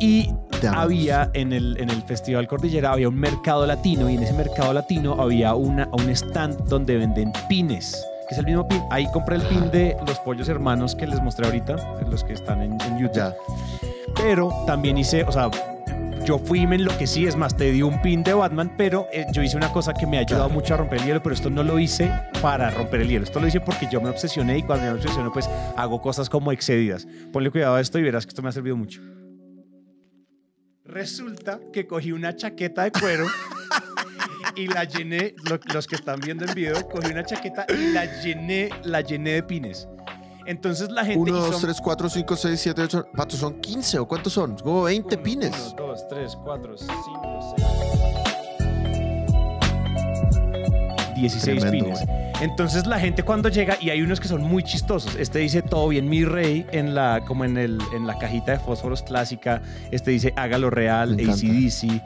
Y 0.00 0.32
había 0.72 1.30
en 1.34 1.52
el, 1.52 1.76
en 1.78 1.90
el 1.90 2.02
Festival 2.02 2.48
Cordillera, 2.48 2.92
había 2.92 3.08
un 3.08 3.16
mercado 3.16 3.66
latino 3.66 4.08
y 4.08 4.14
en 4.14 4.22
ese 4.22 4.32
mercado 4.32 4.72
latino 4.72 5.20
había 5.20 5.54
una, 5.54 5.88
un 5.92 6.08
stand 6.10 6.68
donde 6.68 6.96
venden 6.96 7.32
pines 7.48 8.04
que 8.28 8.34
es 8.34 8.38
el 8.38 8.44
mismo 8.44 8.68
pin. 8.68 8.82
Ahí 8.90 9.06
compré 9.10 9.36
el 9.36 9.42
pin 9.42 9.70
de 9.70 9.96
los 10.06 10.18
pollos 10.20 10.50
hermanos 10.50 10.94
que 10.94 11.06
les 11.06 11.20
mostré 11.22 11.46
ahorita, 11.46 11.76
los 12.10 12.22
que 12.24 12.34
están 12.34 12.60
en, 12.60 12.78
en 12.82 12.98
YouTube. 12.98 13.32
Pero 14.18 14.50
también 14.66 14.98
hice, 14.98 15.22
o 15.22 15.32
sea, 15.32 15.50
yo 16.24 16.38
fui 16.38 16.60
y 16.60 16.66
me 16.66 16.76
enloquecí, 16.76 17.26
es 17.26 17.36
más, 17.36 17.56
te 17.56 17.70
di 17.72 17.82
un 17.82 18.02
pin 18.02 18.22
de 18.22 18.34
Batman, 18.34 18.74
pero 18.76 19.06
eh, 19.12 19.24
yo 19.32 19.42
hice 19.42 19.56
una 19.56 19.72
cosa 19.72 19.94
que 19.94 20.06
me 20.06 20.18
ha 20.18 20.20
ayudado 20.20 20.50
mucho 20.50 20.74
a 20.74 20.76
romper 20.76 21.00
el 21.00 21.06
hielo, 21.06 21.22
pero 21.22 21.34
esto 21.34 21.48
no 21.48 21.62
lo 21.62 21.78
hice 21.78 22.12
para 22.42 22.70
romper 22.70 23.00
el 23.00 23.08
hielo, 23.08 23.24
esto 23.24 23.40
lo 23.40 23.46
hice 23.46 23.60
porque 23.60 23.88
yo 23.90 24.00
me 24.00 24.10
obsesioné 24.10 24.58
y 24.58 24.62
cuando 24.62 24.86
me 24.86 24.92
obsesiono 24.92 25.32
pues 25.32 25.48
hago 25.76 26.02
cosas 26.02 26.28
como 26.28 26.52
excedidas. 26.52 27.06
Ponle 27.32 27.50
cuidado 27.50 27.76
a 27.76 27.80
esto 27.80 27.98
y 27.98 28.02
verás 28.02 28.26
que 28.26 28.30
esto 28.30 28.42
me 28.42 28.50
ha 28.50 28.52
servido 28.52 28.76
mucho. 28.76 29.00
Resulta 30.84 31.60
que 31.72 31.86
cogí 31.86 32.12
una 32.12 32.34
chaqueta 32.34 32.84
de 32.84 32.92
cuero 32.92 33.26
y 34.56 34.66
la 34.66 34.84
llené, 34.84 35.34
los 35.72 35.86
que 35.86 35.94
están 35.94 36.20
viendo 36.20 36.44
en 36.44 36.54
video, 36.54 36.88
cogí 36.88 37.12
una 37.12 37.24
chaqueta 37.24 37.64
y 37.70 37.92
la 37.92 38.20
llené, 38.20 38.70
la 38.82 39.00
llené 39.00 39.32
de 39.32 39.42
pines. 39.44 39.88
Entonces 40.48 40.90
la 40.90 41.04
gente. 41.04 41.20
1, 41.20 41.30
2, 41.30 41.60
3, 41.60 41.78
4, 41.78 42.08
5, 42.08 42.36
6, 42.36 42.60
7, 42.60 42.82
8. 42.82 43.08
Pato, 43.14 43.36
son 43.36 43.60
15 43.60 43.98
o 43.98 44.08
cuántos 44.08 44.32
son? 44.32 44.56
Como 44.56 44.82
20 44.84 45.14
uno, 45.14 45.22
pines. 45.22 45.74
1, 45.78 45.86
2, 45.86 46.08
3, 46.08 46.38
4, 46.42 46.78
5, 46.78 47.54
6. 47.58 47.68
16 51.16 51.60
Tremendo, 51.60 51.84
pines. 51.84 52.00
Wey. 52.00 52.08
Entonces 52.40 52.86
la 52.86 52.98
gente 52.98 53.24
cuando 53.24 53.50
llega, 53.50 53.76
y 53.78 53.90
hay 53.90 54.00
unos 54.00 54.20
que 54.20 54.28
son 54.28 54.42
muy 54.42 54.62
chistosos. 54.62 55.16
Este 55.16 55.40
dice 55.40 55.60
todo 55.60 55.86
bien, 55.88 56.08
mi 56.08 56.24
rey, 56.24 56.64
en 56.72 56.94
la, 56.94 57.22
como 57.26 57.44
en, 57.44 57.58
el, 57.58 57.78
en 57.94 58.06
la 58.06 58.16
cajita 58.18 58.52
de 58.52 58.58
fósforos 58.58 59.02
clásica. 59.02 59.60
Este 59.90 60.12
dice 60.12 60.32
hágalo 60.34 60.70
real, 60.70 61.12
ACDC. 61.12 62.02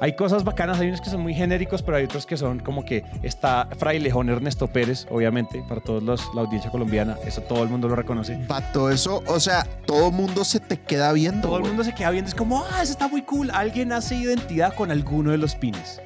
Hay 0.00 0.14
cosas 0.14 0.44
bacanas, 0.44 0.78
hay 0.78 0.88
unos 0.88 1.00
que 1.00 1.10
son 1.10 1.20
muy 1.20 1.34
genéricos, 1.34 1.82
pero 1.82 1.96
hay 1.96 2.04
otros 2.04 2.26
que 2.26 2.36
son 2.36 2.60
como 2.60 2.84
que 2.84 3.04
está 3.22 3.68
Frailejón 3.78 4.28
Ernesto 4.28 4.66
Pérez, 4.66 5.06
obviamente, 5.10 5.62
para 5.68 5.80
todos 5.80 6.02
los, 6.02 6.34
la 6.34 6.42
audiencia 6.42 6.70
colombiana, 6.70 7.16
eso 7.24 7.40
todo 7.42 7.62
el 7.62 7.68
mundo 7.68 7.88
lo 7.88 7.96
reconoce. 7.96 8.36
Pato, 8.46 8.90
eso, 8.90 9.22
o 9.26 9.40
sea, 9.40 9.66
todo 9.86 10.08
el 10.08 10.12
mundo 10.14 10.44
se 10.44 10.60
te 10.60 10.78
queda 10.78 11.12
viendo. 11.12 11.48
Todo 11.48 11.58
el 11.58 11.64
mundo 11.64 11.82
se 11.82 11.94
queda 11.94 12.10
viendo, 12.10 12.28
es 12.28 12.34
como, 12.34 12.62
ah, 12.62 12.82
eso 12.82 12.92
está 12.92 13.08
muy 13.08 13.22
cool, 13.22 13.50
alguien 13.50 13.92
hace 13.92 14.16
identidad 14.16 14.74
con 14.74 14.90
alguno 14.90 15.30
de 15.30 15.38
los 15.38 15.54
pines. 15.54 16.00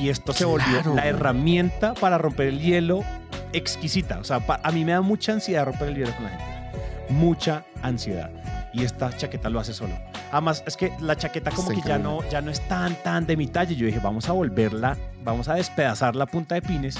Y 0.00 0.08
esto 0.08 0.32
se 0.32 0.44
volvió 0.44 0.78
la 0.78 0.82
güey. 0.82 1.06
herramienta 1.06 1.94
para 1.94 2.18
romper 2.18 2.48
el 2.48 2.60
hielo 2.60 3.04
exquisita. 3.52 4.18
O 4.18 4.24
sea, 4.24 4.42
a 4.62 4.72
mí 4.72 4.84
me 4.84 4.92
da 4.92 5.00
mucha 5.00 5.32
ansiedad 5.32 5.64
romper 5.64 5.88
el 5.88 5.96
hielo 5.96 6.12
con 6.14 6.24
la 6.24 6.30
gente. 6.30 6.44
Mucha 7.10 7.64
ansiedad. 7.82 8.30
Y 8.72 8.82
esta 8.82 9.16
chaqueta 9.16 9.48
lo 9.48 9.60
hace 9.60 9.72
solo. 9.72 9.94
Además, 10.36 10.62
es 10.66 10.76
que 10.76 10.92
la 11.00 11.16
chaqueta 11.16 11.50
como 11.50 11.70
Está 11.70 11.82
que 11.82 11.88
ya 11.88 11.96
no, 11.96 12.22
ya 12.28 12.42
no 12.42 12.50
es 12.50 12.60
tan, 12.68 12.94
tan 13.02 13.26
de 13.26 13.38
mi 13.38 13.46
talla. 13.46 13.72
Yo 13.72 13.86
dije, 13.86 14.00
vamos 14.02 14.28
a 14.28 14.32
volverla, 14.32 14.94
vamos 15.24 15.48
a 15.48 15.54
despedazar 15.54 16.14
la 16.14 16.26
punta 16.26 16.54
de 16.54 16.60
pines. 16.60 16.98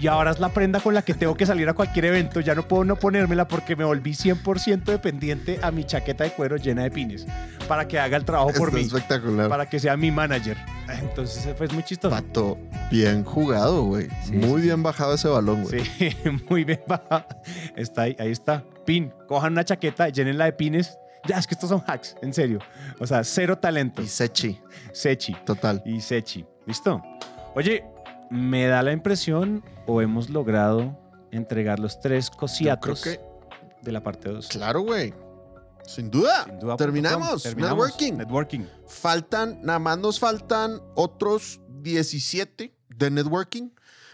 Y 0.00 0.08
ahora 0.08 0.32
es 0.32 0.40
la 0.40 0.48
prenda 0.48 0.80
con 0.80 0.92
la 0.92 1.02
que 1.02 1.14
tengo 1.14 1.36
que 1.36 1.46
salir 1.46 1.68
a 1.68 1.74
cualquier 1.74 2.06
evento. 2.06 2.40
Ya 2.40 2.56
no 2.56 2.66
puedo 2.66 2.82
no 2.82 2.96
ponérmela 2.96 3.46
porque 3.46 3.76
me 3.76 3.84
volví 3.84 4.14
100% 4.14 4.82
dependiente 4.82 5.60
a 5.62 5.70
mi 5.70 5.84
chaqueta 5.84 6.24
de 6.24 6.32
cuero 6.32 6.56
llena 6.56 6.82
de 6.82 6.90
pines. 6.90 7.24
Para 7.68 7.86
que 7.86 8.00
haga 8.00 8.16
el 8.16 8.24
trabajo 8.24 8.50
por 8.58 8.72
mí. 8.72 8.80
espectacular. 8.80 9.48
Para 9.48 9.66
que 9.70 9.78
sea 9.78 9.96
mi 9.96 10.10
manager. 10.10 10.56
Entonces 10.88 11.54
fue 11.56 11.68
muy 11.68 11.84
chistoso. 11.84 12.12
Pato, 12.12 12.58
bien 12.90 13.22
jugado, 13.22 13.84
güey. 13.84 14.08
Sí, 14.24 14.32
Muy 14.32 14.60
sí, 14.60 14.66
bien 14.66 14.82
bajado 14.82 15.14
ese 15.14 15.28
balón, 15.28 15.62
güey. 15.62 15.84
Sí, 15.84 16.16
muy 16.50 16.64
bien 16.64 16.80
bajada. 16.88 17.28
Está 17.76 18.02
ahí, 18.02 18.16
ahí 18.18 18.32
está. 18.32 18.64
Pin. 18.84 19.12
Cojan 19.28 19.52
una 19.52 19.64
chaqueta, 19.64 20.08
llénenla 20.08 20.46
de 20.46 20.52
pines. 20.54 20.98
Ya, 21.28 21.38
es 21.38 21.46
que 21.46 21.54
estos 21.54 21.68
son 21.68 21.82
hacks, 21.86 22.16
en 22.22 22.32
serio. 22.34 22.58
O 22.98 23.06
sea, 23.06 23.22
cero 23.24 23.58
talento. 23.58 24.02
Y 24.02 24.08
Sechi, 24.08 24.60
Sechi 24.92 25.34
total. 25.44 25.82
y 25.84 26.00
Sechi. 26.00 26.44
¿Listo? 26.66 27.02
Oye, 27.54 27.84
me 28.30 28.66
da 28.66 28.82
la 28.82 28.92
impresión 28.92 29.64
o 29.86 30.00
hemos 30.02 30.30
logrado 30.30 30.98
entregar 31.30 31.78
los 31.78 32.00
tres 32.00 32.30
cosiatos 32.30 33.02
creo 33.02 33.32
de 33.82 33.92
la 33.92 34.02
parte 34.02 34.30
2. 34.30 34.48
Claro, 34.48 34.82
güey. 34.82 35.12
Sin 35.84 36.10
duda. 36.10 36.44
Sin 36.44 36.58
duda, 36.60 36.76
Terminamos. 36.76 37.42
Terminamos. 37.42 37.78
Networking. 37.78 38.12
Networking. 38.16 38.60
Faltan, 38.86 39.58
nada 39.62 39.78
más 39.78 39.98
nos 39.98 40.20
faltan 40.20 40.80
otros 40.94 41.60
17 41.68 42.74
de 42.88 43.10
networking. 43.10 43.70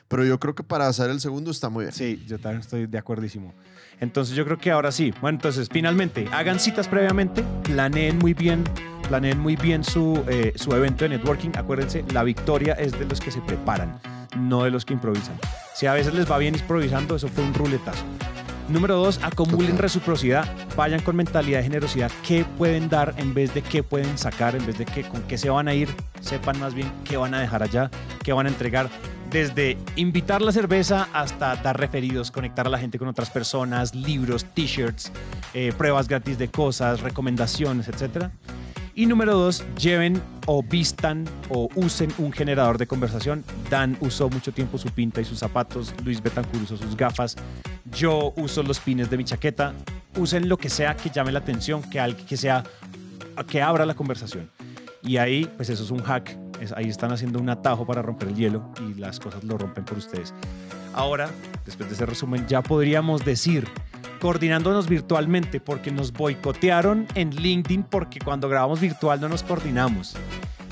Pero 0.08 0.24
yo 0.24 0.40
creo 0.40 0.54
que 0.54 0.62
para 0.62 0.88
hacer 0.88 1.10
el 1.10 1.20
segundo 1.20 1.50
está 1.50 1.68
muy 1.68 1.84
bien. 1.84 1.92
Sí, 1.92 2.24
yo 2.26 2.38
también 2.38 2.60
estoy 2.60 2.86
de 2.86 2.98
acuerdísimo. 2.98 3.54
Entonces 4.00 4.34
yo 4.34 4.44
creo 4.44 4.58
que 4.58 4.70
ahora 4.70 4.90
sí. 4.90 5.12
Bueno, 5.20 5.36
entonces 5.36 5.68
finalmente, 5.70 6.26
hagan 6.32 6.58
citas 6.58 6.88
previamente, 6.88 7.44
planeen 7.64 8.18
muy 8.18 8.32
bien, 8.32 8.64
planeen 9.08 9.38
muy 9.38 9.56
bien 9.56 9.84
su, 9.84 10.22
eh, 10.28 10.52
su 10.56 10.72
evento 10.72 11.04
de 11.04 11.10
networking. 11.10 11.50
Acuérdense, 11.56 12.04
la 12.12 12.22
victoria 12.22 12.74
es 12.74 12.98
de 12.98 13.04
los 13.04 13.20
que 13.20 13.30
se 13.30 13.40
preparan, 13.42 14.00
no 14.38 14.64
de 14.64 14.70
los 14.70 14.84
que 14.84 14.94
improvisan. 14.94 15.38
Si 15.74 15.86
a 15.86 15.92
veces 15.92 16.14
les 16.14 16.30
va 16.30 16.38
bien 16.38 16.54
improvisando, 16.54 17.16
eso 17.16 17.28
fue 17.28 17.44
un 17.44 17.52
ruletazo. 17.52 18.04
Número 18.68 18.96
dos, 18.96 19.18
acumulen 19.22 19.78
reciprocidad, 19.78 20.46
vayan 20.76 21.00
con 21.00 21.16
mentalidad 21.16 21.58
de 21.58 21.64
generosidad, 21.64 22.10
qué 22.26 22.44
pueden 22.58 22.90
dar 22.90 23.14
en 23.16 23.32
vez 23.32 23.54
de 23.54 23.62
qué 23.62 23.82
pueden 23.82 24.18
sacar, 24.18 24.54
en 24.54 24.66
vez 24.66 24.76
de 24.76 24.84
qué, 24.84 25.04
con 25.04 25.22
qué 25.22 25.38
se 25.38 25.48
van 25.48 25.68
a 25.68 25.74
ir, 25.74 25.88
sepan 26.20 26.60
más 26.60 26.74
bien 26.74 26.92
qué 27.02 27.16
van 27.16 27.32
a 27.32 27.40
dejar 27.40 27.62
allá, 27.62 27.90
qué 28.22 28.34
van 28.34 28.44
a 28.44 28.50
entregar, 28.50 28.90
desde 29.30 29.76
invitar 29.96 30.40
la 30.42 30.52
cerveza 30.52 31.08
hasta 31.12 31.56
dar 31.56 31.78
referidos, 31.78 32.30
conectar 32.30 32.66
a 32.66 32.70
la 32.70 32.78
gente 32.78 32.98
con 32.98 33.08
otras 33.08 33.30
personas, 33.30 33.94
libros, 33.94 34.44
t-shirts, 34.54 35.12
eh, 35.54 35.72
pruebas 35.76 36.08
gratis 36.08 36.38
de 36.38 36.48
cosas, 36.48 37.00
recomendaciones, 37.00 37.88
etc. 37.88 38.30
Y 38.94 39.06
número 39.06 39.36
dos, 39.36 39.64
lleven 39.76 40.20
o 40.46 40.62
vistan 40.62 41.24
o 41.50 41.68
usen 41.74 42.12
un 42.18 42.32
generador 42.32 42.78
de 42.78 42.86
conversación. 42.86 43.44
Dan 43.70 43.96
usó 44.00 44.28
mucho 44.28 44.52
tiempo 44.52 44.78
su 44.78 44.88
pinta 44.88 45.20
y 45.20 45.24
sus 45.24 45.38
zapatos. 45.38 45.94
Luis 46.04 46.22
Betancourt 46.22 46.64
usó 46.64 46.76
sus 46.76 46.96
gafas. 46.96 47.36
Yo 47.92 48.32
uso 48.36 48.62
los 48.62 48.80
pines 48.80 49.08
de 49.10 49.16
mi 49.16 49.24
chaqueta. 49.24 49.74
Usen 50.16 50.48
lo 50.48 50.56
que 50.56 50.68
sea 50.68 50.96
que 50.96 51.10
llame 51.10 51.30
la 51.30 51.38
atención, 51.38 51.82
que, 51.82 52.16
que 52.26 52.36
sea 52.36 52.64
que 53.46 53.62
abra 53.62 53.86
la 53.86 53.94
conversación. 53.94 54.50
Y 55.02 55.18
ahí, 55.18 55.48
pues 55.56 55.70
eso 55.70 55.84
es 55.84 55.90
un 55.90 56.02
hack. 56.02 56.47
Es- 56.60 56.72
ahí 56.72 56.88
están 56.88 57.12
haciendo 57.12 57.38
un 57.38 57.48
atajo 57.50 57.86
para 57.86 58.02
romper 58.02 58.28
el 58.28 58.34
hielo 58.34 58.68
y 58.88 58.94
las 58.94 59.20
cosas 59.20 59.44
lo 59.44 59.56
rompen 59.58 59.84
por 59.84 59.98
ustedes. 59.98 60.34
Ahora, 60.94 61.30
después 61.64 61.88
de 61.88 61.94
ese 61.94 62.06
resumen, 62.06 62.46
ya 62.48 62.62
podríamos 62.62 63.24
decir, 63.24 63.68
coordinándonos 64.20 64.88
virtualmente, 64.88 65.60
porque 65.60 65.92
nos 65.92 66.12
boicotearon 66.12 67.06
en 67.14 67.30
LinkedIn, 67.30 67.84
porque 67.84 68.18
cuando 68.18 68.48
grabamos 68.48 68.80
virtual 68.80 69.20
no 69.20 69.28
nos 69.28 69.42
coordinamos. 69.44 70.16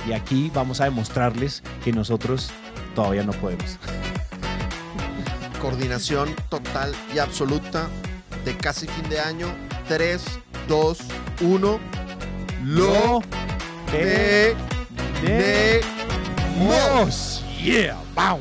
Y 0.08 0.12
aquí 0.12 0.50
vamos 0.54 0.80
a 0.80 0.84
demostrarles 0.84 1.62
que 1.84 1.92
nosotros 1.92 2.50
todavía 2.94 3.22
no 3.22 3.32
podemos. 3.32 3.78
Coordinación 5.60 6.28
total 6.48 6.92
y 7.14 7.18
absoluta 7.18 7.88
de 8.44 8.56
casi 8.56 8.86
fin 8.86 9.08
de 9.08 9.20
año. 9.20 9.46
3, 9.88 10.24
2, 10.68 10.98
1. 11.40 11.78
Lo 12.64 13.20
tenemos. 15.20 15.82
tenemos. 16.58 17.42
Yeah. 17.60 17.96
Wow. 18.16 18.40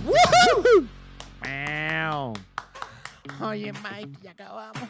Wow. 1.44 2.34
Oye, 3.42 3.72
Mike, 3.84 4.18
ya 4.24 4.32
acabamos. 4.32 4.90